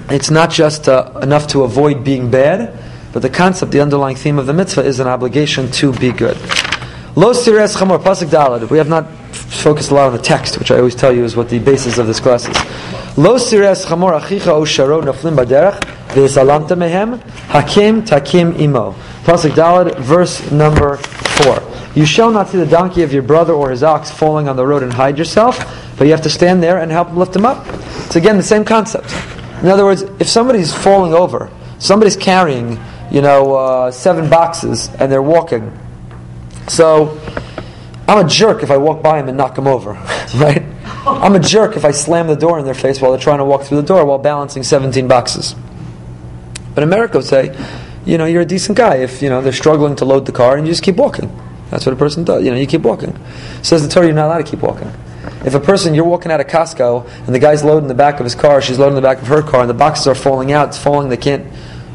it's 0.08 0.30
not 0.30 0.50
just 0.50 0.88
uh, 0.88 1.12
enough 1.22 1.46
to 1.48 1.64
avoid 1.64 2.04
being 2.04 2.30
bad, 2.30 2.82
but 3.12 3.20
the 3.20 3.28
concept, 3.28 3.72
the 3.72 3.80
underlying 3.80 4.16
theme 4.16 4.38
of 4.38 4.46
the 4.46 4.54
mitzvah 4.54 4.82
is 4.82 4.98
an 4.98 5.08
obligation 5.08 5.70
to 5.72 5.92
be 5.92 6.10
good. 6.10 6.36
Lo 7.16 7.32
chamor 7.32 7.98
pasuk. 7.98 8.70
We 8.70 8.78
have 8.78 8.88
not 8.88 9.06
focused 9.48 9.90
a 9.90 9.94
lot 9.94 10.06
on 10.08 10.12
the 10.12 10.22
text, 10.22 10.58
which 10.58 10.70
I 10.70 10.78
always 10.78 10.94
tell 10.94 11.12
you 11.12 11.24
is 11.24 11.36
what 11.36 11.48
the 11.48 11.58
basis 11.58 11.98
of 11.98 12.06
this 12.06 12.20
class 12.20 12.48
is. 12.48 13.18
Lo 13.18 13.38
sires 13.38 13.84
chamor 13.86 14.18
achicha 14.18 14.48
o 14.48 14.62
sharo 14.62 15.02
naflim 15.02 15.36
baderech 15.36 15.80
v'esalamta 16.08 16.76
mehem 16.76 17.20
hakim 17.48 18.04
takim 18.04 18.58
imo. 18.60 18.92
Pasuk 19.24 19.52
dalad, 19.52 19.98
verse 19.98 20.50
number 20.50 20.96
four. 20.96 21.62
You 21.94 22.04
shall 22.04 22.30
not 22.30 22.48
see 22.48 22.58
the 22.58 22.66
donkey 22.66 23.02
of 23.02 23.12
your 23.12 23.22
brother 23.22 23.52
or 23.52 23.70
his 23.70 23.82
ox 23.82 24.10
falling 24.10 24.48
on 24.48 24.56
the 24.56 24.66
road 24.66 24.82
and 24.82 24.92
hide 24.92 25.18
yourself, 25.18 25.58
but 25.98 26.04
you 26.04 26.10
have 26.10 26.22
to 26.22 26.30
stand 26.30 26.62
there 26.62 26.78
and 26.78 26.90
help 26.90 27.08
him 27.08 27.16
lift 27.16 27.34
him 27.34 27.46
up. 27.46 27.66
It's 28.06 28.16
again 28.16 28.36
the 28.36 28.42
same 28.42 28.64
concept. 28.64 29.12
In 29.62 29.68
other 29.68 29.84
words, 29.84 30.02
if 30.20 30.28
somebody's 30.28 30.74
falling 30.74 31.14
over, 31.14 31.50
somebody's 31.78 32.16
carrying, 32.16 32.78
you 33.10 33.22
know, 33.22 33.54
uh, 33.54 33.90
seven 33.90 34.28
boxes 34.28 34.88
and 34.98 35.10
they're 35.10 35.22
walking 35.22 35.72
so 36.68 37.18
I'm 38.08 38.24
a 38.24 38.28
jerk 38.28 38.62
if 38.62 38.70
I 38.70 38.76
walk 38.76 39.02
by 39.02 39.18
them 39.18 39.28
and 39.28 39.36
knock 39.36 39.54
them 39.54 39.66
over, 39.66 39.92
right? 40.36 40.62
I'm 41.06 41.34
a 41.34 41.40
jerk 41.40 41.76
if 41.76 41.84
I 41.84 41.90
slam 41.90 42.26
the 42.26 42.36
door 42.36 42.58
in 42.58 42.64
their 42.64 42.74
face 42.74 43.00
while 43.00 43.12
they're 43.12 43.20
trying 43.20 43.38
to 43.38 43.44
walk 43.44 43.62
through 43.62 43.80
the 43.80 43.86
door 43.86 44.04
while 44.04 44.18
balancing 44.18 44.62
17 44.62 45.08
boxes. 45.08 45.54
But 46.74 46.84
America 46.84 47.18
would 47.18 47.26
say, 47.26 47.56
you 48.04 48.18
know, 48.18 48.26
you're 48.26 48.42
a 48.42 48.46
decent 48.46 48.78
guy. 48.78 48.96
If, 48.96 49.22
you 49.22 49.28
know, 49.28 49.40
they're 49.42 49.52
struggling 49.52 49.96
to 49.96 50.04
load 50.04 50.26
the 50.26 50.32
car 50.32 50.56
and 50.56 50.66
you 50.66 50.72
just 50.72 50.82
keep 50.82 50.96
walking. 50.96 51.30
That's 51.70 51.84
what 51.84 51.92
a 51.92 51.96
person 51.96 52.22
does. 52.24 52.44
You 52.44 52.50
know, 52.50 52.56
you 52.56 52.66
keep 52.66 52.82
walking. 52.82 53.18
Says 53.62 53.82
the 53.82 53.88
Torah, 53.88 54.06
you're 54.06 54.14
not 54.14 54.26
allowed 54.26 54.44
to 54.44 54.50
keep 54.50 54.60
walking. 54.60 54.92
If 55.44 55.54
a 55.54 55.60
person, 55.60 55.94
you're 55.94 56.04
walking 56.04 56.30
out 56.30 56.40
of 56.40 56.46
Costco 56.46 57.08
and 57.26 57.34
the 57.34 57.38
guy's 57.38 57.64
loading 57.64 57.88
the 57.88 57.94
back 57.94 58.20
of 58.20 58.24
his 58.24 58.34
car, 58.34 58.62
she's 58.62 58.78
loading 58.78 58.94
the 58.94 59.02
back 59.02 59.18
of 59.18 59.26
her 59.26 59.42
car, 59.42 59.60
and 59.60 59.70
the 59.70 59.74
boxes 59.74 60.06
are 60.06 60.14
falling 60.14 60.52
out, 60.52 60.68
it's 60.68 60.78
falling, 60.78 61.08
they 61.08 61.16
can't, 61.16 61.46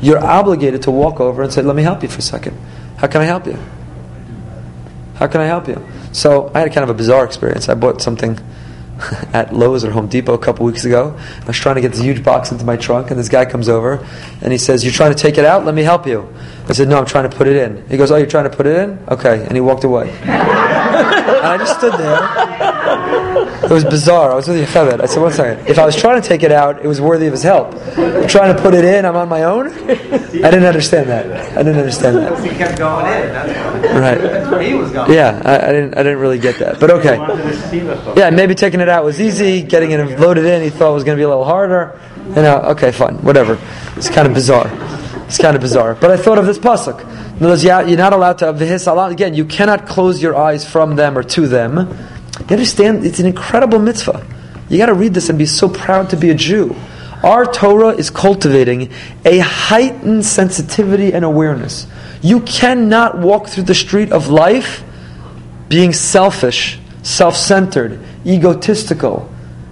you're 0.02 0.24
obligated 0.24 0.84
to 0.84 0.91
walk 0.91 1.19
over 1.19 1.43
and 1.43 1.52
say, 1.52 1.62
let 1.62 1.76
me 1.76 1.84
help 1.84 2.04
you 2.04 2.10
for 2.10 2.19
a 2.19 2.21
second. 2.21 2.58
How 2.97 3.08
can 3.08 3.21
I 3.21 3.26
help 3.26 3.45
you? 3.45 3.58
How 5.15 5.28
can 5.28 5.41
I 5.41 5.45
help 5.45 5.67
you? 5.67 5.86
So 6.12 6.52
I 6.54 6.60
had 6.60 6.74
kind 6.74 6.84
of 6.84 6.89
a 6.89 6.93
bizarre 6.93 7.26
experience. 7.26 7.69
I 7.69 7.74
bought 7.74 8.02
something 8.02 8.39
at 9.34 9.54
Lowe's 9.54 9.84
or 9.84 9.91
Home 9.91 10.08
Depot 10.08 10.34
a 10.34 10.38
couple 10.38 10.65
weeks 10.65 10.86
ago. 10.86 11.17
I 11.41 11.45
was 11.45 11.58
trying 11.58 11.76
to 11.76 11.82
get 11.82 11.91
this 11.91 12.02
huge 12.02 12.24
box 12.24 12.52
into 12.52 12.65
my 12.65 12.78
trunk, 12.78 13.12
and 13.12 13.19
this 13.19 13.30
guy 13.30 13.45
comes 13.45 13.69
over 13.69 14.06
and 14.41 14.52
he 14.52 14.58
says, 14.58 14.84
"You're 14.84 14.93
trying 14.93 15.13
to 15.13 15.17
take 15.17 15.38
it 15.38 15.45
out? 15.45 15.65
Let 15.65 15.76
me 15.76 15.84
help 15.84 16.06
you." 16.06 16.32
I 16.67 16.74
said, 16.74 16.88
"No, 16.88 16.97
I'm 16.97 17.06
trying 17.06 17.30
to 17.30 17.36
put 17.36 17.47
it 17.47 17.56
in." 17.56 17.88
He 17.89 17.97
goes, 17.97 18.12
"Oh, 18.12 18.17
you're 18.17 18.28
trying 18.28 18.50
to 18.50 18.56
put 18.56 18.67
it 18.67 18.78
in? 18.78 19.00
Okay," 19.10 19.43
and 19.43 19.54
he 19.54 19.62
walked 19.62 19.84
away. 19.84 20.10
and 20.21 20.32
I 20.32 21.58
just 21.58 21.78
stood 21.78 21.93
there. 21.93 22.70
It 23.63 23.69
was 23.69 23.84
bizarre. 23.86 24.32
I 24.32 24.36
was 24.36 24.47
with 24.47 24.58
Yocheved. 24.67 25.01
I 25.01 25.06
said, 25.06 25.21
"One 25.21 25.32
second. 25.32 25.67
If 25.67 25.80
I 25.80 25.86
was 25.86 25.95
trying 25.95 26.21
to 26.21 26.27
take 26.27 26.43
it 26.43 26.51
out, 26.51 26.84
it 26.84 26.88
was 26.88 26.99
worthy 26.99 27.27
of 27.27 27.32
his 27.32 27.43
help. 27.43 27.73
I'm 27.97 28.27
trying 28.27 28.56
to 28.56 28.62
put 28.62 28.73
it 28.73 28.84
in, 28.84 29.06
I'm 29.06 29.15
on 29.15 29.30
my 29.30 29.43
own." 29.43 29.67
I 29.67 30.49
didn't 30.49 30.65
understand 30.65 31.10
that. 31.10 31.25
I 31.58 31.63
didn't 31.63 31.77
understand 31.77 32.17
that. 32.17 32.43
He 32.43 32.49
kept 32.49 32.77
going 32.77 33.06
in. 33.06 33.32
That's. 33.32 33.93
Right. 33.93 34.21
That's 34.21 34.49
where 34.51 34.62
he 34.62 34.73
was 34.73 34.91
going. 34.91 35.12
Yeah, 35.13 35.41
I, 35.45 35.69
I 35.69 35.71
didn't. 35.71 35.93
I 35.97 36.04
didn't 36.04 36.19
really 36.19 36.39
get 36.39 36.60
that, 36.60 36.80
but 36.80 36.89
okay. 36.91 37.17
Wanted 37.17 37.43
to 37.43 37.67
steal 37.67 37.89
it 37.89 38.04
from- 38.04 38.17
Yeah, 38.17 38.30
maybe 38.30 38.56
taking 38.56 38.80
it 38.82 38.89
out 38.89 39.04
was 39.04 39.21
easy. 39.21 39.62
Getting 39.62 39.91
it 39.91 40.19
loaded 40.19 40.45
in, 40.45 40.62
he 40.63 40.69
thought 40.69 40.93
was 40.93 41.04
going 41.04 41.15
to 41.17 41.19
be 41.19 41.23
a 41.23 41.30
little 41.30 41.45
harder. 41.45 41.99
You 42.30 42.36
know, 42.36 42.58
okay, 42.73 42.91
fine, 42.91 43.15
whatever. 43.23 43.58
It's 43.95 44.10
kind 44.10 44.27
of 44.27 44.34
bizarre. 44.34 44.69
It's 45.27 45.38
kind 45.38 45.56
of 45.56 45.62
bizarre. 45.62 45.95
But 45.95 46.12
I 46.12 46.17
thought 46.17 46.38
of 46.38 46.45
this 46.45 46.58
pasuk. 46.58 47.01
In 47.01 47.45
other 47.45 47.54
words, 47.54 47.63
you're 47.63 47.97
not 47.97 48.13
allowed 48.13 48.38
to 48.39 48.49
Again, 48.49 49.34
you 49.34 49.45
cannot 49.45 49.88
close 49.88 50.21
your 50.21 50.36
eyes 50.36 50.69
from 50.69 50.95
them 50.95 51.17
or 51.17 51.23
to 51.23 51.47
them. 51.47 51.97
You 52.51 52.57
understand? 52.57 53.05
It's 53.05 53.21
an 53.21 53.27
incredible 53.27 53.79
mitzvah. 53.79 54.27
You 54.67 54.77
got 54.77 54.87
to 54.87 54.93
read 54.93 55.13
this 55.13 55.29
and 55.29 55.39
be 55.39 55.45
so 55.45 55.69
proud 55.69 56.09
to 56.09 56.17
be 56.17 56.31
a 56.31 56.35
Jew. 56.35 56.75
Our 57.23 57.45
Torah 57.45 57.95
is 57.95 58.09
cultivating 58.09 58.91
a 59.23 59.37
heightened 59.37 60.25
sensitivity 60.25 61.13
and 61.13 61.23
awareness. 61.23 61.87
You 62.21 62.41
cannot 62.41 63.17
walk 63.17 63.47
through 63.47 63.63
the 63.63 63.73
street 63.73 64.11
of 64.11 64.27
life 64.27 64.83
being 65.69 65.93
selfish, 65.93 66.77
self 67.03 67.37
centered, 67.37 68.01
egotistical, 68.25 69.31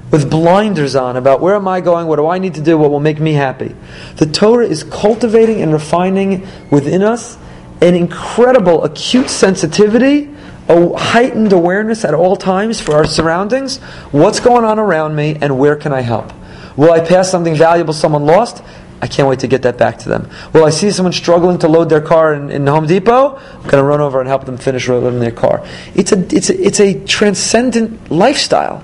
with 0.09 0.31
blinders 0.31 0.95
on 0.95 1.17
about 1.17 1.41
where 1.41 1.55
am 1.55 1.67
I 1.67 1.81
going, 1.81 2.07
what 2.07 2.15
do 2.15 2.27
I 2.27 2.39
need 2.39 2.53
to 2.53 2.61
do, 2.61 2.77
what 2.77 2.91
will 2.91 3.01
make 3.01 3.19
me 3.19 3.33
happy. 3.33 3.75
The 4.15 4.25
Torah 4.25 4.65
is 4.65 4.85
cultivating 4.85 5.61
and 5.61 5.73
refining 5.73 6.47
within 6.71 7.03
us 7.03 7.37
an 7.81 7.93
incredible 7.93 8.85
acute 8.85 9.29
sensitivity, 9.29 10.29
a 10.69 10.95
heightened 10.95 11.51
awareness 11.51 12.05
at 12.05 12.13
all 12.13 12.35
times 12.35 12.79
for 12.79 12.93
our 12.95 13.05
surroundings, 13.05 13.77
what's 14.11 14.39
going 14.39 14.63
on 14.63 14.77
around 14.77 15.15
me, 15.15 15.35
and 15.41 15.57
where 15.57 15.75
can 15.75 15.91
I 15.91 16.01
help. 16.01 16.31
Will 16.77 16.91
I 16.91 16.99
pass 16.99 17.29
something 17.29 17.55
valuable 17.55 17.93
someone 17.93 18.25
lost? 18.25 18.63
I 19.01 19.07
can't 19.07 19.27
wait 19.27 19.39
to 19.39 19.47
get 19.47 19.63
that 19.63 19.77
back 19.77 19.97
to 19.99 20.09
them. 20.09 20.29
Will 20.53 20.65
I 20.65 20.69
see 20.69 20.91
someone 20.91 21.13
struggling 21.13 21.57
to 21.59 21.67
load 21.67 21.89
their 21.89 22.01
car 22.01 22.33
in, 22.33 22.51
in 22.51 22.67
Home 22.67 22.85
Depot? 22.85 23.37
I'm 23.37 23.61
going 23.63 23.77
to 23.77 23.83
run 23.83 24.01
over 24.01 24.19
and 24.19 24.27
help 24.27 24.45
them 24.45 24.57
finish 24.57 24.87
loading 24.87 25.19
their 25.19 25.31
car. 25.31 25.65
It's 25.95 26.11
a, 26.11 26.19
it's 26.35 26.49
a, 26.49 26.61
it's 26.61 26.79
a 26.79 27.03
transcendent 27.05 28.11
lifestyle. 28.11 28.83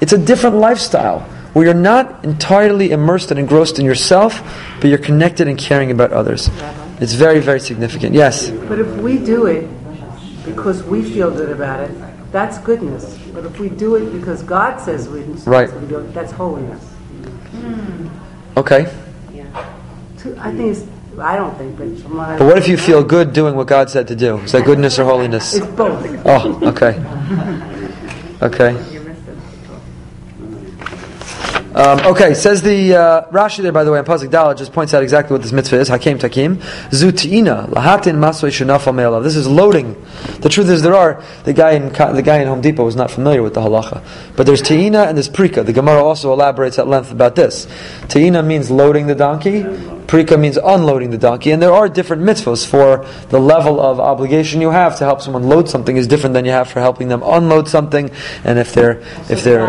It's 0.00 0.12
a 0.12 0.18
different 0.18 0.56
lifestyle 0.56 1.20
where 1.54 1.64
you're 1.64 1.74
not 1.74 2.22
entirely 2.22 2.90
immersed 2.90 3.30
and 3.30 3.40
engrossed 3.40 3.78
in 3.78 3.86
yourself, 3.86 4.42
but 4.80 4.88
you're 4.88 4.98
connected 4.98 5.48
and 5.48 5.58
caring 5.58 5.90
about 5.90 6.12
others. 6.12 6.50
It's 7.00 7.14
very, 7.14 7.40
very 7.40 7.60
significant. 7.60 8.14
Yes? 8.14 8.50
But 8.50 8.78
if 8.78 8.94
we 8.98 9.18
do 9.18 9.46
it 9.46 9.66
because 10.46 10.82
we 10.84 11.02
feel 11.02 11.30
good 11.30 11.50
about 11.50 11.80
it, 11.80 11.90
that's 12.32 12.58
goodness. 12.58 13.18
But 13.34 13.44
if 13.44 13.58
we 13.58 13.68
do 13.68 13.96
it 13.96 14.10
because 14.10 14.42
God 14.42 14.80
says 14.80 15.08
we 15.08 15.20
Right. 15.44 15.72
we 15.80 15.86
do 15.86 15.98
it, 15.98 16.14
that's 16.14 16.32
holiness. 16.32 16.82
Hmm. 17.52 18.08
Okay. 18.56 18.88
Yeah. 19.34 19.44
I 20.40 20.50
think 20.52 20.76
it's, 20.76 20.86
I 21.18 21.36
don't 21.36 21.56
think, 21.58 21.76
but 21.76 21.88
from 22.00 22.16
what 22.16 22.38
But 22.38 22.46
what 22.46 22.58
if 22.58 22.68
you 22.68 22.76
feel 22.76 23.02
good 23.04 23.32
doing 23.32 23.54
what 23.56 23.66
God 23.66 23.90
said 23.90 24.08
to 24.08 24.16
do? 24.16 24.38
Is 24.38 24.52
that 24.52 24.64
goodness 24.64 24.98
or 24.98 25.04
holiness? 25.14 25.54
It's 25.54 25.66
both. 25.66 26.00
Oh, 26.24 26.58
okay. 26.70 26.94
Okay. 28.42 28.95
Um, 31.76 32.00
okay, 32.06 32.32
says 32.32 32.62
the 32.62 32.94
uh, 32.94 33.28
Rashi 33.28 33.62
there, 33.62 33.70
by 33.70 33.84
the 33.84 33.92
way, 33.92 33.98
on 33.98 34.06
Pasuk 34.06 34.30
Dalet, 34.30 34.56
just 34.56 34.72
points 34.72 34.94
out 34.94 35.02
exactly 35.02 35.34
what 35.34 35.42
this 35.42 35.52
mitzvah 35.52 35.76
is. 35.76 35.88
Hakim 35.88 36.18
Takim. 36.18 36.56
Zutina, 36.88 37.68
lahatin 37.68 38.16
masoi 38.16 38.48
shenafal 38.48 38.94
me'alav. 38.94 39.22
This 39.22 39.36
is 39.36 39.46
loading. 39.46 39.94
The 40.40 40.48
truth 40.48 40.70
is, 40.70 40.80
there 40.80 40.94
are, 40.94 41.22
the 41.44 41.52
guy 41.52 41.72
in 41.72 41.90
the 41.90 42.22
guy 42.24 42.38
in 42.38 42.48
Home 42.48 42.62
Depot 42.62 42.82
was 42.82 42.96
not 42.96 43.10
familiar 43.10 43.42
with 43.42 43.52
the 43.52 43.60
halacha. 43.60 44.02
But 44.36 44.46
there's 44.46 44.62
Te'ina 44.62 45.06
and 45.06 45.18
there's 45.18 45.28
Prika. 45.28 45.66
The 45.66 45.74
Gemara 45.74 46.02
also 46.02 46.32
elaborates 46.32 46.78
at 46.78 46.88
length 46.88 47.12
about 47.12 47.34
this. 47.34 47.66
Te'ina 48.08 48.42
means 48.42 48.70
loading 48.70 49.06
the 49.06 49.14
donkey. 49.14 49.62
Prika 49.62 50.40
means 50.40 50.56
unloading 50.56 51.10
the 51.10 51.18
donkey. 51.18 51.50
And 51.50 51.60
there 51.60 51.74
are 51.74 51.90
different 51.90 52.22
mitzvahs 52.22 52.66
for 52.66 53.04
the 53.28 53.38
level 53.38 53.82
of 53.82 54.00
obligation 54.00 54.62
you 54.62 54.70
have 54.70 54.96
to 54.96 55.04
help 55.04 55.20
someone 55.20 55.42
load 55.42 55.68
something 55.68 55.98
is 55.98 56.06
different 56.06 56.32
than 56.32 56.46
you 56.46 56.52
have 56.52 56.70
for 56.70 56.80
helping 56.80 57.08
them 57.08 57.22
unload 57.22 57.68
something. 57.68 58.10
And 58.44 58.58
if 58.58 58.72
they're, 58.72 59.02
if 59.28 59.44
they're, 59.44 59.66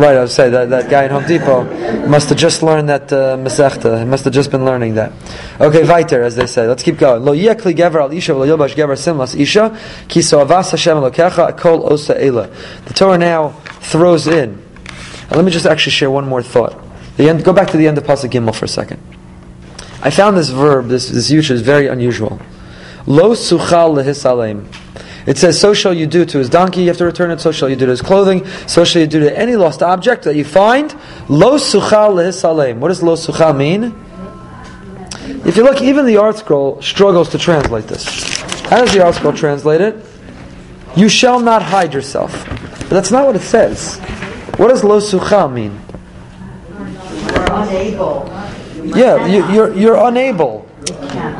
Right, 0.00 0.16
I 0.16 0.20
would 0.20 0.30
say 0.30 0.48
that, 0.48 0.70
that 0.70 0.88
guy 0.88 1.04
in 1.04 1.10
Home 1.10 1.26
Depot 1.26 1.64
must 2.08 2.30
have 2.30 2.38
just 2.38 2.62
learned 2.62 2.88
that 2.88 3.12
uh, 3.12 3.36
Masechta. 3.36 3.98
He 3.98 4.06
must 4.06 4.24
have 4.24 4.32
just 4.32 4.50
been 4.50 4.64
learning 4.64 4.94
that. 4.94 5.12
Okay, 5.60 5.86
weiter, 5.86 6.22
as 6.22 6.36
they 6.36 6.46
say. 6.46 6.66
Let's 6.66 6.82
keep 6.82 6.96
going. 6.96 7.22
Lo 7.22 7.34
yekli 7.34 7.74
gever 7.76 8.00
al 8.00 8.10
isha 8.10 8.32
v'lo 8.32 8.46
yilbash 8.46 8.74
gever 8.74 8.96
simlas 8.96 9.34
isha 9.34 9.78
ki 10.08 10.22
so 10.22 10.42
avas 10.42 10.70
Hashem 10.70 10.96
elokecha 10.96 11.54
kol 11.58 11.92
osa 11.92 12.18
ela. 12.18 12.46
The 12.86 12.94
Torah 12.94 13.18
now 13.18 13.50
throws 13.82 14.26
in. 14.26 14.64
Let 15.30 15.44
me 15.44 15.50
just 15.50 15.66
actually 15.66 15.92
share 15.92 16.10
one 16.10 16.26
more 16.26 16.42
thought. 16.42 16.82
The 17.18 17.28
end, 17.28 17.44
go 17.44 17.52
back 17.52 17.68
to 17.72 17.76
the 17.76 17.86
end 17.86 17.98
of 17.98 18.04
Pasuk 18.04 18.30
Gimel 18.30 18.54
for 18.54 18.64
a 18.64 18.68
second. 18.68 19.02
I 20.00 20.08
found 20.08 20.34
this 20.34 20.48
verb, 20.48 20.88
this, 20.88 21.10
this 21.10 21.30
usage 21.30 21.56
is 21.56 21.60
very 21.60 21.88
unusual. 21.88 22.40
Lo 23.06 23.32
suchal 23.32 24.02
lehisalem. 24.02 24.66
It 25.26 25.38
says, 25.38 25.60
so 25.60 25.74
shall 25.74 25.92
you 25.92 26.06
do 26.06 26.24
to 26.24 26.38
his 26.38 26.48
donkey, 26.48 26.82
you 26.82 26.88
have 26.88 26.96
to 26.98 27.04
return 27.04 27.30
it, 27.30 27.40
so 27.40 27.52
shall 27.52 27.68
you 27.68 27.76
do 27.76 27.84
to 27.86 27.90
his 27.90 28.02
clothing, 28.02 28.46
so 28.66 28.84
shall 28.84 29.02
you 29.02 29.08
do 29.08 29.20
to 29.20 29.38
any 29.38 29.56
lost 29.56 29.82
object 29.82 30.24
that 30.24 30.34
you 30.34 30.44
find. 30.44 30.92
Lo 31.28 31.56
suchal 31.56 32.14
lehisalem. 32.14 32.78
What 32.78 32.88
does 32.88 33.02
lo 33.02 33.16
suchal 33.16 33.56
mean? 33.56 33.94
If 35.46 35.56
you 35.56 35.62
look, 35.62 35.80
even 35.82 36.06
the 36.06 36.14
ArtScroll 36.14 36.82
struggles 36.82 37.30
to 37.30 37.38
translate 37.38 37.86
this. 37.86 38.04
How 38.62 38.84
does 38.84 38.92
the 38.92 39.00
ArtScroll 39.00 39.36
translate 39.36 39.80
it? 39.80 40.04
You 40.96 41.08
shall 41.08 41.40
not 41.40 41.62
hide 41.62 41.94
yourself. 41.94 42.46
But 42.46 42.90
that's 42.90 43.10
not 43.10 43.26
what 43.26 43.36
it 43.36 43.42
says. 43.42 43.98
What 44.56 44.68
does 44.68 44.82
lo 44.82 45.00
suchal 45.00 45.52
mean? 45.52 45.80
You're 47.30 47.52
unable. 47.52 48.26
Yeah, 48.96 49.26
you, 49.26 49.52
you're, 49.52 49.74
you're 49.74 50.08
unable. 50.08 50.66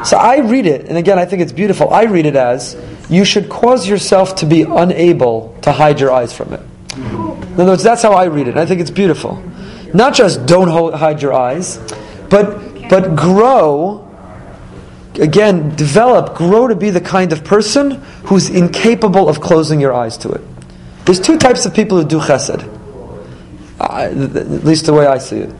So 0.04 0.16
I 0.16 0.38
read 0.38 0.66
it, 0.66 0.86
and 0.86 0.96
again, 0.96 1.18
I 1.18 1.24
think 1.24 1.42
it's 1.42 1.52
beautiful. 1.52 1.90
I 1.90 2.04
read 2.04 2.26
it 2.26 2.36
as 2.36 2.76
you 3.10 3.24
should 3.24 3.48
cause 3.48 3.88
yourself 3.88 4.36
to 4.36 4.46
be 4.46 4.62
unable 4.62 5.56
to 5.62 5.72
hide 5.72 6.00
your 6.00 6.12
eyes 6.12 6.32
from 6.32 6.52
it. 6.52 6.62
In 6.96 7.60
other 7.60 7.72
words, 7.72 7.82
that's 7.82 8.02
how 8.02 8.12
I 8.12 8.24
read 8.24 8.48
it. 8.48 8.56
I 8.56 8.64
think 8.64 8.80
it's 8.80 8.90
beautiful. 8.90 9.42
Not 9.92 10.14
just 10.14 10.46
don't 10.46 10.68
hide 10.92 11.20
your 11.20 11.32
eyes, 11.32 11.78
but 12.30 12.88
but 12.88 13.16
grow. 13.16 14.06
Again, 15.14 15.74
develop, 15.74 16.36
grow 16.36 16.68
to 16.68 16.76
be 16.76 16.90
the 16.90 17.00
kind 17.00 17.32
of 17.32 17.44
person 17.44 17.92
who's 18.24 18.48
incapable 18.48 19.28
of 19.28 19.40
closing 19.40 19.80
your 19.80 19.92
eyes 19.92 20.16
to 20.18 20.30
it. 20.30 20.40
There's 21.04 21.20
two 21.20 21.36
types 21.36 21.66
of 21.66 21.74
people 21.74 22.00
who 22.00 22.06
do 22.06 22.20
chesed. 22.20 22.62
At 23.80 24.64
least 24.64 24.86
the 24.86 24.92
way 24.92 25.06
I 25.06 25.18
see 25.18 25.38
it. 25.38 25.50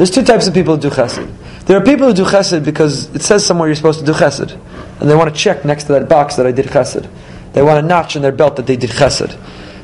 There's 0.00 0.10
two 0.10 0.22
types 0.22 0.46
of 0.46 0.54
people 0.54 0.76
who 0.76 0.80
do 0.80 0.88
chesed. 0.88 1.30
There 1.66 1.76
are 1.76 1.84
people 1.84 2.06
who 2.06 2.14
do 2.14 2.24
chesed 2.24 2.64
because 2.64 3.14
it 3.14 3.20
says 3.20 3.44
somewhere 3.44 3.68
you're 3.68 3.76
supposed 3.76 4.00
to 4.00 4.06
do 4.06 4.12
chesed, 4.12 4.58
and 4.98 5.10
they 5.10 5.14
want 5.14 5.28
to 5.28 5.38
check 5.38 5.62
next 5.62 5.84
to 5.84 5.92
that 5.92 6.08
box 6.08 6.36
that 6.36 6.46
I 6.46 6.52
did 6.52 6.64
chesed. 6.64 7.06
They 7.52 7.60
want 7.60 7.84
a 7.84 7.86
notch 7.86 8.16
in 8.16 8.22
their 8.22 8.32
belt 8.32 8.56
that 8.56 8.66
they 8.66 8.76
did 8.76 8.88
chesed. 8.88 9.38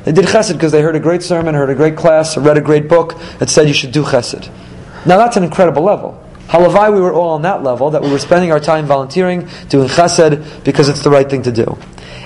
They 0.05 0.11
did 0.11 0.25
chesed 0.25 0.53
because 0.53 0.71
they 0.71 0.81
heard 0.81 0.95
a 0.95 0.99
great 0.99 1.21
sermon, 1.21 1.53
heard 1.53 1.69
a 1.69 1.75
great 1.75 1.95
class, 1.95 2.35
read 2.35 2.57
a 2.57 2.61
great 2.61 2.89
book 2.89 3.13
that 3.37 3.47
said 3.47 3.67
you 3.67 3.75
should 3.75 3.91
do 3.91 4.01
chesed. 4.01 4.49
Now 5.05 5.17
that's 5.19 5.37
an 5.37 5.43
incredible 5.43 5.83
level. 5.83 6.19
Halavai, 6.47 6.91
we 6.91 6.99
were 6.99 7.13
all 7.13 7.35
on 7.35 7.43
that 7.43 7.61
level, 7.61 7.91
that 7.91 8.01
we 8.01 8.09
were 8.09 8.17
spending 8.17 8.51
our 8.51 8.59
time 8.59 8.87
volunteering, 8.87 9.47
doing 9.69 9.87
chesed, 9.87 10.63
because 10.63 10.89
it's 10.89 11.03
the 11.03 11.11
right 11.11 11.29
thing 11.29 11.43
to 11.43 11.51
do. 11.51 11.77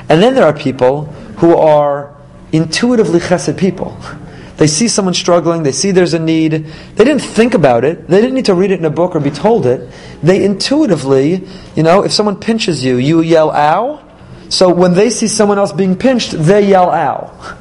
And 0.07 0.23
then 0.23 0.33
there 0.33 0.45
are 0.45 0.53
people 0.53 1.07
who 1.39 1.57
are 1.57 2.15
intuitively 2.53 3.19
chesed 3.19 3.57
people. 3.57 3.97
They 4.61 4.67
see 4.67 4.89
someone 4.89 5.15
struggling, 5.15 5.63
they 5.63 5.71
see 5.71 5.89
there's 5.89 6.13
a 6.13 6.19
need. 6.19 6.51
They 6.51 7.03
didn't 7.03 7.23
think 7.23 7.55
about 7.55 7.83
it. 7.83 8.07
They 8.07 8.21
didn't 8.21 8.35
need 8.35 8.45
to 8.45 8.53
read 8.53 8.69
it 8.69 8.77
in 8.77 8.85
a 8.85 8.91
book 8.91 9.15
or 9.15 9.19
be 9.19 9.31
told 9.31 9.65
it. 9.65 9.89
They 10.21 10.45
intuitively, 10.45 11.47
you 11.75 11.81
know, 11.81 12.03
if 12.03 12.11
someone 12.11 12.39
pinches 12.39 12.85
you, 12.85 12.97
you 12.97 13.21
yell 13.21 13.49
ow. 13.49 14.07
So 14.49 14.71
when 14.71 14.93
they 14.93 15.09
see 15.09 15.27
someone 15.27 15.57
else 15.57 15.71
being 15.71 15.95
pinched, 15.95 16.33
they 16.33 16.69
yell 16.69 16.91
ow. 16.91 17.57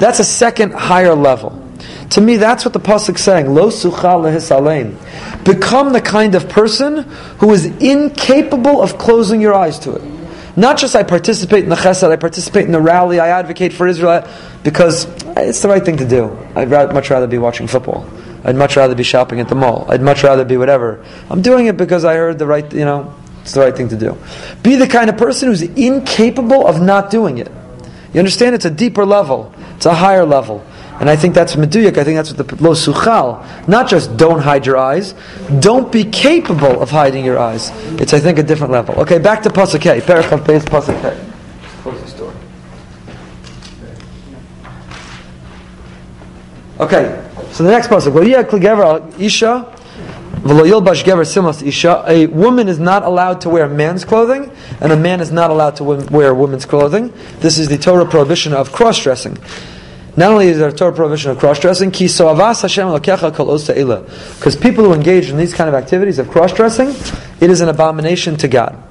That's 0.00 0.18
a 0.18 0.24
second 0.24 0.74
higher 0.74 1.14
level. 1.14 1.66
To 2.10 2.20
me, 2.20 2.36
that's 2.36 2.62
what 2.62 2.74
the 2.74 2.80
pasuk's 2.80 3.22
saying. 3.22 3.48
Lo 3.54 3.68
sucha. 3.68 5.44
Become 5.44 5.94
the 5.94 6.02
kind 6.02 6.34
of 6.34 6.46
person 6.50 7.04
who 7.38 7.54
is 7.54 7.64
incapable 7.64 8.82
of 8.82 8.98
closing 8.98 9.40
your 9.40 9.54
eyes 9.54 9.78
to 9.78 9.94
it. 9.94 10.17
Not 10.58 10.76
just 10.76 10.96
I 10.96 11.04
participate 11.04 11.62
in 11.62 11.70
the 11.70 11.76
chesed, 11.76 12.10
I 12.10 12.16
participate 12.16 12.64
in 12.66 12.72
the 12.72 12.80
rally, 12.80 13.20
I 13.20 13.28
advocate 13.28 13.72
for 13.72 13.86
Israel 13.86 14.28
because 14.64 15.04
it's 15.36 15.62
the 15.62 15.68
right 15.68 15.84
thing 15.84 15.98
to 15.98 16.08
do. 16.08 16.36
I'd 16.56 16.68
ra- 16.68 16.92
much 16.92 17.10
rather 17.10 17.28
be 17.28 17.38
watching 17.38 17.68
football. 17.68 18.10
I'd 18.42 18.56
much 18.56 18.76
rather 18.76 18.96
be 18.96 19.04
shopping 19.04 19.38
at 19.38 19.48
the 19.48 19.54
mall. 19.54 19.86
I'd 19.88 20.02
much 20.02 20.24
rather 20.24 20.44
be 20.44 20.56
whatever. 20.56 21.04
I'm 21.30 21.42
doing 21.42 21.66
it 21.66 21.76
because 21.76 22.04
I 22.04 22.16
heard 22.16 22.40
the 22.40 22.46
right, 22.46 22.72
you 22.72 22.84
know, 22.84 23.14
it's 23.42 23.52
the 23.52 23.60
right 23.60 23.76
thing 23.76 23.88
to 23.90 23.96
do. 23.96 24.18
Be 24.64 24.74
the 24.74 24.88
kind 24.88 25.08
of 25.08 25.16
person 25.16 25.48
who's 25.48 25.62
incapable 25.62 26.66
of 26.66 26.82
not 26.82 27.08
doing 27.08 27.38
it. 27.38 27.52
You 28.12 28.18
understand? 28.18 28.56
It's 28.56 28.64
a 28.64 28.70
deeper 28.70 29.06
level. 29.06 29.54
It's 29.76 29.86
a 29.86 29.94
higher 29.94 30.24
level. 30.24 30.66
And 31.00 31.08
I 31.08 31.16
think 31.16 31.34
that's 31.34 31.54
meduyik. 31.54 31.96
I 31.96 32.04
think 32.04 32.16
that's 32.16 32.32
what 32.32 32.48
the 32.48 32.56
lo 32.62 32.72
suchal. 32.72 33.68
Not 33.68 33.88
just 33.88 34.16
don't 34.16 34.40
hide 34.40 34.66
your 34.66 34.76
eyes. 34.76 35.14
Don't 35.60 35.92
be 35.92 36.04
capable 36.04 36.82
of 36.82 36.90
hiding 36.90 37.24
your 37.24 37.38
eyes. 37.38 37.70
It's 38.00 38.12
I 38.12 38.18
think 38.18 38.38
a 38.38 38.42
different 38.42 38.72
level. 38.72 38.94
Okay, 39.02 39.18
back 39.18 39.42
to 39.44 39.48
pasuk 39.50 39.80
K. 39.80 40.00
Parachav 40.00 40.44
base 40.46 40.64
pasuk. 40.64 41.00
Close 41.82 42.12
the 42.12 42.18
door. 42.18 42.34
Okay, 46.80 47.28
so 47.52 47.62
the 47.62 47.70
next 47.70 47.88
pasuk. 47.88 48.12
Kligever 48.44 49.20
isha. 49.20 49.74
A 52.06 52.26
woman 52.26 52.68
is 52.68 52.78
not 52.78 53.02
allowed 53.02 53.40
to 53.40 53.48
wear 53.50 53.68
man's 53.68 54.04
clothing, 54.04 54.52
and 54.80 54.92
a 54.92 54.96
man 54.96 55.20
is 55.20 55.32
not 55.32 55.50
allowed 55.50 55.76
to 55.76 55.84
wear 55.84 56.32
woman's 56.32 56.64
clothing. 56.64 57.12
This 57.40 57.58
is 57.58 57.68
the 57.68 57.76
Torah 57.76 58.06
prohibition 58.06 58.54
of 58.54 58.72
cross-dressing. 58.72 59.36
Not 60.18 60.32
only 60.32 60.48
is 60.48 60.58
there 60.58 60.68
a 60.68 60.72
Torah 60.72 60.92
prohibition 60.92 61.30
of 61.30 61.38
cross-dressing, 61.38 61.92
ki 61.92 62.06
soavas 62.06 62.62
Hashem 62.62 62.88
lokecha 62.88 63.32
kol 63.32 63.52
osa 63.52 63.72
because 63.72 64.56
people 64.56 64.82
who 64.82 64.92
engage 64.92 65.30
in 65.30 65.36
these 65.36 65.54
kind 65.54 65.68
of 65.68 65.76
activities 65.76 66.18
of 66.18 66.28
cross-dressing, 66.28 66.88
it 67.40 67.48
is 67.48 67.60
an 67.60 67.68
abomination 67.68 68.36
to 68.38 68.48
God. 68.48 68.82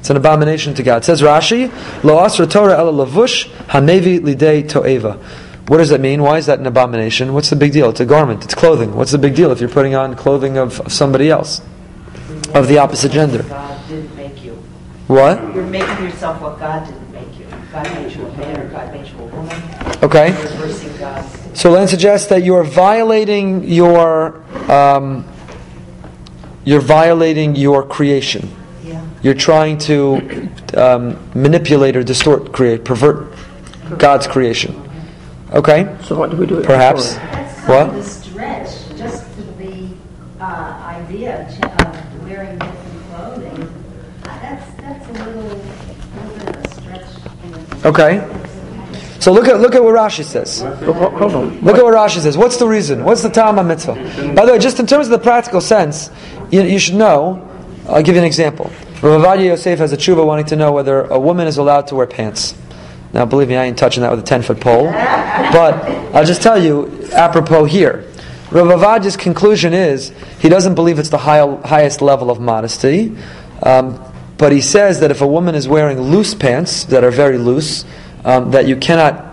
It's 0.00 0.08
an 0.08 0.16
abomination 0.16 0.72
to 0.76 0.82
God. 0.82 1.02
It 1.02 1.04
says 1.04 1.20
Rashi, 1.20 1.70
lo 2.02 2.20
asra 2.20 2.46
Torah 2.46 2.78
ela 2.78 2.90
lavush 2.90 3.50
hamevi 3.66 4.20
lidei 4.20 4.66
to'eva. 4.66 5.22
What 5.66 5.76
does 5.76 5.90
that 5.90 6.00
mean? 6.00 6.22
Why 6.22 6.38
is 6.38 6.46
that 6.46 6.58
an 6.58 6.66
abomination? 6.66 7.34
What's 7.34 7.50
the 7.50 7.56
big 7.56 7.72
deal? 7.72 7.90
It's 7.90 8.00
a 8.00 8.06
garment. 8.06 8.44
It's 8.44 8.54
clothing. 8.54 8.94
What's 8.94 9.12
the 9.12 9.18
big 9.18 9.34
deal 9.34 9.50
if 9.52 9.60
you're 9.60 9.68
putting 9.68 9.94
on 9.94 10.16
clothing 10.16 10.56
of, 10.56 10.80
of 10.80 10.90
somebody 10.90 11.28
else, 11.28 11.60
of 12.54 12.66
the 12.66 12.78
opposite 12.78 13.12
gender? 13.12 13.42
God 13.42 13.88
didn't 13.88 14.16
make 14.16 14.42
you. 14.42 14.54
What? 15.06 15.38
You're 15.54 15.66
making 15.66 16.02
yourself 16.02 16.40
what 16.40 16.58
God 16.58 16.86
didn't 16.86 16.97
make 17.84 17.94
you. 17.94 17.94
God 17.94 17.94
made 17.94 18.12
you 18.16 18.26
a 18.26 18.36
man 18.38 18.60
or 18.60 18.68
God 18.70 18.92
made 18.92 19.06
you 19.08 19.18
a 19.18 19.26
woman. 19.26 20.04
Okay. 20.04 20.28
You're 20.32 20.42
reversing 20.52 20.96
God's. 20.98 21.60
So 21.60 21.70
Len 21.70 21.88
suggests 21.88 22.28
that 22.28 22.42
you 22.44 22.54
are 22.54 22.64
violating 22.64 23.64
your 23.64 24.42
um, 24.70 25.24
you're 26.64 26.80
violating 26.80 27.56
your 27.56 27.82
creation. 27.86 28.48
Yeah. 28.84 29.04
You're 29.22 29.34
trying 29.34 29.78
to 29.78 30.48
um, 30.74 31.18
manipulate 31.34 31.96
or 31.96 32.02
distort, 32.02 32.52
create, 32.52 32.84
pervert 32.84 33.32
God's 33.96 34.26
creation. 34.26 34.74
Okay, 35.52 35.96
So 36.04 36.14
what 36.18 36.30
do 36.30 36.36
we 36.36 36.46
do? 36.46 36.62
perhaps. 36.62 37.14
That's 37.14 37.60
What? 37.68 37.86
kind 37.86 37.98
of 37.98 38.04
a 38.06 38.08
stretch, 38.08 38.68
just 38.98 39.24
to 39.36 39.42
the 39.56 39.88
uh, 40.40 40.44
idea 41.00 41.40
of 41.40 41.54
ch- 41.56 41.64
of 41.64 42.22
wearing 42.28 42.58
different 42.58 43.02
clothing. 43.10 43.62
Uh, 44.24 44.38
That's, 44.42 44.74
that's 44.76 45.08
a 45.08 45.12
little, 45.24 45.42
little 45.42 46.36
bit 46.36 46.48
of 46.50 46.64
a 46.64 46.68
stretch. 46.68 47.08
in 47.44 47.50
the- 47.52 47.77
Okay. 47.88 48.20
So 49.18 49.32
look 49.32 49.48
at 49.48 49.60
look 49.60 49.74
at 49.74 49.82
what 49.82 49.94
Rashi 49.94 50.22
says. 50.22 50.60
Hold 50.60 51.34
on. 51.34 51.60
Look 51.60 51.76
at 51.76 51.82
what 51.82 51.94
Rashi 51.94 52.20
says. 52.20 52.36
What's 52.36 52.58
the 52.58 52.68
reason? 52.68 53.02
What's 53.02 53.22
the 53.22 53.30
Tama 53.30 53.64
mitzvah? 53.64 53.94
By 54.34 54.44
the 54.44 54.52
way, 54.52 54.58
just 54.58 54.78
in 54.78 54.86
terms 54.86 55.06
of 55.06 55.12
the 55.12 55.18
practical 55.18 55.62
sense, 55.62 56.10
you, 56.50 56.62
you 56.62 56.78
should 56.78 56.96
know. 56.96 57.44
I'll 57.88 58.02
give 58.02 58.14
you 58.14 58.20
an 58.20 58.26
example. 58.26 58.66
Rav 59.00 59.22
Ovadia 59.22 59.46
Yosef 59.46 59.78
has 59.78 59.94
a 59.94 59.96
tshuva 59.96 60.26
wanting 60.26 60.44
to 60.46 60.56
know 60.56 60.72
whether 60.72 61.04
a 61.04 61.18
woman 61.18 61.46
is 61.46 61.56
allowed 61.56 61.86
to 61.86 61.94
wear 61.94 62.06
pants. 62.06 62.54
Now, 63.14 63.24
believe 63.24 63.48
me, 63.48 63.56
I 63.56 63.64
ain't 63.64 63.78
touching 63.78 64.02
that 64.02 64.10
with 64.10 64.20
a 64.20 64.22
ten 64.22 64.42
foot 64.42 64.60
pole. 64.60 64.84
But 64.92 65.74
I'll 66.14 66.26
just 66.26 66.42
tell 66.42 66.62
you, 66.62 67.08
apropos 67.14 67.64
here, 67.64 68.04
Rav 68.50 68.66
Ovadia's 68.66 69.16
conclusion 69.16 69.72
is 69.72 70.12
he 70.40 70.50
doesn't 70.50 70.74
believe 70.74 70.98
it's 70.98 71.08
the 71.08 71.16
high, 71.18 71.56
highest 71.64 72.02
level 72.02 72.30
of 72.30 72.38
modesty. 72.38 73.16
Um, 73.62 73.98
but 74.38 74.52
he 74.52 74.60
says 74.60 75.00
that 75.00 75.10
if 75.10 75.20
a 75.20 75.26
woman 75.26 75.54
is 75.54 75.68
wearing 75.68 76.00
loose 76.00 76.34
pants 76.34 76.84
that 76.84 77.04
are 77.04 77.10
very 77.10 77.38
loose, 77.38 77.84
um, 78.24 78.52
that 78.52 78.66
you 78.66 78.76
cannot 78.76 79.28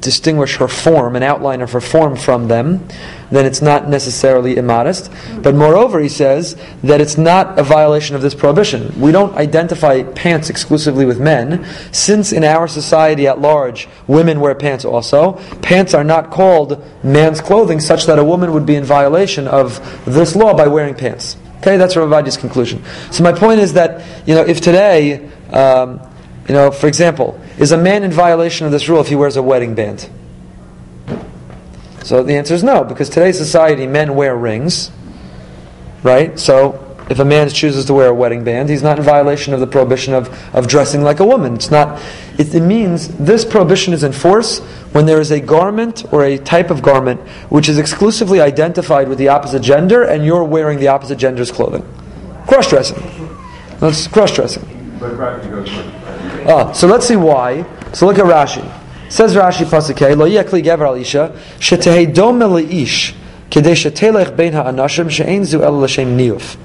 distinguish 0.00 0.56
her 0.58 0.68
form, 0.68 1.16
an 1.16 1.22
outline 1.24 1.60
of 1.60 1.72
her 1.72 1.80
form 1.80 2.14
from 2.14 2.46
them, 2.46 2.86
then 3.30 3.44
it's 3.44 3.60
not 3.60 3.88
necessarily 3.88 4.56
immodest. 4.56 5.10
But 5.42 5.56
moreover, 5.56 5.98
he 5.98 6.08
says 6.08 6.56
that 6.84 7.00
it's 7.00 7.18
not 7.18 7.58
a 7.58 7.64
violation 7.64 8.14
of 8.14 8.22
this 8.22 8.34
prohibition. 8.34 9.00
We 9.00 9.10
don't 9.10 9.34
identify 9.34 10.04
pants 10.04 10.48
exclusively 10.48 11.06
with 11.06 11.18
men, 11.18 11.66
since 11.92 12.32
in 12.32 12.44
our 12.44 12.68
society 12.68 13.26
at 13.26 13.40
large, 13.40 13.88
women 14.06 14.38
wear 14.38 14.54
pants 14.54 14.84
also. 14.84 15.32
Pants 15.60 15.92
are 15.92 16.04
not 16.04 16.30
called 16.30 16.84
man's 17.02 17.40
clothing, 17.40 17.80
such 17.80 18.06
that 18.06 18.20
a 18.20 18.24
woman 18.24 18.52
would 18.52 18.64
be 18.64 18.76
in 18.76 18.84
violation 18.84 19.48
of 19.48 19.80
this 20.04 20.36
law 20.36 20.54
by 20.54 20.68
wearing 20.68 20.94
pants. 20.94 21.36
Okay, 21.66 21.78
that's 21.78 21.96
Ravadi's 21.96 22.36
conclusion. 22.36 22.84
So 23.10 23.24
my 23.24 23.32
point 23.32 23.58
is 23.58 23.72
that 23.72 24.04
you 24.24 24.36
know, 24.36 24.42
if 24.42 24.60
today, 24.60 25.28
um, 25.50 26.00
you 26.46 26.54
know, 26.54 26.70
for 26.70 26.86
example, 26.86 27.40
is 27.58 27.72
a 27.72 27.76
man 27.76 28.04
in 28.04 28.12
violation 28.12 28.66
of 28.66 28.72
this 28.72 28.88
rule 28.88 29.00
if 29.00 29.08
he 29.08 29.16
wears 29.16 29.34
a 29.36 29.42
wedding 29.42 29.74
band? 29.74 30.08
So 32.04 32.22
the 32.22 32.36
answer 32.36 32.54
is 32.54 32.62
no, 32.62 32.84
because 32.84 33.08
today's 33.08 33.36
society, 33.36 33.88
men 33.88 34.14
wear 34.14 34.36
rings, 34.36 34.92
right? 36.04 36.38
So 36.38 36.85
if 37.08 37.18
a 37.20 37.24
man 37.24 37.48
chooses 37.48 37.84
to 37.84 37.94
wear 37.94 38.08
a 38.08 38.14
wedding 38.14 38.42
band, 38.42 38.68
he's 38.68 38.82
not 38.82 38.98
in 38.98 39.04
violation 39.04 39.54
of 39.54 39.60
the 39.60 39.66
prohibition 39.66 40.12
of, 40.12 40.28
of 40.54 40.66
dressing 40.66 41.02
like 41.02 41.20
a 41.20 41.24
woman. 41.24 41.54
It's 41.54 41.70
not. 41.70 42.00
It, 42.38 42.54
it 42.54 42.62
means 42.62 43.08
this 43.18 43.44
prohibition 43.44 43.94
is 43.94 44.02
in 44.02 44.12
force 44.12 44.58
when 44.92 45.06
there 45.06 45.20
is 45.20 45.30
a 45.30 45.40
garment 45.40 46.04
or 46.12 46.24
a 46.24 46.36
type 46.36 46.70
of 46.70 46.82
garment 46.82 47.20
which 47.48 47.68
is 47.68 47.78
exclusively 47.78 48.40
identified 48.40 49.08
with 49.08 49.18
the 49.18 49.28
opposite 49.28 49.62
gender, 49.62 50.02
and 50.02 50.24
you're 50.24 50.44
wearing 50.44 50.80
the 50.80 50.88
opposite 50.88 51.18
gender's 51.18 51.52
clothing. 51.52 51.84
Cross 52.46 52.70
dressing. 52.70 53.30
That's 53.78 54.08
cross 54.08 54.34
dressing. 54.34 54.64
Ah, 56.48 56.72
so 56.72 56.86
let's 56.86 57.06
see 57.06 57.16
why. 57.16 57.64
So 57.92 58.06
look 58.06 58.18
at 58.18 58.24
Rashi. 58.24 58.64
Says 59.08 59.34
Rashi 59.34 59.64
Pasukei, 59.64 60.16
Lo 60.16 60.28
yekli 60.28 60.62
gever 60.62 60.86
al 60.86 60.94
isha, 60.96 61.32
leish, 61.60 63.14
kedei 63.50 63.74
shetelech 63.74 64.36
bein 64.36 64.52
ha'anashim 64.52 65.10
she'ein 65.10 65.44
zu 65.44 65.62
el 65.62 65.80
l'shem 65.80 66.16
niyuf. 66.16 66.56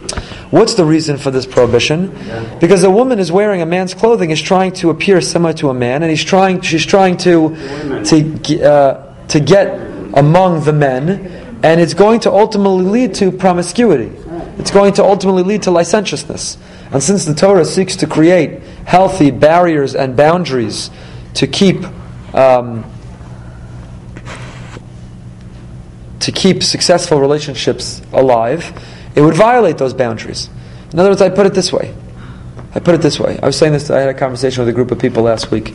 What's 0.52 0.74
the 0.74 0.84
reason 0.84 1.18
for 1.18 1.32
this 1.32 1.46
prohibition? 1.46 2.14
Because 2.60 2.84
a 2.84 2.92
woman 2.92 3.20
is 3.20 3.32
wearing 3.32 3.62
a 3.62 3.66
man's 3.66 3.94
clothing, 3.94 4.32
is 4.32 4.42
trying 4.42 4.74
to 4.74 4.90
appear 4.90 5.22
similar 5.22 5.54
to 5.54 5.70
a 5.70 5.74
man, 5.74 6.04
and 6.04 6.10
he's 6.10 6.24
trying, 6.24 6.60
she's 6.60 6.86
trying 6.86 7.16
to, 7.18 7.56
to, 8.04 8.64
uh, 8.64 9.28
to 9.30 9.40
get 9.40 9.80
among 10.14 10.66
the 10.66 10.74
men, 10.74 11.60
and 11.64 11.80
it's 11.80 11.94
going 11.94 12.20
to 12.22 12.32
ultimately 12.32 12.84
lead 12.84 13.16
to 13.16 13.32
promiscuity. 13.32 14.12
It's 14.58 14.72
going 14.72 14.94
to 14.94 15.04
ultimately 15.04 15.44
lead 15.44 15.64
to 15.64 15.72
licentiousness. 15.72 16.58
And 16.92 17.02
since 17.02 17.24
the 17.24 17.34
Torah 17.34 17.64
seeks 17.64 17.96
to 17.98 18.08
create 18.08 18.62
healthy 18.86 19.32
barriers 19.32 19.96
and 19.96 20.18
boundaries 20.18 20.92
to 21.36 21.48
keep 21.48 21.86
um, 22.34 22.84
to 26.20 26.32
keep 26.32 26.62
successful 26.62 27.20
relationships 27.20 28.02
alive, 28.14 28.74
it 29.16 29.22
would 29.22 29.36
violate 29.36 29.78
those 29.78 29.94
boundaries. 29.94 30.50
In 30.92 31.00
other 31.00 31.10
words, 31.10 31.22
I 31.22 31.30
put 31.30 31.46
it 31.46 31.54
this 31.54 31.72
way. 31.72 31.94
I 32.74 32.80
put 32.80 32.96
it 32.96 33.02
this 33.02 33.20
way. 33.20 33.38
I 33.42 33.46
was 33.46 33.58
saying 33.58 33.74
this. 33.74 33.90
I 33.90 34.00
had 34.00 34.10
a 34.10 34.14
conversation 34.14 34.62
with 34.62 34.70
a 34.70 34.74
group 34.74 34.92
of 34.92 35.00
people 35.00 35.24
last 35.24 35.52
week 35.52 35.74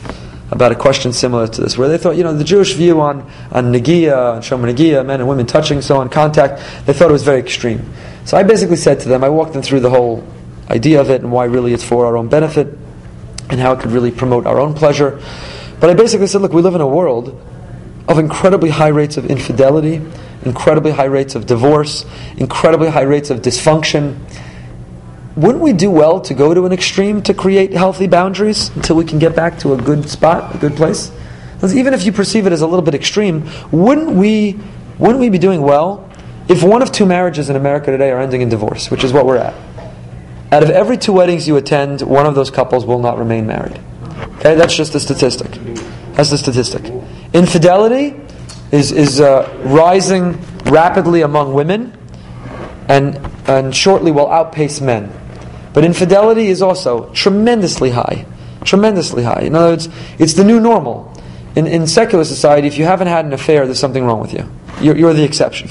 about 0.49 0.71
a 0.71 0.75
question 0.75 1.11
similar 1.11 1.47
to 1.47 1.61
this, 1.61 1.77
where 1.77 1.89
they 1.89 1.97
thought, 1.97 2.15
you 2.15 2.23
know, 2.23 2.33
the 2.33 2.43
Jewish 2.43 2.73
view 2.73 3.01
on 3.01 3.29
on 3.51 3.73
nagia, 3.73 4.35
on 4.35 4.41
shomer 4.41 4.73
nagia, 4.73 5.05
men 5.05 5.19
and 5.19 5.27
women 5.27 5.45
touching, 5.45 5.81
so 5.81 5.97
on, 5.97 6.09
contact, 6.09 6.85
they 6.85 6.93
thought 6.93 7.09
it 7.09 7.13
was 7.13 7.23
very 7.23 7.39
extreme. 7.39 7.91
So 8.25 8.37
I 8.37 8.43
basically 8.43 8.77
said 8.77 8.99
to 9.01 9.09
them, 9.09 9.23
I 9.23 9.29
walked 9.29 9.53
them 9.53 9.61
through 9.61 9.81
the 9.81 9.89
whole 9.89 10.25
idea 10.69 10.99
of 10.99 11.09
it 11.09 11.21
and 11.21 11.31
why 11.31 11.45
really 11.45 11.73
it's 11.73 11.83
for 11.83 12.05
our 12.05 12.17
own 12.17 12.27
benefit 12.27 12.67
and 13.49 13.59
how 13.59 13.73
it 13.73 13.79
could 13.79 13.91
really 13.91 14.11
promote 14.11 14.45
our 14.45 14.59
own 14.59 14.73
pleasure. 14.73 15.21
But 15.79 15.89
I 15.89 15.93
basically 15.93 16.27
said, 16.27 16.41
look, 16.41 16.53
we 16.53 16.61
live 16.61 16.75
in 16.75 16.81
a 16.81 16.87
world 16.87 17.39
of 18.07 18.19
incredibly 18.19 18.69
high 18.69 18.87
rates 18.87 19.17
of 19.17 19.25
infidelity, 19.27 20.01
incredibly 20.43 20.91
high 20.91 21.05
rates 21.05 21.35
of 21.35 21.45
divorce, 21.45 22.05
incredibly 22.37 22.89
high 22.89 23.03
rates 23.03 23.29
of 23.29 23.41
dysfunction. 23.41 24.17
Wouldn't 25.35 25.63
we 25.63 25.73
do 25.73 25.91
well 25.91 26.19
to 26.21 26.33
go 26.33 26.53
to 26.53 26.65
an 26.65 26.71
extreme 26.71 27.21
to 27.23 27.33
create 27.33 27.73
healthy 27.73 28.07
boundaries 28.07 28.69
until 28.75 28.95
we 28.95 29.05
can 29.05 29.19
get 29.19 29.35
back 29.35 29.59
to 29.59 29.73
a 29.73 29.77
good 29.77 30.09
spot, 30.09 30.55
a 30.55 30.57
good 30.57 30.75
place? 30.75 31.11
Because 31.53 31.75
even 31.75 31.93
if 31.93 32.05
you 32.05 32.11
perceive 32.11 32.47
it 32.47 32.53
as 32.53 32.61
a 32.61 32.67
little 32.67 32.83
bit 32.83 32.95
extreme, 32.95 33.49
wouldn't 33.71 34.11
we, 34.11 34.59
wouldn't 34.99 35.19
we 35.19 35.29
be 35.29 35.37
doing 35.37 35.61
well 35.61 36.09
if 36.47 36.63
one 36.63 36.81
of 36.81 36.91
two 36.91 37.05
marriages 37.05 37.49
in 37.49 37.55
America 37.55 37.91
today 37.91 38.11
are 38.11 38.19
ending 38.19 38.41
in 38.41 38.49
divorce, 38.49 38.89
which 38.89 39.03
is 39.03 39.13
what 39.13 39.25
we're 39.25 39.37
at? 39.37 39.53
Out 40.51 40.63
of 40.63 40.69
every 40.69 40.97
two 40.97 41.13
weddings 41.13 41.47
you 41.47 41.57
attend, 41.57 42.01
one 42.01 42.25
of 42.25 42.33
those 42.33 42.49
couples 42.49 42.85
will 42.85 42.99
not 42.99 43.17
remain 43.17 43.45
married. 43.45 43.79
Okay, 44.39 44.55
that's 44.55 44.75
just 44.75 44.95
a 44.95 44.99
statistic. 44.99 45.51
That's 46.13 46.29
the 46.29 46.37
statistic. 46.37 46.91
Infidelity, 47.33 48.15
is, 48.71 48.91
is 48.91 49.21
uh, 49.21 49.61
rising 49.65 50.39
rapidly 50.65 51.21
among 51.21 51.53
women 51.53 51.97
and, 52.87 53.17
and 53.47 53.75
shortly 53.75 54.11
will 54.11 54.29
outpace 54.29 54.81
men. 54.81 55.11
But 55.73 55.83
infidelity 55.83 56.47
is 56.47 56.61
also 56.61 57.11
tremendously 57.13 57.91
high. 57.91 58.25
Tremendously 58.63 59.23
high. 59.23 59.41
In 59.41 59.55
other 59.55 59.71
words, 59.71 59.89
it's 60.17 60.33
the 60.33 60.43
new 60.43 60.59
normal. 60.59 61.13
In, 61.55 61.67
in 61.67 61.87
secular 61.87 62.23
society, 62.23 62.67
if 62.67 62.77
you 62.77 62.85
haven't 62.85 63.07
had 63.07 63.25
an 63.25 63.33
affair, 63.33 63.65
there's 63.65 63.79
something 63.79 64.03
wrong 64.03 64.19
with 64.19 64.33
you. 64.33 64.49
You're, 64.81 64.97
you're 64.97 65.13
the 65.13 65.23
exception. 65.23 65.69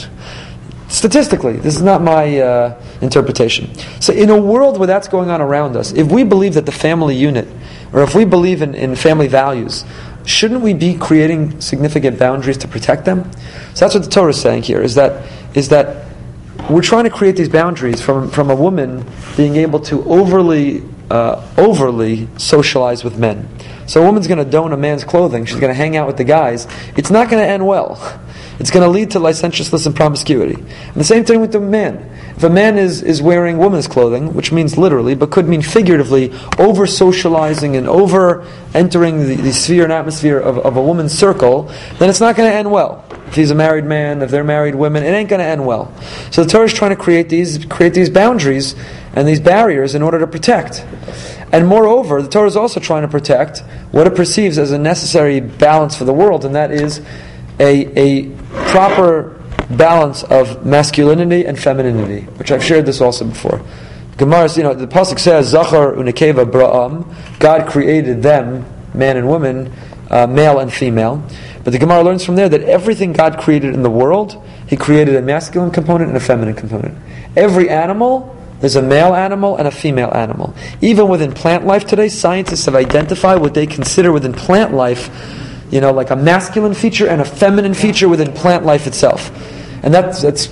Statistically, 0.88 1.55
this 1.55 1.76
is 1.76 1.82
not 1.82 2.03
my 2.03 2.38
uh, 2.38 2.82
interpretation. 3.01 3.74
So, 4.01 4.12
in 4.12 4.30
a 4.30 4.40
world 4.40 4.78
where 4.78 4.86
that's 4.86 5.09
going 5.09 5.30
on 5.30 5.40
around 5.40 5.76
us, 5.76 5.92
if 5.92 6.11
we 6.11 6.22
believe 6.22 6.55
that 6.55 6.64
the 6.64 6.72
family 6.72 7.16
unit, 7.16 7.49
or 7.92 8.03
if 8.03 8.14
we 8.14 8.24
believe 8.24 8.62
in, 8.62 8.74
in 8.74 8.94
family 8.94 9.26
values, 9.26 9.84
shouldn't 10.26 10.60
we 10.60 10.74
be 10.74 10.94
creating 10.94 11.60
significant 11.60 12.18
boundaries 12.18 12.58
to 12.58 12.68
protect 12.68 13.04
them? 13.04 13.30
So 13.74 13.86
that's 13.86 13.94
what 13.94 14.04
the 14.04 14.10
Torah 14.10 14.30
is 14.30 14.40
saying 14.40 14.64
here, 14.64 14.82
is 14.82 14.94
that, 14.96 15.30
is 15.54 15.68
that 15.70 16.06
we're 16.68 16.82
trying 16.82 17.04
to 17.04 17.10
create 17.10 17.36
these 17.36 17.48
boundaries 17.48 18.00
from, 18.00 18.28
from 18.30 18.50
a 18.50 18.54
woman 18.54 19.06
being 19.36 19.56
able 19.56 19.80
to 19.80 20.02
overly, 20.04 20.82
uh, 21.10 21.46
overly 21.56 22.28
socialize 22.36 23.04
with 23.04 23.18
men. 23.18 23.48
So 23.86 24.02
a 24.02 24.04
woman's 24.04 24.26
going 24.26 24.44
to 24.44 24.50
don 24.50 24.72
a 24.72 24.76
man's 24.76 25.04
clothing, 25.04 25.44
she's 25.46 25.60
going 25.60 25.70
to 25.70 25.74
hang 25.74 25.96
out 25.96 26.06
with 26.06 26.16
the 26.16 26.24
guys. 26.24 26.66
It's 26.96 27.10
not 27.10 27.30
going 27.30 27.42
to 27.42 27.48
end 27.48 27.66
well. 27.66 28.20
It's 28.59 28.70
going 28.70 28.84
to 28.84 28.90
lead 28.90 29.11
to 29.11 29.18
licentiousness 29.18 29.86
and 29.86 29.94
promiscuity. 29.94 30.54
And 30.54 30.94
the 30.94 31.04
same 31.04 31.24
thing 31.24 31.40
with 31.40 31.52
the 31.52 31.61
man. 31.61 32.11
If 32.36 32.42
a 32.42 32.50
man 32.50 32.78
is, 32.78 33.02
is 33.02 33.20
wearing 33.20 33.59
woman's 33.59 33.86
clothing, 33.86 34.34
which 34.34 34.52
means 34.52 34.78
literally, 34.78 35.14
but 35.14 35.30
could 35.30 35.48
mean 35.48 35.62
figuratively, 35.62 36.32
over 36.59 36.86
socializing 36.86 37.76
and 37.76 37.86
over 37.88 38.46
entering 38.74 39.26
the, 39.26 39.36
the 39.36 39.52
sphere 39.52 39.84
and 39.84 39.92
atmosphere 39.92 40.38
of, 40.38 40.59
of 40.59 40.76
a 40.76 40.82
woman's 40.82 41.12
circle, 41.12 41.64
then 41.98 42.09
it's 42.09 42.20
not 42.20 42.36
going 42.36 42.50
to 42.50 42.54
end 42.54 42.70
well. 42.70 43.04
If 43.26 43.34
he's 43.34 43.50
a 43.50 43.54
married 43.54 43.84
man, 43.84 44.22
if 44.22 44.30
they're 44.30 44.44
married 44.44 44.74
women, 44.74 45.02
it 45.02 45.09
ain't 45.09 45.28
going 45.28 45.40
to 45.40 45.46
end 45.46 45.66
well. 45.66 45.92
So 46.30 46.44
the 46.44 46.50
Torah 46.50 46.64
is 46.64 46.72
trying 46.72 46.90
to 46.90 46.96
create 46.96 47.28
these, 47.28 47.64
create 47.66 47.92
these 47.92 48.09
boundaries 48.11 48.74
and 49.14 49.26
these 49.26 49.40
barriers 49.40 49.94
in 49.94 50.02
order 50.02 50.18
to 50.18 50.26
protect. 50.26 50.84
And 51.52 51.66
moreover, 51.66 52.22
the 52.22 52.28
Torah 52.28 52.48
is 52.48 52.57
also 52.57 52.80
trying 52.80 53.02
to 53.02 53.09
protect 53.09 53.61
what 53.90 54.07
it 54.07 54.14
perceives 54.14 54.59
as 54.59 54.72
a 54.72 54.78
necessary 54.78 55.40
balance 55.40 55.96
for 55.96 56.04
the 56.04 56.12
world, 56.12 56.44
and 56.44 56.54
that 56.54 56.70
is 56.70 57.00
a, 57.59 57.86
a 57.98 58.30
proper 58.70 59.42
balance 59.70 60.22
of 60.24 60.64
masculinity 60.64 61.44
and 61.44 61.59
femininity, 61.59 62.22
which 62.38 62.52
I've 62.52 62.62
shared 62.64 62.86
this 62.86 63.00
also 63.00 63.24
before. 63.24 63.61
Gemara, 64.16 64.50
you 64.52 64.62
know, 64.62 64.74
the 64.74 64.86
pasuk 64.86 65.18
says, 65.18 65.48
"Zachar 65.48 65.92
unekeva 65.92 66.50
bra'am." 66.50 67.04
God 67.38 67.66
created 67.68 68.22
them, 68.22 68.64
man 68.94 69.16
and 69.16 69.28
woman, 69.28 69.72
uh, 70.11 70.26
male 70.26 70.59
and 70.59 70.72
female. 70.72 71.22
But 71.64 71.72
the 71.72 71.78
Gemara 71.78 72.02
learns 72.02 72.24
from 72.24 72.36
there 72.36 72.48
that 72.48 72.62
everything 72.62 73.12
God 73.12 73.38
created 73.38 73.74
in 73.74 73.82
the 73.82 73.90
world, 73.90 74.42
He 74.66 74.76
created 74.76 75.16
a 75.16 75.22
masculine 75.22 75.70
component 75.70 76.09
and 76.09 76.16
a 76.16 76.20
feminine 76.20 76.54
component. 76.54 76.96
Every 77.36 77.68
animal, 77.68 78.34
there's 78.61 78.76
a 78.76 78.82
male 78.82 79.14
animal 79.14 79.57
and 79.57 79.68
a 79.68 79.70
female 79.70 80.12
animal. 80.14 80.54
Even 80.80 81.09
within 81.09 81.32
plant 81.32 81.66
life 81.66 81.84
today, 81.84 82.09
scientists 82.09 82.64
have 82.64 82.74
identified 82.74 83.40
what 83.40 83.52
they 83.52 83.66
consider 83.66 84.12
within 84.12 84.32
plant 84.32 84.72
life 84.72 85.11
you 85.70 85.80
know, 85.80 85.92
like 85.92 86.10
a 86.10 86.16
masculine 86.16 86.74
feature 86.74 87.08
and 87.08 87.20
a 87.20 87.24
feminine 87.24 87.74
feature 87.74 88.08
within 88.08 88.32
plant 88.32 88.64
life 88.64 88.86
itself. 88.86 89.30
And 89.82 89.92
that's, 89.92 90.22
that's 90.22 90.48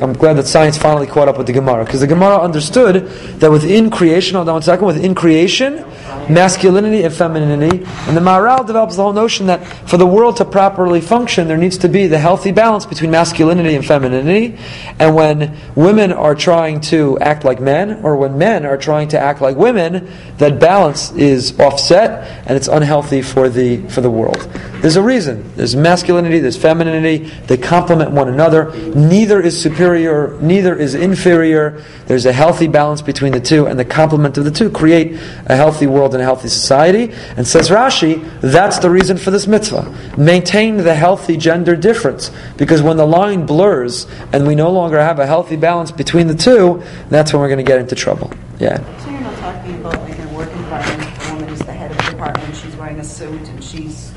I'm 0.00 0.12
glad 0.12 0.34
that 0.34 0.46
science 0.46 0.76
finally 0.76 1.06
caught 1.06 1.28
up 1.28 1.38
with 1.38 1.46
the 1.46 1.52
Gemara 1.52 1.84
because 1.84 2.00
the 2.00 2.06
Gemara 2.06 2.38
understood 2.38 3.06
that 3.40 3.50
within 3.50 3.90
creation, 3.90 4.36
hold 4.36 4.48
on 4.48 4.54
one 4.54 4.62
second, 4.62 4.86
within 4.86 5.14
creation, 5.14 5.84
masculinity 6.28 7.02
and 7.02 7.14
femininity, 7.14 7.84
and 8.06 8.16
the 8.16 8.20
Maharal 8.20 8.66
develops 8.66 8.96
the 8.96 9.02
whole 9.02 9.12
notion 9.12 9.46
that 9.46 9.64
for 9.88 9.96
the 9.96 10.06
world 10.06 10.36
to 10.36 10.44
properly 10.44 11.00
function, 11.00 11.48
there 11.48 11.56
needs 11.56 11.78
to 11.78 11.88
be 11.88 12.06
the 12.06 12.18
healthy 12.18 12.52
balance 12.52 12.84
between 12.86 13.10
masculinity 13.10 13.74
and 13.74 13.84
femininity. 13.84 14.58
And 14.98 15.14
when 15.14 15.56
women 15.74 16.12
are 16.12 16.34
trying 16.34 16.80
to 16.82 17.18
act 17.20 17.44
like 17.44 17.60
men, 17.60 18.04
or 18.04 18.16
when 18.16 18.38
men 18.38 18.66
are 18.66 18.76
trying 18.76 19.08
to 19.08 19.18
act 19.18 19.40
like 19.40 19.56
women, 19.56 20.10
that 20.38 20.60
balance 20.60 21.12
is 21.12 21.58
offset 21.58 22.46
and 22.46 22.56
it's 22.56 22.68
unhealthy 22.68 23.22
for 23.22 23.48
the 23.48 23.78
for 23.88 24.00
the 24.00 24.10
world. 24.10 24.48
There's 24.80 24.96
a 24.96 25.02
reason. 25.02 25.44
There's 25.56 25.76
masculinity, 25.76 26.38
there's 26.38 26.56
femininity. 26.56 27.30
They 27.46 27.56
complement 27.56 28.12
one 28.12 28.28
another. 28.28 28.72
Neither 28.94 29.40
is 29.40 29.60
superior, 29.70 30.36
neither 30.40 30.74
is 30.74 30.94
inferior. 30.94 31.82
There's 32.06 32.26
a 32.26 32.32
healthy 32.32 32.66
balance 32.66 33.02
between 33.02 33.32
the 33.32 33.40
two, 33.40 33.66
and 33.66 33.78
the 33.78 33.84
complement 33.84 34.36
of 34.36 34.44
the 34.44 34.50
two 34.50 34.68
create 34.68 35.12
a 35.46 35.54
healthy 35.54 35.86
world 35.86 36.12
and 36.14 36.20
a 36.20 36.24
healthy 36.24 36.48
society. 36.48 37.12
And 37.36 37.46
says 37.46 37.70
Rashi, 37.70 38.28
that's 38.40 38.78
the 38.78 38.90
reason 38.90 39.16
for 39.16 39.30
this 39.30 39.46
mitzvah. 39.46 39.94
Maintain 40.18 40.78
the 40.78 40.94
healthy 40.94 41.36
gender 41.36 41.76
difference. 41.76 42.30
Because 42.56 42.82
when 42.82 42.96
the 42.96 43.06
line 43.06 43.46
blurs 43.46 44.06
and 44.32 44.46
we 44.46 44.54
no 44.54 44.70
longer 44.70 44.98
have 44.98 45.18
a 45.20 45.26
healthy 45.26 45.56
balance 45.56 45.92
between 45.92 46.26
the 46.26 46.34
two, 46.34 46.82
that's 47.08 47.32
when 47.32 47.40
we're 47.40 47.48
going 47.48 47.64
to 47.64 47.70
get 47.70 47.78
into 47.78 47.94
trouble. 47.94 48.32
Yeah. 48.58 48.76
So 48.98 49.10
you're 49.10 49.20
not 49.20 49.38
talking 49.38 49.76
about 49.76 50.00
like 50.00 50.18
in 50.18 50.28
a 50.28 50.34
work 50.34 50.50
environment, 50.50 51.20
the 51.20 51.32
woman 51.32 51.48
is 51.50 51.60
the 51.60 51.72
head 51.72 51.90
of 51.92 51.96
the 51.98 52.10
department, 52.10 52.56
she's 52.56 52.76
wearing 52.76 52.98
a 52.98 53.04
suit 53.04 53.48
and 53.48 53.62
she's 53.62 54.12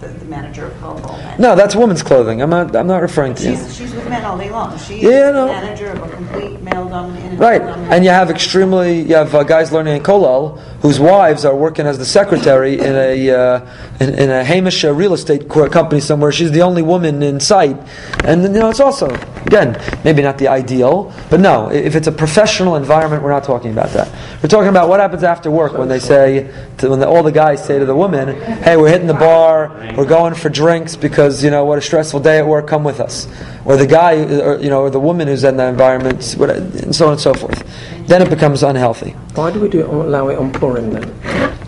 the, 0.00 0.08
the 0.08 0.24
manager 0.24 0.66
of 0.66 0.84
all. 0.84 1.36
No, 1.38 1.54
that's 1.54 1.76
women's 1.76 2.02
clothing. 2.02 2.42
I'm 2.42 2.50
not. 2.50 2.74
I'm 2.74 2.86
not 2.86 3.02
referring 3.02 3.34
to. 3.36 3.56
She's, 3.56 3.76
she's 3.76 3.94
with 4.00 4.10
men 4.10 4.24
all 4.24 4.38
day 4.38 4.50
long. 4.50 4.76
She's 4.78 5.02
Yeah, 5.02 5.30
no. 5.30 5.46
manager 5.46 5.90
of 5.92 6.02
a 6.02 6.08
complete 6.14 6.60
male 6.60 6.88
dominated. 6.88 7.38
Right, 7.38 7.60
and 7.62 8.04
you 8.04 8.10
have 8.10 8.30
extremely 8.30 9.00
you 9.02 9.14
have 9.14 9.34
uh, 9.34 9.42
guys 9.44 9.72
learning 9.72 9.96
in 9.96 10.02
Kollel 10.02 10.58
whose 10.82 10.98
wives 10.98 11.44
are 11.44 11.54
working 11.54 11.86
as 11.86 11.98
the 11.98 12.04
secretary 12.06 12.74
in 12.78 12.94
a 12.96 13.30
uh, 13.30 13.60
in, 14.00 14.14
in 14.14 14.30
a 14.30 14.42
Hamish 14.44 14.84
uh, 14.84 14.92
real 14.92 15.12
estate 15.14 15.48
co- 15.48 15.68
company 15.68 16.00
somewhere. 16.00 16.32
She's 16.32 16.50
the 16.52 16.62
only 16.62 16.82
woman 16.82 17.22
in 17.22 17.38
sight, 17.40 17.76
and 18.24 18.42
you 18.42 18.48
know 18.48 18.70
it's 18.70 18.80
also 18.80 19.06
again 19.46 19.80
maybe 20.04 20.22
not 20.22 20.38
the 20.38 20.48
ideal, 20.48 21.12
but 21.30 21.40
no, 21.40 21.68
i- 21.68 21.74
if 21.74 21.94
it's 21.96 22.06
a 22.06 22.12
professional 22.12 22.76
environment, 22.76 23.22
we're 23.22 23.30
not 23.30 23.44
talking 23.44 23.70
about 23.72 23.90
that. 23.90 24.08
We're 24.42 24.48
talking 24.48 24.68
about 24.70 24.88
what 24.88 25.00
happens 25.00 25.22
after 25.22 25.50
work 25.50 25.74
when 25.76 25.88
they 25.88 25.98
say 25.98 26.50
to, 26.78 26.88
when 26.90 27.00
the, 27.00 27.08
all 27.08 27.22
the 27.22 27.32
guys 27.32 27.62
say 27.64 27.78
to 27.78 27.84
the 27.84 27.94
woman, 27.96 28.40
"Hey, 28.62 28.76
we're 28.76 28.88
hitting 28.88 29.06
the 29.06 29.14
bar, 29.14 29.70
we're 29.96 30.06
going 30.06 30.34
for 30.34 30.48
drinks 30.48 30.96
because 30.96 31.44
you 31.44 31.50
know 31.50 31.64
what 31.64 31.78
a 31.78 31.82
stressful 31.82 32.20
day 32.20 32.38
at 32.38 32.46
work. 32.46 32.66
Come 32.66 32.84
with 32.84 33.00
us." 33.00 33.26
Or 33.64 33.76
the 33.76 33.86
guy, 33.86 34.14
or, 34.40 34.58
you 34.58 34.70
know, 34.70 34.80
or 34.80 34.90
the 34.90 35.00
woman 35.00 35.28
who's 35.28 35.44
in 35.44 35.56
the 35.56 35.66
environment, 35.66 36.34
and 36.34 36.94
so 36.94 37.06
on 37.06 37.12
and 37.12 37.20
so 37.20 37.34
forth. 37.34 37.62
Then 38.06 38.22
it 38.22 38.30
becomes 38.30 38.62
unhealthy. 38.62 39.10
Why 39.34 39.50
do 39.52 39.60
we 39.60 39.68
do 39.68 39.80
it, 39.80 39.88
allow 39.88 40.28
it 40.28 40.38
on 40.38 40.50
Purim 40.52 40.90
then? 40.90 41.04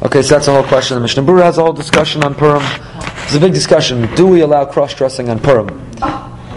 Okay, 0.02 0.22
so 0.22 0.34
that's 0.34 0.46
the 0.46 0.52
whole 0.52 0.64
question. 0.64 0.96
The 0.96 1.02
Mishnah 1.02 1.22
Berurah 1.22 1.44
has 1.44 1.58
a 1.58 1.62
whole 1.62 1.72
discussion 1.72 2.24
on 2.24 2.34
Purim. 2.34 2.62
It's 3.24 3.34
a 3.34 3.40
big 3.40 3.52
discussion. 3.52 4.08
Do 4.14 4.26
we 4.26 4.40
allow 4.40 4.64
cross-dressing 4.64 5.28
on 5.28 5.38
Purim? 5.38 5.68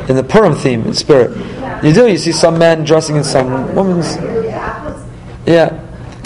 In 0.10 0.16
the 0.16 0.24
Purim 0.24 0.56
theme, 0.56 0.86
in 0.86 0.94
spirit. 0.94 1.36
You 1.84 1.94
do. 1.94 2.08
You 2.08 2.18
see 2.18 2.32
some 2.32 2.58
men 2.58 2.84
dressing 2.84 3.16
in 3.16 3.24
some 3.24 3.76
women's. 3.76 4.16
Yeah. 5.46 5.82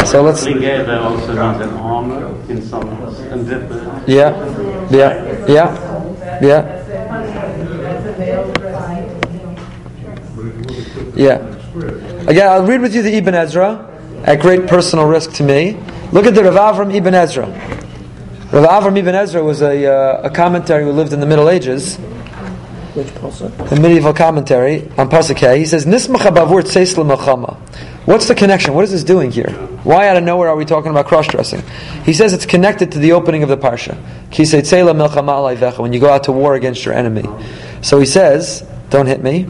So 0.05 0.21
let's. 0.21 0.43
Together 0.45 0.99
also 0.99 1.27
means 1.27 1.61
an 1.61 1.69
armor 1.77 2.27
in 2.49 2.61
some 2.61 2.87
and 2.87 3.47
different. 3.47 4.07
Yeah. 4.07 4.35
Yeah. 4.89 5.45
Yeah. 5.47 6.39
Yeah. 6.41 6.78
Yeah. 11.19 11.35
Again, 12.29 12.47
I'll 12.49 12.65
read 12.65 12.79
with 12.79 12.95
you 12.95 13.01
the 13.01 13.13
Ibn 13.17 13.35
Ezra 13.35 13.85
at 14.23 14.39
great 14.39 14.67
personal 14.67 15.05
risk 15.05 15.33
to 15.33 15.43
me. 15.43 15.73
Look 16.13 16.25
at 16.25 16.33
the 16.33 16.45
Rav 16.45 16.77
Avram 16.77 16.95
Ibn 16.95 17.13
Ezra. 17.13 17.45
Rav 17.45 18.83
Avram 18.83 18.97
Ibn 18.97 19.15
Ezra 19.15 19.43
was 19.43 19.61
a, 19.61 19.85
uh, 19.85 20.21
a 20.21 20.29
commentary 20.29 20.85
who 20.85 20.93
lived 20.93 21.11
in 21.11 21.19
the 21.19 21.25
Middle 21.25 21.49
Ages, 21.49 21.97
Which 21.97 23.07
pasuk? 23.07 23.69
a 23.69 23.75
medieval 23.81 24.13
commentary 24.13 24.89
on 24.97 25.09
Pasuk 25.09 25.57
He 25.57 25.65
says, 25.65 25.85
Nismacha 25.85 26.33
bavur 26.33 26.61
tseis. 26.61 26.95
What's 28.05 28.29
the 28.29 28.35
connection? 28.35 28.73
What 28.73 28.85
is 28.85 28.91
this 28.91 29.03
doing 29.03 29.29
here? 29.29 29.51
Why 29.83 30.07
out 30.07 30.15
of 30.15 30.23
nowhere 30.23 30.47
are 30.47 30.55
we 30.55 30.63
talking 30.63 30.89
about 30.89 31.07
cross-dressing? 31.07 31.61
He 32.05 32.13
says 32.13 32.31
it's 32.31 32.45
connected 32.45 32.93
to 32.93 32.99
the 32.99 33.11
opening 33.11 33.43
of 33.43 33.49
the 33.49 33.57
parsha. 33.57 33.97
Ki 34.31 34.43
seitzei 34.43 34.85
l'melchama 34.85 35.33
alayvecha, 35.33 35.79
When 35.79 35.91
you 35.91 35.99
go 35.99 36.09
out 36.09 36.23
to 36.23 36.31
war 36.31 36.55
against 36.55 36.85
your 36.85 36.93
enemy. 36.93 37.25
So 37.81 37.99
he 37.99 38.05
says, 38.05 38.65
don't 38.89 39.07
hit 39.07 39.21
me. 39.21 39.47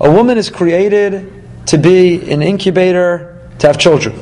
A 0.00 0.10
woman 0.10 0.38
is 0.38 0.50
created 0.50 1.30
to 1.66 1.78
be 1.78 2.30
an 2.30 2.42
incubator, 2.42 3.38
to 3.58 3.66
have 3.66 3.78
children. 3.78 4.14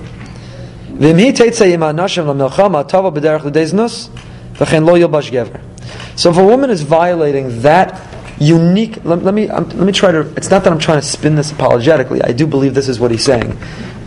So 6.17 6.31
if 6.31 6.37
a 6.37 6.45
woman 6.45 6.71
is 6.71 6.83
violating 6.83 7.63
that 7.63 8.01
unique, 8.41 9.05
let, 9.05 9.23
let 9.23 9.35
me 9.35 9.47
let 9.47 9.75
me 9.75 9.93
try 9.93 10.13
to. 10.13 10.21
It's 10.37 10.51
not 10.51 10.65
that 10.65 10.73
I'm 10.73 10.79
trying 10.79 11.01
to 11.01 11.07
spin 11.07 11.37
this 11.37 11.53
apologetically. 11.53 12.23
I 12.23 12.33
do 12.33 12.47
believe 12.47 12.75
this 12.75 12.89
is 12.89 12.99
what 12.99 13.11
he's 13.11 13.25
saying. 13.25 13.57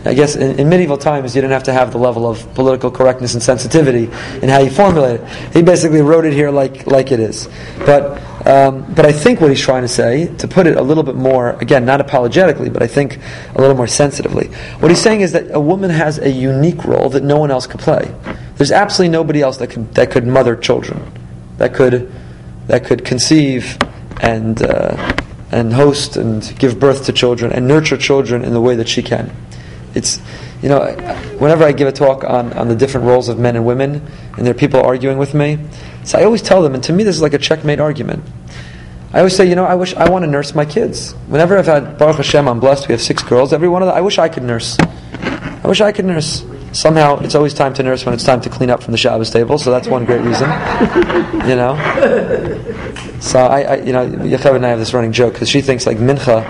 I 0.04 0.14
guess 0.14 0.36
in, 0.36 0.58
in 0.58 0.68
medieval 0.68 0.98
times 0.98 1.34
you 1.34 1.40
didn't 1.40 1.52
have 1.52 1.62
to 1.64 1.72
have 1.72 1.92
the 1.92 1.98
level 1.98 2.28
of 2.28 2.52
political 2.54 2.90
correctness 2.90 3.34
and 3.34 3.42
sensitivity 3.42 4.04
in 4.42 4.48
how 4.48 4.58
you 4.58 4.70
formulate 4.70 5.20
it. 5.20 5.28
He 5.54 5.62
basically 5.62 6.02
wrote 6.02 6.24
it 6.24 6.32
here 6.32 6.50
like 6.50 6.86
like 6.86 7.12
it 7.12 7.20
is. 7.20 7.48
But 7.78 8.20
Um, 8.44 8.92
but 8.92 9.06
I 9.06 9.12
think 9.12 9.40
what 9.40 9.50
he's 9.50 9.60
trying 9.60 9.82
to 9.82 9.88
say, 9.88 10.34
to 10.38 10.48
put 10.48 10.66
it 10.66 10.76
a 10.76 10.82
little 10.82 11.04
bit 11.04 11.14
more, 11.14 11.50
again, 11.60 11.84
not 11.84 12.00
apologetically, 12.00 12.70
but 12.70 12.82
I 12.82 12.88
think 12.88 13.18
a 13.54 13.60
little 13.60 13.76
more 13.76 13.86
sensitively, 13.86 14.48
what 14.80 14.90
he's 14.90 15.00
saying 15.00 15.20
is 15.20 15.32
that 15.32 15.54
a 15.54 15.60
woman 15.60 15.90
has 15.90 16.18
a 16.18 16.30
unique 16.30 16.84
role 16.84 17.08
that 17.10 17.22
no 17.22 17.38
one 17.38 17.52
else 17.52 17.68
could 17.68 17.80
play. 17.80 18.12
There's 18.56 18.72
absolutely 18.72 19.12
nobody 19.12 19.42
else 19.42 19.58
that 19.58 19.68
could, 19.68 19.94
that 19.94 20.10
could 20.10 20.26
mother 20.26 20.56
children, 20.56 21.12
that 21.58 21.72
could, 21.72 22.12
that 22.66 22.84
could 22.84 23.04
conceive 23.04 23.78
and, 24.20 24.60
uh, 24.60 25.14
and 25.52 25.72
host 25.72 26.16
and 26.16 26.54
give 26.58 26.80
birth 26.80 27.06
to 27.06 27.12
children 27.12 27.52
and 27.52 27.68
nurture 27.68 27.96
children 27.96 28.44
in 28.44 28.52
the 28.52 28.60
way 28.60 28.74
that 28.74 28.88
she 28.88 29.02
can. 29.02 29.30
It's, 29.94 30.20
you 30.62 30.68
know, 30.68 30.92
whenever 31.38 31.64
I 31.64 31.72
give 31.72 31.86
a 31.86 31.92
talk 31.92 32.24
on, 32.24 32.52
on 32.54 32.68
the 32.68 32.74
different 32.74 33.06
roles 33.06 33.28
of 33.28 33.38
men 33.38 33.56
and 33.56 33.66
women, 33.66 34.06
and 34.36 34.46
there 34.46 34.52
are 34.52 34.58
people 34.58 34.80
arguing 34.80 35.18
with 35.18 35.34
me, 35.34 35.58
so 36.04 36.18
I 36.18 36.24
always 36.24 36.42
tell 36.42 36.62
them, 36.62 36.74
and 36.74 36.82
to 36.84 36.92
me 36.92 37.04
this 37.04 37.16
is 37.16 37.22
like 37.22 37.34
a 37.34 37.38
checkmate 37.38 37.80
argument. 37.80 38.24
I 39.12 39.18
always 39.18 39.36
say, 39.36 39.46
you 39.46 39.54
know, 39.54 39.64
I 39.64 39.74
wish 39.74 39.94
I 39.94 40.08
want 40.08 40.24
to 40.24 40.30
nurse 40.30 40.54
my 40.54 40.64
kids. 40.64 41.12
Whenever 41.26 41.58
I've 41.58 41.66
had 41.66 41.98
Baruch 41.98 42.16
Hashem, 42.16 42.48
I'm 42.48 42.60
blessed. 42.60 42.88
We 42.88 42.92
have 42.92 43.02
six 43.02 43.22
girls. 43.22 43.52
Every 43.52 43.68
one 43.68 43.82
of 43.82 43.88
them, 43.88 43.96
I 43.96 44.00
wish 44.00 44.18
I 44.18 44.30
could 44.30 44.42
nurse. 44.42 44.78
I 44.80 45.68
wish 45.68 45.80
I 45.82 45.92
could 45.92 46.06
nurse. 46.06 46.44
Somehow, 46.72 47.18
it's 47.18 47.34
always 47.34 47.52
time 47.52 47.74
to 47.74 47.82
nurse 47.82 48.06
when 48.06 48.14
it's 48.14 48.24
time 48.24 48.40
to 48.40 48.48
clean 48.48 48.70
up 48.70 48.82
from 48.82 48.92
the 48.92 48.98
Shabbos 48.98 49.28
table. 49.30 49.58
So 49.58 49.70
that's 49.70 49.86
one 49.86 50.06
great 50.06 50.22
reason. 50.22 50.48
you 51.46 51.56
know. 51.56 51.76
So 53.20 53.40
I, 53.40 53.60
I 53.60 53.74
you 53.76 53.92
know, 53.92 54.08
Yocheved 54.08 54.56
and 54.56 54.64
I 54.64 54.70
have 54.70 54.78
this 54.78 54.94
running 54.94 55.12
joke 55.12 55.34
because 55.34 55.50
she 55.50 55.60
thinks 55.60 55.86
like 55.86 55.98
mincha 55.98 56.42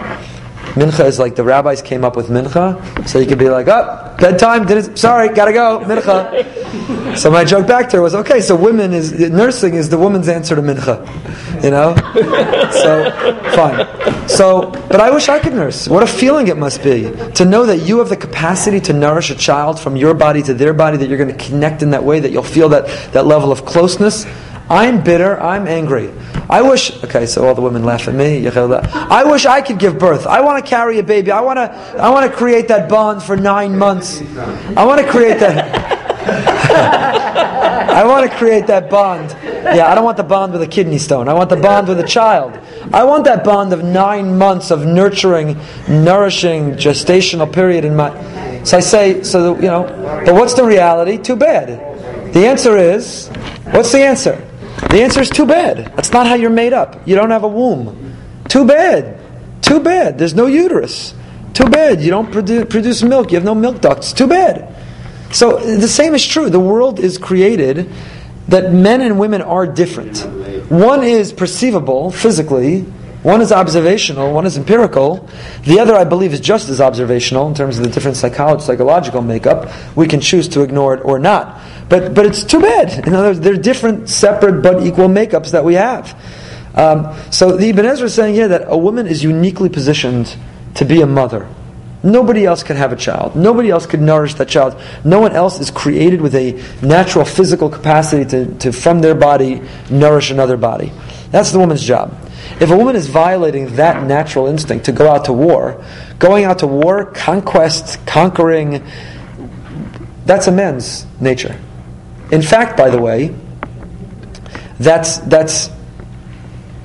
Mincha 0.74 1.04
is 1.04 1.18
like 1.18 1.36
the 1.36 1.44
rabbis 1.44 1.82
came 1.82 2.02
up 2.02 2.16
with 2.16 2.28
mincha, 2.28 3.06
so 3.06 3.18
you 3.18 3.26
could 3.26 3.38
be 3.38 3.50
like, 3.50 3.68
oh, 3.68 4.14
bedtime, 4.18 4.64
didn't, 4.64 4.96
sorry, 4.96 5.28
gotta 5.28 5.52
go, 5.52 5.80
mincha. 5.84 7.16
so 7.16 7.30
my 7.30 7.44
joke 7.44 7.66
back 7.66 7.90
to 7.90 7.98
her 7.98 8.02
was, 8.02 8.14
okay, 8.14 8.40
so 8.40 8.56
women 8.56 8.94
is, 8.94 9.12
nursing 9.12 9.74
is 9.74 9.90
the 9.90 9.98
woman's 9.98 10.28
answer 10.28 10.56
to 10.56 10.62
mincha. 10.62 11.04
You 11.62 11.70
know? 11.70 11.94
so, 12.72 13.10
fine. 13.54 14.28
So, 14.28 14.70
but 14.88 14.98
I 15.00 15.10
wish 15.10 15.28
I 15.28 15.38
could 15.38 15.52
nurse. 15.52 15.88
What 15.88 16.02
a 16.02 16.06
feeling 16.06 16.48
it 16.48 16.56
must 16.56 16.82
be 16.82 17.12
to 17.34 17.44
know 17.44 17.66
that 17.66 17.86
you 17.86 17.98
have 17.98 18.08
the 18.08 18.16
capacity 18.16 18.80
to 18.80 18.94
nourish 18.94 19.30
a 19.30 19.34
child 19.34 19.78
from 19.78 19.94
your 19.94 20.14
body 20.14 20.42
to 20.42 20.54
their 20.54 20.72
body, 20.72 20.96
that 20.96 21.08
you're 21.08 21.18
going 21.18 21.36
to 21.36 21.44
connect 21.44 21.82
in 21.82 21.90
that 21.90 22.02
way, 22.02 22.18
that 22.18 22.32
you'll 22.32 22.42
feel 22.42 22.70
that, 22.70 22.86
that 23.12 23.26
level 23.26 23.52
of 23.52 23.66
closeness. 23.66 24.24
I'm 24.68 25.02
bitter, 25.02 25.40
I'm 25.40 25.66
angry. 25.66 26.12
I 26.48 26.62
wish, 26.62 27.02
okay, 27.04 27.26
so 27.26 27.46
all 27.46 27.54
the 27.54 27.62
women 27.62 27.84
laugh 27.84 28.08
at 28.08 28.14
me. 28.14 28.46
I 28.46 29.24
wish 29.24 29.46
I 29.46 29.62
could 29.62 29.78
give 29.78 29.98
birth. 29.98 30.26
I 30.26 30.40
want 30.40 30.64
to 30.64 30.68
carry 30.68 30.98
a 30.98 31.02
baby. 31.02 31.30
I 31.30 31.40
want 31.40 31.56
to, 31.56 31.70
I 31.98 32.10
want 32.10 32.30
to 32.30 32.36
create 32.36 32.68
that 32.68 32.88
bond 32.88 33.22
for 33.22 33.36
nine 33.36 33.78
months. 33.78 34.20
I 34.76 34.84
want 34.84 35.00
to 35.00 35.10
create 35.10 35.40
that. 35.40 35.98
I 37.92 38.04
want 38.04 38.30
to 38.30 38.36
create 38.36 38.66
that 38.68 38.88
bond. 38.88 39.36
Yeah, 39.44 39.90
I 39.90 39.94
don't 39.94 40.04
want 40.04 40.16
the 40.16 40.22
bond 40.22 40.52
with 40.52 40.62
a 40.62 40.66
kidney 40.66 40.98
stone. 40.98 41.28
I 41.28 41.34
want 41.34 41.50
the 41.50 41.56
bond 41.56 41.88
with 41.88 42.00
a 42.00 42.06
child. 42.06 42.58
I 42.92 43.04
want 43.04 43.24
that 43.24 43.44
bond 43.44 43.72
of 43.72 43.84
nine 43.84 44.36
months 44.36 44.70
of 44.70 44.84
nurturing, 44.84 45.58
nourishing, 45.88 46.72
gestational 46.72 47.52
period 47.52 47.84
in 47.84 47.94
my. 47.94 48.10
So 48.64 48.76
I 48.76 48.80
say, 48.80 49.22
so 49.22 49.56
you 49.56 49.62
know, 49.62 49.84
but 50.24 50.34
what's 50.34 50.54
the 50.54 50.64
reality? 50.64 51.18
Too 51.18 51.36
bad. 51.36 52.32
The 52.32 52.46
answer 52.46 52.76
is, 52.76 53.28
what's 53.72 53.92
the 53.92 54.00
answer? 54.00 54.48
The 54.90 55.02
answer 55.02 55.20
is 55.20 55.30
too 55.30 55.46
bad. 55.46 55.92
That's 55.96 56.12
not 56.12 56.26
how 56.26 56.34
you're 56.34 56.50
made 56.50 56.72
up. 56.72 57.06
You 57.06 57.16
don't 57.16 57.30
have 57.30 57.44
a 57.44 57.48
womb. 57.48 58.16
Too 58.48 58.66
bad. 58.66 59.18
Too 59.62 59.80
bad. 59.80 60.18
There's 60.18 60.34
no 60.34 60.46
uterus. 60.46 61.14
Too 61.54 61.64
bad. 61.64 62.02
You 62.02 62.10
don't 62.10 62.30
produ- 62.30 62.68
produce 62.68 63.02
milk. 63.02 63.30
You 63.32 63.36
have 63.36 63.44
no 63.44 63.54
milk 63.54 63.80
ducts. 63.80 64.12
Too 64.12 64.26
bad. 64.26 64.74
So 65.32 65.58
the 65.58 65.88
same 65.88 66.14
is 66.14 66.26
true. 66.26 66.50
The 66.50 66.60
world 66.60 67.00
is 67.00 67.16
created 67.16 67.90
that 68.48 68.72
men 68.72 69.00
and 69.00 69.18
women 69.18 69.40
are 69.40 69.66
different. 69.66 70.18
One 70.70 71.02
is 71.02 71.32
perceivable 71.32 72.10
physically, 72.10 72.84
one 73.22 73.40
is 73.40 73.52
observational, 73.52 74.32
one 74.32 74.46
is 74.46 74.58
empirical. 74.58 75.28
The 75.64 75.78
other, 75.78 75.94
I 75.94 76.04
believe, 76.04 76.32
is 76.32 76.40
just 76.40 76.68
as 76.68 76.80
observational 76.80 77.46
in 77.46 77.54
terms 77.54 77.78
of 77.78 77.84
the 77.84 77.90
different 77.90 78.16
psychology, 78.16 78.64
psychological 78.64 79.22
makeup. 79.22 79.72
We 79.96 80.08
can 80.08 80.20
choose 80.20 80.48
to 80.48 80.62
ignore 80.62 80.94
it 80.94 81.04
or 81.04 81.20
not. 81.20 81.60
But, 81.88 82.14
but 82.14 82.26
it's 82.26 82.42
too 82.42 82.60
bad. 82.60 83.06
In 83.06 83.14
other 83.14 83.28
words, 83.28 83.40
they're 83.40 83.56
different, 83.56 84.08
separate, 84.08 84.62
but 84.62 84.84
equal 84.84 85.08
makeups 85.08 85.52
that 85.52 85.64
we 85.64 85.74
have. 85.74 86.18
Um, 86.74 87.14
so 87.30 87.56
the 87.56 87.68
Ibn 87.68 87.84
Ezra 87.84 88.06
is 88.06 88.14
saying 88.14 88.34
here 88.34 88.48
that 88.48 88.64
a 88.66 88.76
woman 88.76 89.06
is 89.06 89.22
uniquely 89.22 89.68
positioned 89.68 90.36
to 90.74 90.84
be 90.84 91.00
a 91.02 91.06
mother. 91.06 91.46
Nobody 92.02 92.44
else 92.44 92.64
can 92.64 92.76
have 92.76 92.92
a 92.92 92.96
child. 92.96 93.36
Nobody 93.36 93.70
else 93.70 93.86
could 93.86 94.00
nourish 94.00 94.34
that 94.34 94.48
child. 94.48 94.80
No 95.04 95.20
one 95.20 95.32
else 95.32 95.60
is 95.60 95.70
created 95.70 96.20
with 96.20 96.34
a 96.34 96.60
natural 96.84 97.24
physical 97.24 97.68
capacity 97.68 98.24
to, 98.30 98.54
to 98.58 98.72
from 98.72 99.00
their 99.00 99.14
body, 99.14 99.62
nourish 99.88 100.32
another 100.32 100.56
body. 100.56 100.90
That's 101.32 101.50
the 101.50 101.58
woman's 101.58 101.82
job. 101.82 102.14
If 102.60 102.70
a 102.70 102.76
woman 102.76 102.94
is 102.94 103.08
violating 103.08 103.74
that 103.76 104.04
natural 104.04 104.46
instinct 104.46 104.84
to 104.84 104.92
go 104.92 105.08
out 105.10 105.24
to 105.24 105.32
war, 105.32 105.82
going 106.18 106.44
out 106.44 106.60
to 106.60 106.66
war, 106.66 107.06
conquest, 107.06 108.06
conquering, 108.06 108.86
that's 110.26 110.46
a 110.46 110.52
man's 110.52 111.06
nature. 111.20 111.58
In 112.30 112.42
fact, 112.42 112.76
by 112.76 112.90
the 112.90 113.00
way, 113.00 113.34
that's, 114.78 115.18
that's 115.18 115.70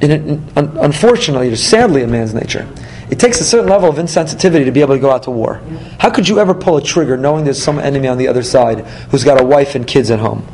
in, 0.01 0.49
un, 0.55 0.77
unfortunately, 0.79 1.53
sadly, 1.55 2.03
a 2.03 2.07
man's 2.07 2.33
nature. 2.33 2.67
It 3.09 3.19
takes 3.19 3.39
a 3.41 3.43
certain 3.43 3.69
level 3.69 3.89
of 3.89 3.95
insensitivity 3.95 4.65
to 4.65 4.71
be 4.71 4.81
able 4.81 4.95
to 4.95 4.99
go 4.99 5.11
out 5.11 5.23
to 5.23 5.31
war. 5.31 5.61
How 5.99 6.09
could 6.09 6.27
you 6.27 6.39
ever 6.39 6.53
pull 6.53 6.77
a 6.77 6.81
trigger 6.81 7.17
knowing 7.17 7.43
there's 7.43 7.61
some 7.61 7.79
enemy 7.79 8.07
on 8.07 8.17
the 8.17 8.27
other 8.27 8.43
side 8.43 8.85
who's 9.11 9.23
got 9.23 9.41
a 9.41 9.45
wife 9.45 9.75
and 9.75 9.85
kids 9.85 10.09
at 10.11 10.19
home? 10.19 10.47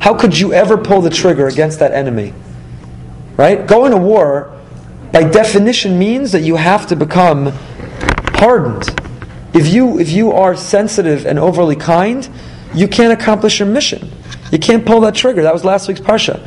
How 0.00 0.14
could 0.14 0.38
you 0.38 0.52
ever 0.52 0.78
pull 0.78 1.00
the 1.02 1.10
trigger 1.10 1.46
against 1.46 1.78
that 1.78 1.92
enemy? 1.92 2.32
Right? 3.40 3.66
Going 3.66 3.92
to 3.92 3.96
war, 3.96 4.54
by 5.12 5.24
definition, 5.24 5.98
means 5.98 6.30
that 6.32 6.42
you 6.42 6.56
have 6.56 6.86
to 6.88 6.94
become 6.94 7.46
hardened. 8.34 8.84
If 9.54 9.72
you, 9.72 9.98
if 9.98 10.10
you 10.10 10.32
are 10.32 10.54
sensitive 10.54 11.24
and 11.24 11.38
overly 11.38 11.74
kind, 11.74 12.28
you 12.74 12.86
can't 12.86 13.18
accomplish 13.18 13.58
your 13.58 13.66
mission. 13.66 14.10
You 14.52 14.58
can't 14.58 14.84
pull 14.84 15.00
that 15.00 15.14
trigger. 15.14 15.42
That 15.42 15.54
was 15.54 15.64
last 15.64 15.88
week's 15.88 16.02
parsha. 16.02 16.38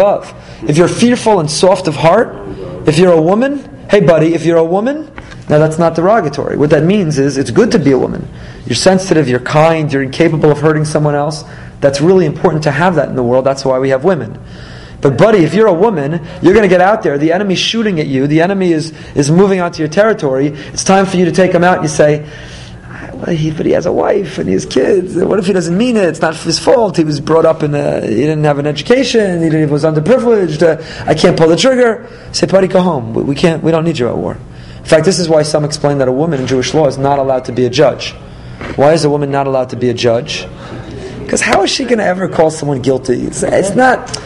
Uh, 0.00 0.68
if 0.68 0.76
you're 0.76 0.88
fearful 0.88 1.38
and 1.38 1.48
soft 1.48 1.86
of 1.86 1.94
heart, 1.94 2.34
if 2.88 2.98
you're 2.98 3.12
a 3.12 3.22
woman, 3.22 3.86
hey 3.88 4.00
buddy, 4.00 4.34
if 4.34 4.44
you're 4.44 4.56
a 4.56 4.64
woman, 4.64 5.12
now 5.48 5.58
that's 5.58 5.78
not 5.78 5.94
derogatory. 5.94 6.56
What 6.56 6.70
that 6.70 6.82
means 6.82 7.20
is 7.20 7.36
it's 7.36 7.52
good 7.52 7.70
to 7.70 7.78
be 7.78 7.92
a 7.92 7.98
woman. 7.98 8.28
You're 8.66 8.74
sensitive, 8.74 9.28
you're 9.28 9.38
kind, 9.38 9.92
you're 9.92 10.02
incapable 10.02 10.50
of 10.50 10.58
hurting 10.58 10.86
someone 10.86 11.14
else. 11.14 11.44
That's 11.82 12.00
really 12.00 12.24
important 12.24 12.62
to 12.62 12.70
have 12.70 12.94
that 12.94 13.10
in 13.10 13.16
the 13.16 13.22
world. 13.22 13.44
That's 13.44 13.64
why 13.64 13.78
we 13.78 13.90
have 13.90 14.04
women. 14.04 14.40
But 15.02 15.18
buddy, 15.18 15.38
if 15.38 15.52
you're 15.52 15.66
a 15.66 15.74
woman, 15.74 16.24
you're 16.40 16.54
going 16.54 16.62
to 16.62 16.68
get 16.68 16.80
out 16.80 17.02
there. 17.02 17.18
The 17.18 17.32
enemy's 17.32 17.58
shooting 17.58 17.98
at 17.98 18.06
you. 18.06 18.28
The 18.28 18.40
enemy 18.40 18.72
is, 18.72 18.92
is 19.16 19.32
moving 19.32 19.60
onto 19.60 19.80
your 19.80 19.88
territory. 19.88 20.46
It's 20.46 20.84
time 20.84 21.06
for 21.06 21.16
you 21.16 21.24
to 21.24 21.32
take 21.32 21.52
him 21.52 21.64
out. 21.64 21.82
You 21.82 21.88
say, 21.88 22.30
but 23.18 23.34
he, 23.34 23.50
but 23.50 23.66
he 23.66 23.72
has 23.72 23.86
a 23.86 23.92
wife 23.92 24.38
and 24.38 24.46
he 24.46 24.54
has 24.54 24.64
kids. 24.64 25.16
What 25.16 25.40
if 25.40 25.46
he 25.46 25.52
doesn't 25.52 25.76
mean 25.76 25.96
it? 25.96 26.04
It's 26.04 26.20
not 26.20 26.36
his 26.36 26.60
fault. 26.60 26.96
He 26.96 27.04
was 27.04 27.20
brought 27.20 27.44
up 27.44 27.64
in 27.64 27.74
a, 27.74 28.00
he 28.00 28.14
didn't 28.14 28.44
have 28.44 28.58
an 28.58 28.66
education. 28.66 29.42
He 29.42 29.66
was 29.66 29.82
underprivileged. 29.82 30.62
Uh, 30.62 31.04
I 31.04 31.14
can't 31.14 31.36
pull 31.36 31.48
the 31.48 31.56
trigger. 31.56 32.08
Say, 32.30 32.46
buddy, 32.46 32.68
go 32.68 32.80
home. 32.80 33.12
We, 33.12 33.22
we 33.24 33.34
can't. 33.34 33.60
We 33.60 33.72
don't 33.72 33.84
need 33.84 33.98
you 33.98 34.08
at 34.08 34.16
war. 34.16 34.38
In 34.78 34.84
fact, 34.84 35.04
this 35.04 35.18
is 35.18 35.28
why 35.28 35.42
some 35.42 35.64
explain 35.64 35.98
that 35.98 36.06
a 36.06 36.12
woman 36.12 36.40
in 36.40 36.46
Jewish 36.46 36.74
law 36.74 36.86
is 36.86 36.96
not 36.96 37.18
allowed 37.18 37.44
to 37.46 37.52
be 37.52 37.64
a 37.64 37.70
judge. 37.70 38.12
Why 38.76 38.92
is 38.92 39.04
a 39.04 39.10
woman 39.10 39.32
not 39.32 39.48
allowed 39.48 39.70
to 39.70 39.76
be 39.76 39.88
a 39.90 39.94
judge? 39.94 40.46
Because 41.22 41.40
how 41.40 41.62
is 41.62 41.70
she 41.70 41.84
going 41.84 41.98
to 41.98 42.04
ever 42.04 42.28
call 42.28 42.50
someone 42.50 42.82
guilty? 42.82 43.22
It's, 43.22 43.42
it's 43.42 43.74
not. 43.74 44.20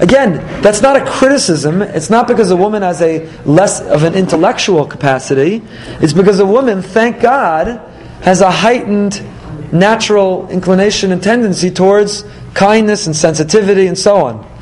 Again, 0.00 0.34
that's 0.62 0.82
not 0.82 0.96
a 0.96 1.04
criticism. 1.04 1.80
It's 1.80 2.10
not 2.10 2.26
because 2.26 2.50
a 2.50 2.56
woman 2.56 2.82
has 2.82 3.00
a 3.02 3.28
less 3.44 3.80
of 3.80 4.02
an 4.02 4.14
intellectual 4.14 4.84
capacity. 4.84 5.62
It's 6.00 6.12
because 6.12 6.40
a 6.40 6.46
woman, 6.46 6.82
thank 6.82 7.20
God, 7.20 7.80
has 8.22 8.40
a 8.40 8.50
heightened 8.50 9.22
natural 9.72 10.48
inclination 10.48 11.12
and 11.12 11.22
tendency 11.22 11.70
towards 11.70 12.24
kindness 12.54 13.06
and 13.06 13.16
sensitivity 13.16 13.86
and 13.86 13.98
so 13.98 14.16
on. 14.16 14.52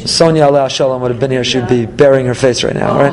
Sonia 0.00 0.44
Allah 0.44 0.68
Shalom 0.68 1.02
would 1.02 1.10
have 1.10 1.20
been 1.20 1.30
here, 1.30 1.44
she'd 1.44 1.68
be 1.68 1.86
burying 1.86 2.26
her 2.26 2.34
face 2.34 2.64
right 2.64 2.74
now, 2.74 2.98
right? 2.98 3.12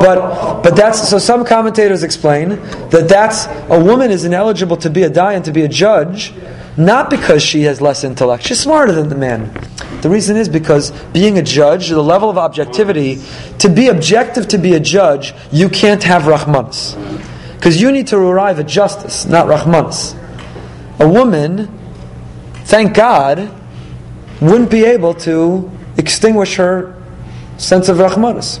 But 0.00 0.62
but 0.62 0.76
that's 0.76 1.08
so 1.08 1.18
some 1.18 1.44
commentators 1.44 2.02
explain 2.02 2.50
that 2.90 3.06
that's 3.08 3.46
a 3.70 3.82
woman 3.82 4.10
is 4.10 4.24
ineligible 4.24 4.76
to 4.78 4.90
be 4.90 5.04
a 5.04 5.10
dayan, 5.10 5.44
to 5.44 5.52
be 5.52 5.62
a 5.62 5.68
judge, 5.68 6.34
not 6.78 7.10
because 7.10 7.42
she 7.42 7.62
has 7.62 7.80
less 7.80 8.04
intellect. 8.04 8.46
She's 8.46 8.60
smarter 8.60 8.92
than 8.92 9.08
the 9.08 9.16
man. 9.16 9.52
The 10.00 10.08
reason 10.08 10.36
is 10.36 10.48
because 10.48 10.92
being 11.12 11.36
a 11.36 11.42
judge, 11.42 11.88
the 11.88 12.00
level 12.00 12.30
of 12.30 12.38
objectivity, 12.38 13.20
to 13.58 13.68
be 13.68 13.88
objective 13.88 14.46
to 14.48 14.58
be 14.58 14.74
a 14.74 14.80
judge, 14.80 15.34
you 15.50 15.68
can't 15.68 16.02
have 16.04 16.22
rahmans. 16.22 16.94
Because 17.56 17.80
you 17.80 17.90
need 17.90 18.06
to 18.08 18.16
arrive 18.16 18.60
at 18.60 18.68
justice, 18.68 19.26
not 19.26 19.46
rahmans. 19.46 20.16
A 21.00 21.08
woman, 21.08 21.66
thank 22.64 22.94
God, 22.94 23.50
wouldn't 24.40 24.70
be 24.70 24.84
able 24.84 25.14
to 25.14 25.68
extinguish 25.96 26.54
her 26.56 26.94
sense 27.56 27.88
of 27.88 27.96
rahmanas. 27.96 28.60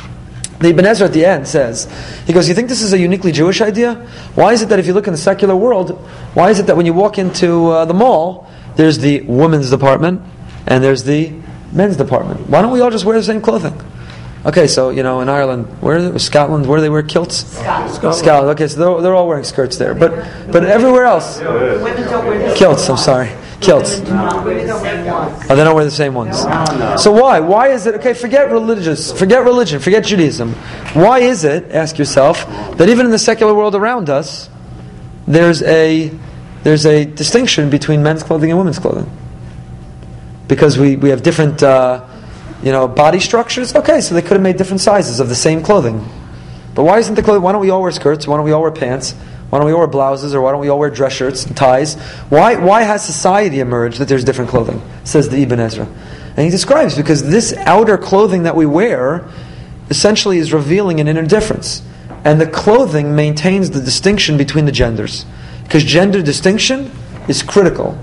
The 0.61 0.69
Ibn 0.69 0.85
Ezra 0.85 1.07
at 1.07 1.13
the 1.13 1.25
end 1.25 1.47
says, 1.47 1.91
he 2.27 2.33
goes, 2.33 2.47
you 2.47 2.53
think 2.53 2.69
this 2.69 2.83
is 2.83 2.93
a 2.93 2.97
uniquely 2.97 3.31
Jewish 3.31 3.61
idea? 3.61 3.95
Why 4.35 4.53
is 4.53 4.61
it 4.61 4.69
that 4.69 4.77
if 4.77 4.85
you 4.85 4.93
look 4.93 5.07
in 5.07 5.13
the 5.13 5.17
secular 5.17 5.55
world, 5.55 5.97
why 6.35 6.51
is 6.51 6.59
it 6.59 6.67
that 6.67 6.77
when 6.77 6.85
you 6.85 6.93
walk 6.93 7.17
into 7.17 7.69
uh, 7.69 7.85
the 7.85 7.95
mall, 7.95 8.47
there's 8.75 8.99
the 8.99 9.21
women's 9.21 9.71
department 9.71 10.21
and 10.67 10.83
there's 10.83 11.03
the 11.03 11.33
men's 11.71 11.97
department? 11.97 12.47
Why 12.47 12.61
don't 12.61 12.71
we 12.71 12.79
all 12.79 12.91
just 12.91 13.05
wear 13.05 13.17
the 13.17 13.23
same 13.23 13.41
clothing? 13.41 13.73
Okay, 14.43 14.65
so 14.65 14.89
you 14.89 15.03
know, 15.03 15.21
in 15.21 15.29
Ireland, 15.29 15.65
where 15.81 15.97
is 15.97 16.05
it? 16.05 16.19
Scotland, 16.19 16.65
where 16.65 16.77
do 16.77 16.81
they 16.81 16.89
wear 16.89 17.03
kilts? 17.03 17.45
Scotland. 17.45 18.15
Scotland. 18.15 18.49
Okay, 18.51 18.67
so 18.67 18.79
they're, 18.79 19.01
they're 19.03 19.15
all 19.15 19.27
wearing 19.27 19.43
skirts 19.43 19.77
there, 19.77 19.93
but 19.93 20.11
but 20.51 20.65
everywhere 20.65 21.05
else, 21.05 21.39
Women 21.39 22.03
don't 22.09 22.25
wear 22.25 22.49
the 22.49 22.55
kilts. 22.55 22.89
I'm 22.89 22.97
sorry, 22.97 23.29
kilts. 23.61 23.99
Women 23.99 24.15
don't 24.15 24.45
wear 24.45 24.65
the 24.65 24.79
same 24.79 25.05
ones. 25.05 25.45
Oh, 25.49 25.55
they 25.55 25.63
don't 25.63 25.75
wear 25.75 25.85
the 25.85 25.91
same 25.91 26.13
ones. 26.13 27.01
So 27.01 27.11
why? 27.11 27.39
Why 27.39 27.69
is 27.69 27.85
it 27.85 27.95
okay? 27.95 28.13
Forget 28.13 28.51
religious, 28.51 29.11
forget 29.11 29.43
religion, 29.43 29.79
forget 29.79 30.03
Judaism. 30.03 30.53
Why 30.93 31.19
is 31.19 31.43
it? 31.43 31.71
Ask 31.71 31.97
yourself 31.97 32.45
that 32.77 32.89
even 32.89 33.05
in 33.05 33.11
the 33.11 33.19
secular 33.19 33.53
world 33.53 33.75
around 33.75 34.09
us, 34.09 34.49
there's 35.27 35.61
a 35.63 36.11
there's 36.63 36.85
a 36.85 37.05
distinction 37.05 37.69
between 37.69 38.03
men's 38.03 38.23
clothing 38.23 38.49
and 38.49 38.57
women's 38.57 38.79
clothing 38.79 39.09
because 40.47 40.77
we, 40.77 40.95
we 40.97 41.09
have 41.09 41.23
different 41.23 41.63
uh, 41.63 42.05
you 42.61 42.71
know 42.71 42.87
body 42.87 43.19
structures. 43.19 43.73
Okay, 43.75 44.01
so 44.01 44.13
they 44.15 44.21
could 44.21 44.33
have 44.33 44.41
made 44.41 44.57
different 44.57 44.81
sizes 44.81 45.19
of 45.19 45.29
the 45.29 45.35
same 45.35 45.63
clothing. 45.63 46.05
But 46.75 46.83
why 46.83 46.99
isn't 46.99 47.15
the 47.15 47.23
clothing? 47.23 47.43
Why 47.43 47.51
don't 47.51 47.61
we 47.61 47.69
all 47.69 47.81
wear 47.81 47.91
skirts? 47.91 48.27
Why 48.27 48.37
don't 48.37 48.45
we 48.45 48.51
all 48.51 48.61
wear 48.61 48.71
pants? 48.71 49.15
Why 49.51 49.59
don't 49.59 49.67
we 49.67 49.73
all 49.73 49.79
wear 49.79 49.87
blouses? 49.87 50.33
Or 50.33 50.41
why 50.41 50.51
don't 50.51 50.61
we 50.61 50.69
all 50.69 50.79
wear 50.79 50.89
dress 50.89 51.11
shirts 51.11 51.45
and 51.45 51.55
ties? 51.55 51.95
Why 52.29 52.55
why 52.55 52.83
has 52.83 53.05
society 53.05 53.59
emerged 53.59 53.99
that 53.99 54.07
there's 54.07 54.23
different 54.23 54.49
clothing? 54.49 54.81
Says 55.03 55.27
the 55.27 55.43
Ibn 55.43 55.59
Ezra, 55.59 55.85
and 55.85 56.39
he 56.39 56.49
describes 56.49 56.95
because 56.95 57.21
this 57.29 57.53
outer 57.57 57.97
clothing 57.97 58.43
that 58.43 58.55
we 58.55 58.65
wear 58.65 59.27
essentially 59.89 60.37
is 60.37 60.53
revealing 60.53 61.01
an 61.01 61.09
inner 61.09 61.25
difference, 61.25 61.83
and 62.23 62.39
the 62.39 62.47
clothing 62.47 63.13
maintains 63.13 63.71
the 63.71 63.81
distinction 63.81 64.37
between 64.37 64.63
the 64.63 64.71
genders, 64.71 65.25
because 65.63 65.83
gender 65.83 66.21
distinction 66.21 66.89
is 67.27 67.43
critical. 67.43 67.97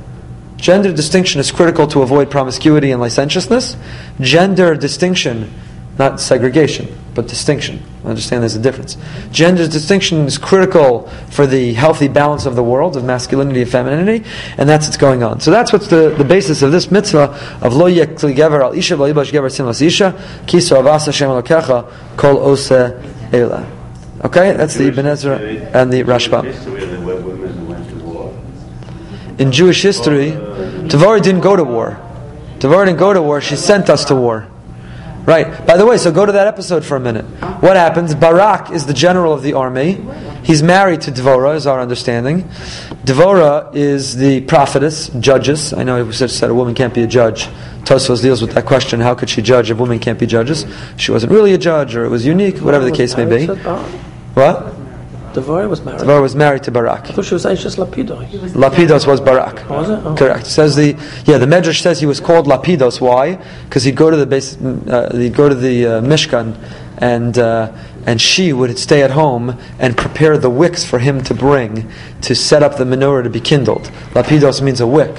Gender 0.58 0.92
distinction 0.92 1.40
is 1.40 1.50
critical 1.50 1.86
to 1.86 2.02
avoid 2.02 2.30
promiscuity 2.30 2.90
and 2.90 3.00
licentiousness. 3.00 3.74
Gender 4.20 4.74
distinction, 4.74 5.50
not 5.98 6.20
segregation, 6.20 6.88
but 7.18 7.26
distinction. 7.26 7.82
Understand 8.04 8.44
there's 8.44 8.54
a 8.54 8.60
difference. 8.60 8.96
Gender 9.32 9.66
distinction 9.66 10.18
is 10.20 10.38
critical 10.38 11.08
for 11.32 11.48
the 11.48 11.72
healthy 11.72 12.06
balance 12.06 12.46
of 12.46 12.54
the 12.54 12.62
world, 12.62 12.96
of 12.96 13.02
masculinity 13.02 13.62
and 13.62 13.68
femininity, 13.68 14.24
and 14.56 14.68
that's 14.68 14.86
what's 14.86 14.96
going 14.96 15.24
on. 15.24 15.40
So 15.40 15.50
that's 15.50 15.72
what's 15.72 15.88
the, 15.88 16.14
the 16.16 16.22
basis 16.22 16.62
of 16.62 16.70
this 16.70 16.92
mitzvah 16.92 17.58
of 17.60 17.74
lo 17.74 17.90
yekli 17.90 18.36
gever 18.36 18.62
al 18.62 18.72
isha 18.72 18.94
lo 18.94 19.12
yibash 19.12 19.32
gever 19.32 19.50
simlas 19.50 19.82
isha 19.82 20.12
kiso 20.46 20.80
avas 20.80 21.06
Hashem 21.06 21.28
elokecha 21.28 22.16
kol 22.16 22.38
ose 22.38 22.70
ela. 23.32 23.66
Okay, 24.24 24.52
that's 24.52 24.76
the 24.76 24.86
Ibn 24.86 25.06
Ezra 25.06 25.38
and 25.74 25.92
the 25.92 26.04
Rashbam. 26.04 26.44
History 26.44 26.84
of 26.84 26.90
the 26.92 27.00
wo- 27.00 27.20
women 27.20 27.52
who 27.52 27.66
went 27.66 27.88
to 27.88 27.96
war. 27.96 28.32
in 29.38 29.50
Jewish 29.50 29.82
history, 29.82 30.30
Devorah 30.30 31.18
uh, 31.18 31.22
didn't 31.22 31.40
go 31.40 31.56
to 31.56 31.64
war. 31.64 31.98
Devorah 32.60 32.86
didn't 32.86 33.00
go 33.00 33.12
to 33.12 33.20
war. 33.20 33.40
She 33.40 33.56
sent 33.56 33.90
us 33.90 34.04
to 34.04 34.14
war. 34.14 34.46
Right. 35.28 35.66
By 35.66 35.76
the 35.76 35.84
way, 35.84 35.98
so 35.98 36.10
go 36.10 36.24
to 36.24 36.32
that 36.32 36.46
episode 36.46 36.86
for 36.86 36.96
a 36.96 37.00
minute. 37.00 37.26
What 37.60 37.76
happens? 37.76 38.14
Barak 38.14 38.70
is 38.70 38.86
the 38.86 38.94
general 38.94 39.34
of 39.34 39.42
the 39.42 39.52
army. 39.52 40.02
He's 40.42 40.62
married 40.62 41.02
to 41.02 41.10
Devorah, 41.10 41.54
is 41.54 41.66
our 41.66 41.82
understanding. 41.82 42.44
Devorah 43.04 43.74
is 43.74 44.16
the 44.16 44.40
prophetess, 44.40 45.10
judges. 45.20 45.74
I 45.74 45.82
know 45.84 46.02
was 46.02 46.16
said 46.16 46.48
a 46.48 46.54
woman 46.54 46.74
can't 46.74 46.94
be 46.94 47.02
a 47.02 47.06
judge. 47.06 47.44
Tosfos 47.84 48.22
deals 48.22 48.40
with 48.40 48.52
that 48.52 48.64
question: 48.64 49.00
How 49.00 49.14
could 49.14 49.28
she 49.28 49.42
judge 49.42 49.70
if 49.70 49.76
women 49.76 49.98
can't 49.98 50.18
be 50.18 50.24
judges? 50.24 50.64
She 50.96 51.12
wasn't 51.12 51.30
really 51.30 51.52
a 51.52 51.58
judge, 51.58 51.94
or 51.94 52.06
it 52.06 52.08
was 52.08 52.24
unique, 52.24 52.62
whatever 52.62 52.86
the 52.86 52.96
case 52.96 53.14
may 53.14 53.26
be. 53.26 53.48
What? 54.32 54.77
Devorah 55.40 55.68
was 55.68 55.84
married. 55.84 56.00
Devorah 56.00 56.22
was 56.22 56.34
married 56.34 56.62
to 56.64 56.70
Barak. 56.70 57.10
I 57.10 57.12
thought 57.12 57.24
she 57.24 57.34
was 57.34 57.46
anxious 57.46 57.76
Lapido. 57.76 58.16
Lapidos 58.54 59.06
was 59.06 59.20
Barak. 59.20 59.68
Was 59.68 59.90
it? 59.90 60.00
Oh. 60.04 60.14
Correct. 60.16 60.46
Says 60.46 60.76
the 60.76 60.96
yeah 61.24 61.38
the 61.38 61.46
Medrash 61.46 61.80
says 61.80 62.00
he 62.00 62.06
was 62.06 62.20
called 62.20 62.46
Lapidos. 62.46 63.00
Why? 63.00 63.36
Because 63.64 63.84
he'd 63.84 63.96
go 63.96 64.10
to 64.10 64.16
the 64.16 64.26
base, 64.26 64.56
uh, 64.60 65.10
he'd 65.14 65.34
go 65.34 65.48
to 65.48 65.54
the 65.54 65.86
uh, 65.86 66.00
Mishkan, 66.00 66.56
and 66.98 67.38
uh, 67.38 67.72
and 68.08 68.22
she 68.22 68.54
would 68.54 68.78
stay 68.78 69.02
at 69.02 69.10
home 69.10 69.58
and 69.78 69.94
prepare 69.94 70.38
the 70.38 70.48
wicks 70.48 70.82
for 70.82 70.98
him 70.98 71.22
to 71.22 71.34
bring 71.34 71.86
to 72.22 72.34
set 72.34 72.62
up 72.62 72.78
the 72.78 72.84
menorah 72.84 73.22
to 73.22 73.28
be 73.28 73.38
kindled. 73.38 73.82
Lapidos 74.14 74.62
means 74.62 74.80
a 74.80 74.86
wick. 74.86 75.14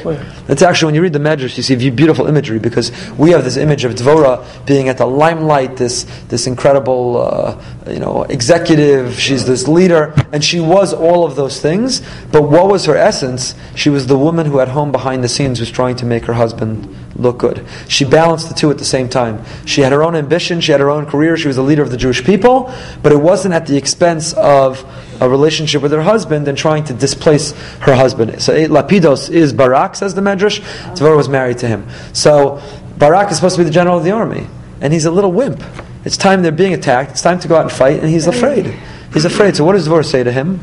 That's 0.47 0.63
actually 0.63 0.87
when 0.87 0.95
you 0.95 1.03
read 1.03 1.13
the 1.13 1.19
Medrash, 1.19 1.55
you 1.55 1.61
see 1.61 1.75
beautiful 1.91 2.25
imagery 2.25 2.57
because 2.57 2.91
we 3.11 3.29
have 3.29 3.43
this 3.43 3.57
image 3.57 3.85
of 3.85 3.93
Dvorah 3.93 4.65
being 4.65 4.89
at 4.89 4.97
the 4.97 5.05
limelight, 5.05 5.77
this 5.77 6.07
this 6.29 6.47
incredible 6.47 7.21
uh, 7.21 7.63
you 7.87 7.99
know 7.99 8.23
executive. 8.23 9.19
She's 9.19 9.45
this 9.45 9.67
leader, 9.67 10.15
and 10.33 10.43
she 10.43 10.59
was 10.59 10.91
all 10.91 11.25
of 11.25 11.35
those 11.35 11.61
things. 11.61 12.01
But 12.31 12.49
what 12.49 12.69
was 12.69 12.85
her 12.85 12.97
essence? 12.97 13.53
She 13.75 13.91
was 13.91 14.07
the 14.07 14.17
woman 14.17 14.47
who 14.47 14.59
at 14.61 14.69
home 14.69 14.91
behind 14.91 15.23
the 15.23 15.29
scenes 15.29 15.59
was 15.59 15.69
trying 15.69 15.97
to 15.97 16.07
make 16.07 16.25
her 16.25 16.33
husband 16.33 16.87
look 17.15 17.37
good. 17.39 17.65
She 17.87 18.05
balanced 18.05 18.49
the 18.49 18.55
two 18.55 18.69
at 18.71 18.77
the 18.77 18.85
same 18.85 19.09
time. 19.09 19.43
She 19.65 19.81
had 19.81 19.91
her 19.91 20.03
own 20.03 20.15
ambition, 20.15 20.61
she 20.61 20.71
had 20.71 20.79
her 20.79 20.89
own 20.89 21.05
career, 21.05 21.35
she 21.37 21.47
was 21.47 21.57
a 21.57 21.61
leader 21.63 21.81
of 21.81 21.89
the 21.91 21.97
Jewish 21.97 22.23
people, 22.23 22.71
but 23.03 23.11
it 23.11 23.19
wasn't 23.19 23.53
at 23.53 23.65
the 23.67 23.77
expense 23.77 24.33
of 24.33 24.85
a 25.21 25.27
relationship 25.27 25.81
with 25.81 25.91
her 25.91 26.01
husband 26.01 26.47
and 26.47 26.57
trying 26.57 26.83
to 26.85 26.93
displace 26.93 27.51
her 27.79 27.93
husband. 27.95 28.41
So 28.41 28.53
eh, 28.53 28.67
Lapidos 28.67 29.29
is 29.29 29.51
Barak, 29.53 29.95
says 29.95 30.13
the 30.15 30.21
Medrash. 30.21 30.59
Devorah 30.95 31.17
was 31.17 31.27
married 31.27 31.57
to 31.59 31.67
him. 31.67 31.87
So 32.13 32.61
Barak 32.97 33.31
is 33.31 33.37
supposed 33.37 33.55
to 33.55 33.61
be 33.61 33.65
the 33.65 33.71
general 33.71 33.97
of 33.97 34.03
the 34.03 34.11
army, 34.11 34.47
and 34.79 34.93
he's 34.93 35.05
a 35.05 35.11
little 35.11 35.31
wimp. 35.31 35.61
It's 36.05 36.15
time 36.15 36.41
they're 36.43 36.51
being 36.53 36.73
attacked, 36.73 37.11
it's 37.11 37.21
time 37.21 37.39
to 37.39 37.47
go 37.49 37.55
out 37.57 37.63
and 37.63 37.71
fight, 37.71 37.99
and 37.99 38.09
he's 38.09 38.27
afraid. 38.27 38.67
He's 39.13 39.25
afraid. 39.25 39.55
So 39.57 39.65
what 39.65 39.73
does 39.73 39.87
Devorah 39.87 40.05
say 40.05 40.23
to 40.23 40.31
him? 40.31 40.59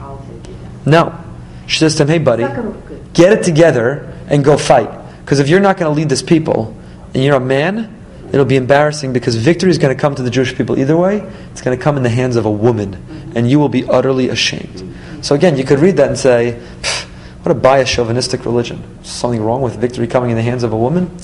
I'll 0.00 0.18
take 0.18 0.52
it. 0.52 0.86
No. 0.86 1.18
She 1.66 1.78
says 1.78 1.94
to 1.96 2.02
him, 2.02 2.08
hey 2.08 2.18
buddy, 2.18 2.44
It's 2.44 2.50
not 2.52 2.56
gonna 2.62 2.68
look 2.76 2.86
good. 2.86 3.12
get 3.14 3.32
it 3.32 3.42
together 3.42 4.16
and 4.28 4.44
go 4.44 4.56
fight. 4.58 4.90
Because 5.30 5.38
if 5.38 5.48
you're 5.48 5.60
not 5.60 5.76
going 5.76 5.88
to 5.88 5.96
lead 5.96 6.08
this 6.08 6.24
people, 6.24 6.76
and 7.14 7.22
you're 7.22 7.36
a 7.36 7.38
man, 7.38 7.96
it'll 8.32 8.44
be 8.44 8.56
embarrassing 8.56 9.12
because 9.12 9.36
victory 9.36 9.70
is 9.70 9.78
going 9.78 9.96
to 9.96 10.00
come 10.00 10.12
to 10.16 10.24
the 10.24 10.28
Jewish 10.28 10.56
people 10.56 10.76
either 10.76 10.96
way. 10.96 11.18
It's 11.52 11.62
going 11.62 11.78
to 11.78 11.80
come 11.80 11.96
in 11.96 12.02
the 12.02 12.08
hands 12.08 12.34
of 12.34 12.46
a 12.46 12.50
woman, 12.50 13.30
and 13.36 13.48
you 13.48 13.60
will 13.60 13.68
be 13.68 13.84
utterly 13.84 14.28
ashamed. 14.28 14.92
So 15.24 15.36
again, 15.36 15.56
you 15.56 15.62
could 15.62 15.78
read 15.78 15.98
that 15.98 16.08
and 16.08 16.18
say, 16.18 16.58
"Pfft, 16.82 17.06
what 17.42 17.50
a 17.50 17.54
biased 17.54 17.92
chauvinistic 17.92 18.44
religion. 18.44 18.82
Something 19.02 19.42
wrong 19.42 19.62
with 19.62 19.76
victory 19.76 20.06
coming 20.06 20.30
in 20.30 20.36
the 20.36 20.42
hands 20.42 20.62
of 20.62 20.72
a 20.72 20.76
woman? 20.76 21.16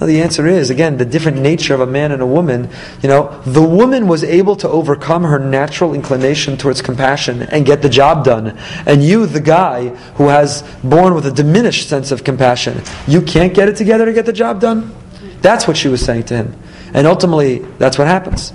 No, 0.00 0.06
the 0.06 0.20
answer 0.20 0.46
is, 0.46 0.70
again, 0.70 0.96
the 0.96 1.04
different 1.04 1.38
nature 1.38 1.74
of 1.74 1.80
a 1.80 1.86
man 1.86 2.10
and 2.10 2.20
a 2.20 2.26
woman. 2.26 2.68
You 3.02 3.08
know, 3.08 3.40
the 3.46 3.62
woman 3.62 4.08
was 4.08 4.24
able 4.24 4.56
to 4.56 4.68
overcome 4.68 5.22
her 5.22 5.38
natural 5.38 5.94
inclination 5.94 6.56
towards 6.56 6.82
compassion 6.82 7.42
and 7.42 7.64
get 7.64 7.82
the 7.82 7.88
job 7.88 8.24
done. 8.24 8.58
And 8.86 9.04
you, 9.04 9.26
the 9.26 9.40
guy 9.40 9.88
who 10.16 10.28
has 10.28 10.62
born 10.82 11.14
with 11.14 11.26
a 11.26 11.32
diminished 11.32 11.88
sense 11.88 12.10
of 12.10 12.24
compassion, 12.24 12.82
you 13.06 13.22
can't 13.22 13.54
get 13.54 13.68
it 13.68 13.76
together 13.76 14.04
to 14.04 14.12
get 14.12 14.26
the 14.26 14.32
job 14.32 14.60
done? 14.60 14.94
That's 15.42 15.68
what 15.68 15.76
she 15.76 15.88
was 15.88 16.04
saying 16.04 16.24
to 16.24 16.36
him. 16.36 16.56
And 16.92 17.06
ultimately, 17.06 17.58
that's 17.78 17.98
what 17.98 18.06
happens. 18.06 18.52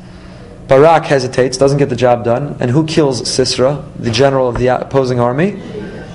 Barak 0.68 1.06
hesitates, 1.06 1.58
doesn't 1.58 1.80
get 1.80 1.90
the 1.90 1.96
job 1.96 2.24
done, 2.24 2.58
and 2.60 2.70
who 2.70 2.86
kills 2.86 3.28
Sisera, 3.30 3.84
the 3.98 4.12
general 4.12 4.48
of 4.48 4.58
the 4.58 4.68
opposing 4.68 5.20
army? 5.20 5.54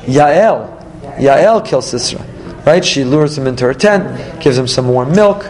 Yael. 0.06 0.73
Yael 1.16 1.64
kills 1.64 1.90
Sisera. 1.90 2.24
Right? 2.64 2.84
She 2.84 3.04
lures 3.04 3.36
him 3.36 3.46
into 3.46 3.64
her 3.64 3.74
tent, 3.74 4.40
gives 4.40 4.56
him 4.56 4.66
some 4.66 4.88
warm 4.88 5.12
milk, 5.12 5.42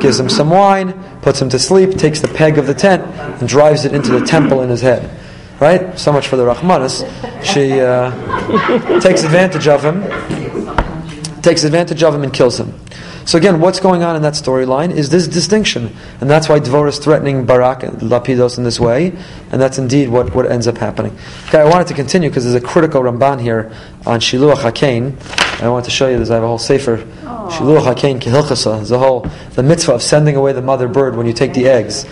gives 0.00 0.18
him 0.18 0.28
some 0.28 0.50
wine, 0.50 0.92
puts 1.22 1.40
him 1.40 1.48
to 1.50 1.58
sleep, 1.58 1.92
takes 1.92 2.20
the 2.20 2.28
peg 2.28 2.58
of 2.58 2.66
the 2.66 2.74
tent, 2.74 3.02
and 3.40 3.48
drives 3.48 3.84
it 3.84 3.94
into 3.94 4.18
the 4.18 4.26
temple 4.26 4.62
in 4.62 4.68
his 4.68 4.80
head. 4.80 5.08
Right? 5.60 5.96
So 5.98 6.12
much 6.12 6.26
for 6.26 6.36
the 6.36 6.44
Rahmanas. 6.44 7.04
She 7.44 7.80
uh, 7.80 9.00
takes 9.00 9.22
advantage 9.22 9.68
of 9.68 9.84
him, 9.84 10.02
takes 11.40 11.62
advantage 11.62 12.02
of 12.02 12.14
him 12.14 12.24
and 12.24 12.32
kills 12.32 12.58
him. 12.58 12.74
So 13.26 13.38
again, 13.38 13.58
what's 13.60 13.80
going 13.80 14.04
on 14.04 14.14
in 14.14 14.22
that 14.22 14.34
storyline 14.34 14.92
is 14.94 15.10
this 15.10 15.26
distinction, 15.26 15.92
and 16.20 16.30
that's 16.30 16.48
why 16.48 16.60
Dvorah 16.60 16.90
is 16.90 16.98
threatening 16.98 17.44
Barak 17.44 17.82
and 17.82 17.98
Lapidos 18.00 18.56
in 18.56 18.62
this 18.62 18.78
way, 18.78 19.12
and 19.50 19.60
that's 19.60 19.78
indeed 19.78 20.10
what, 20.10 20.32
what 20.32 20.48
ends 20.48 20.68
up 20.68 20.78
happening. 20.78 21.10
Okay, 21.48 21.58
I 21.58 21.64
wanted 21.64 21.88
to 21.88 21.94
continue 21.94 22.28
because 22.30 22.44
there's 22.44 22.54
a 22.54 22.64
critical 22.64 23.02
Ramban 23.02 23.40
here 23.40 23.72
on 24.06 24.20
Shiluach 24.20 24.58
Hakain. 24.58 25.16
I 25.60 25.68
want 25.68 25.84
to 25.86 25.90
show 25.90 26.08
you 26.08 26.18
this. 26.18 26.30
I 26.30 26.34
have 26.34 26.44
a 26.44 26.46
whole 26.46 26.56
sefer, 26.58 26.98
Shiluach 26.98 27.92
Hakain 27.92 28.20
Kehilchasa. 28.20 28.76
There's 28.76 28.92
a 28.92 28.98
whole 29.00 29.26
the 29.54 29.62
mitzvah 29.64 29.94
of 29.94 30.02
sending 30.02 30.36
away 30.36 30.52
the 30.52 30.62
mother 30.62 30.86
bird 30.86 31.16
when 31.16 31.26
you 31.26 31.32
take 31.32 31.52
the 31.52 31.66
eggs. 31.66 32.04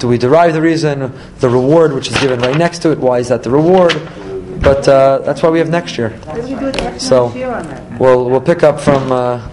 Do 0.00 0.08
we 0.08 0.16
derive 0.16 0.54
the 0.54 0.62
reason? 0.62 1.12
The 1.40 1.50
reward, 1.50 1.92
which 1.92 2.10
is 2.10 2.18
given 2.18 2.40
right 2.40 2.56
next 2.56 2.78
to 2.80 2.92
it. 2.92 2.98
Why 2.98 3.18
is 3.18 3.28
that 3.28 3.42
the 3.42 3.50
reward? 3.50 3.92
But 4.62 4.88
uh, 4.88 5.18
that's 5.18 5.42
why 5.42 5.50
we 5.50 5.58
have 5.58 5.68
next 5.68 5.98
year. 5.98 6.18
Maybe 6.28 6.40
we 6.40 6.48
can 6.48 6.58
do 6.60 6.66
it 6.68 6.76
after 6.80 6.98
So- 6.98 7.26
next 7.26 7.36
year 7.36 7.50
on 7.52 7.68
that. 7.68 8.00
We'll 8.00 8.30
we'll 8.30 8.40
pick 8.40 8.62
up 8.62 8.80
from 8.80 9.12
uh, 9.12 9.46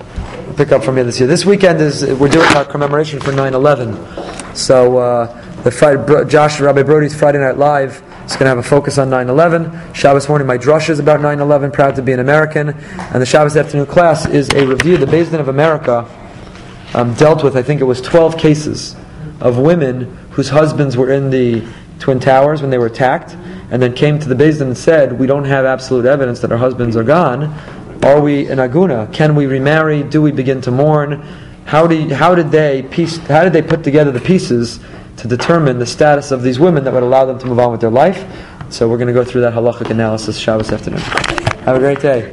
pick 0.60 0.74
up 0.74 0.84
from 0.84 0.96
here 0.98 1.06
this 1.06 1.18
year. 1.18 1.26
This 1.26 1.46
weekend 1.46 1.80
is 1.80 2.06
we're 2.16 2.28
doing 2.28 2.54
our 2.54 2.66
commemoration 2.66 3.22
for 3.22 3.32
9/11. 3.32 4.58
So 4.58 4.98
uh, 4.98 5.62
the 5.64 5.72
Friday, 5.72 6.06
Bro- 6.06 6.26
Josh 6.26 6.60
Rabbi 6.60 6.84
Brody's 6.84 7.18
Friday 7.18 7.38
Night 7.38 7.58
Live 7.58 8.04
is 8.26 8.34
going 8.34 8.40
to 8.40 8.48
have 8.48 8.58
a 8.58 8.64
focus 8.64 8.98
on 8.98 9.10
9/11. 9.10 9.96
Shabbos 9.96 10.28
morning, 10.28 10.46
my 10.46 10.58
drush 10.58 10.90
is 10.90 11.00
about 11.00 11.22
9/11. 11.22 11.72
Proud 11.72 11.96
to 11.96 12.02
be 12.02 12.12
an 12.12 12.20
American. 12.20 12.72
And 12.72 13.22
the 13.22 13.26
Shabbos 13.26 13.56
afternoon 13.56 13.86
class 13.86 14.26
is 14.26 14.50
a 14.50 14.68
review. 14.68 14.98
The 14.98 15.06
Din 15.06 15.36
of 15.36 15.48
America 15.48 16.06
um, 16.94 17.14
dealt 17.14 17.42
with, 17.42 17.56
I 17.56 17.62
think 17.62 17.80
it 17.80 17.86
was 17.86 18.02
12 18.02 18.38
cases 18.38 18.98
of 19.40 19.58
women 19.58 20.14
whose 20.32 20.50
husbands 20.50 20.98
were 20.98 21.10
in 21.10 21.30
the 21.30 21.66
Twin 22.00 22.20
Towers 22.20 22.62
when 22.62 22.70
they 22.70 22.78
were 22.78 22.88
attacked, 22.88 23.34
and 23.72 23.82
then 23.82 23.94
came 23.94 24.20
to 24.20 24.28
the 24.28 24.36
Din 24.36 24.62
and 24.62 24.78
said, 24.78 25.18
"We 25.18 25.26
don't 25.26 25.46
have 25.46 25.64
absolute 25.64 26.06
evidence 26.06 26.42
that 26.42 26.52
our 26.52 26.58
husbands 26.58 26.98
are 26.98 27.04
gone. 27.06 27.56
Are 28.04 28.20
we 28.22 28.48
an 28.48 28.60
aguna? 28.60 29.12
Can 29.14 29.36
we 29.36 29.46
remarry? 29.46 30.04
Do 30.04 30.22
we 30.22 30.32
begin 30.32 30.62
to 30.62 30.72
mourn? 30.72 31.22
How, 31.66 31.86
do 31.86 31.96
you- 31.96 32.16
how 32.16 32.34
did 32.34 32.50
they 32.50 32.82
piece? 32.84 33.18
How 33.18 33.44
did 33.44 33.54
they 33.54 33.62
put 33.62 33.84
together 33.84 34.12
the 34.12 34.20
pieces 34.22 34.80
to 35.18 35.28
determine 35.28 35.80
the 35.80 35.86
status 35.86 36.32
of 36.32 36.42
these 36.42 36.60
women 36.60 36.84
that 36.86 36.94
would 36.94 37.04
allow 37.04 37.26
them 37.26 37.38
to 37.40 37.46
move 37.46 37.60
on 37.60 37.72
with 37.72 37.82
their 37.82 37.90
life?" 37.92 38.26
So 38.70 38.88
we're 38.88 38.98
going 38.98 39.08
to 39.08 39.14
go 39.14 39.24
through 39.24 39.42
that 39.42 39.54
halachic 39.54 39.90
analysis 39.90 40.38
Shabbos 40.38 40.72
afternoon. 40.72 41.02
Have 41.66 41.76
a 41.76 41.80
great 41.80 42.00
day. 42.02 42.28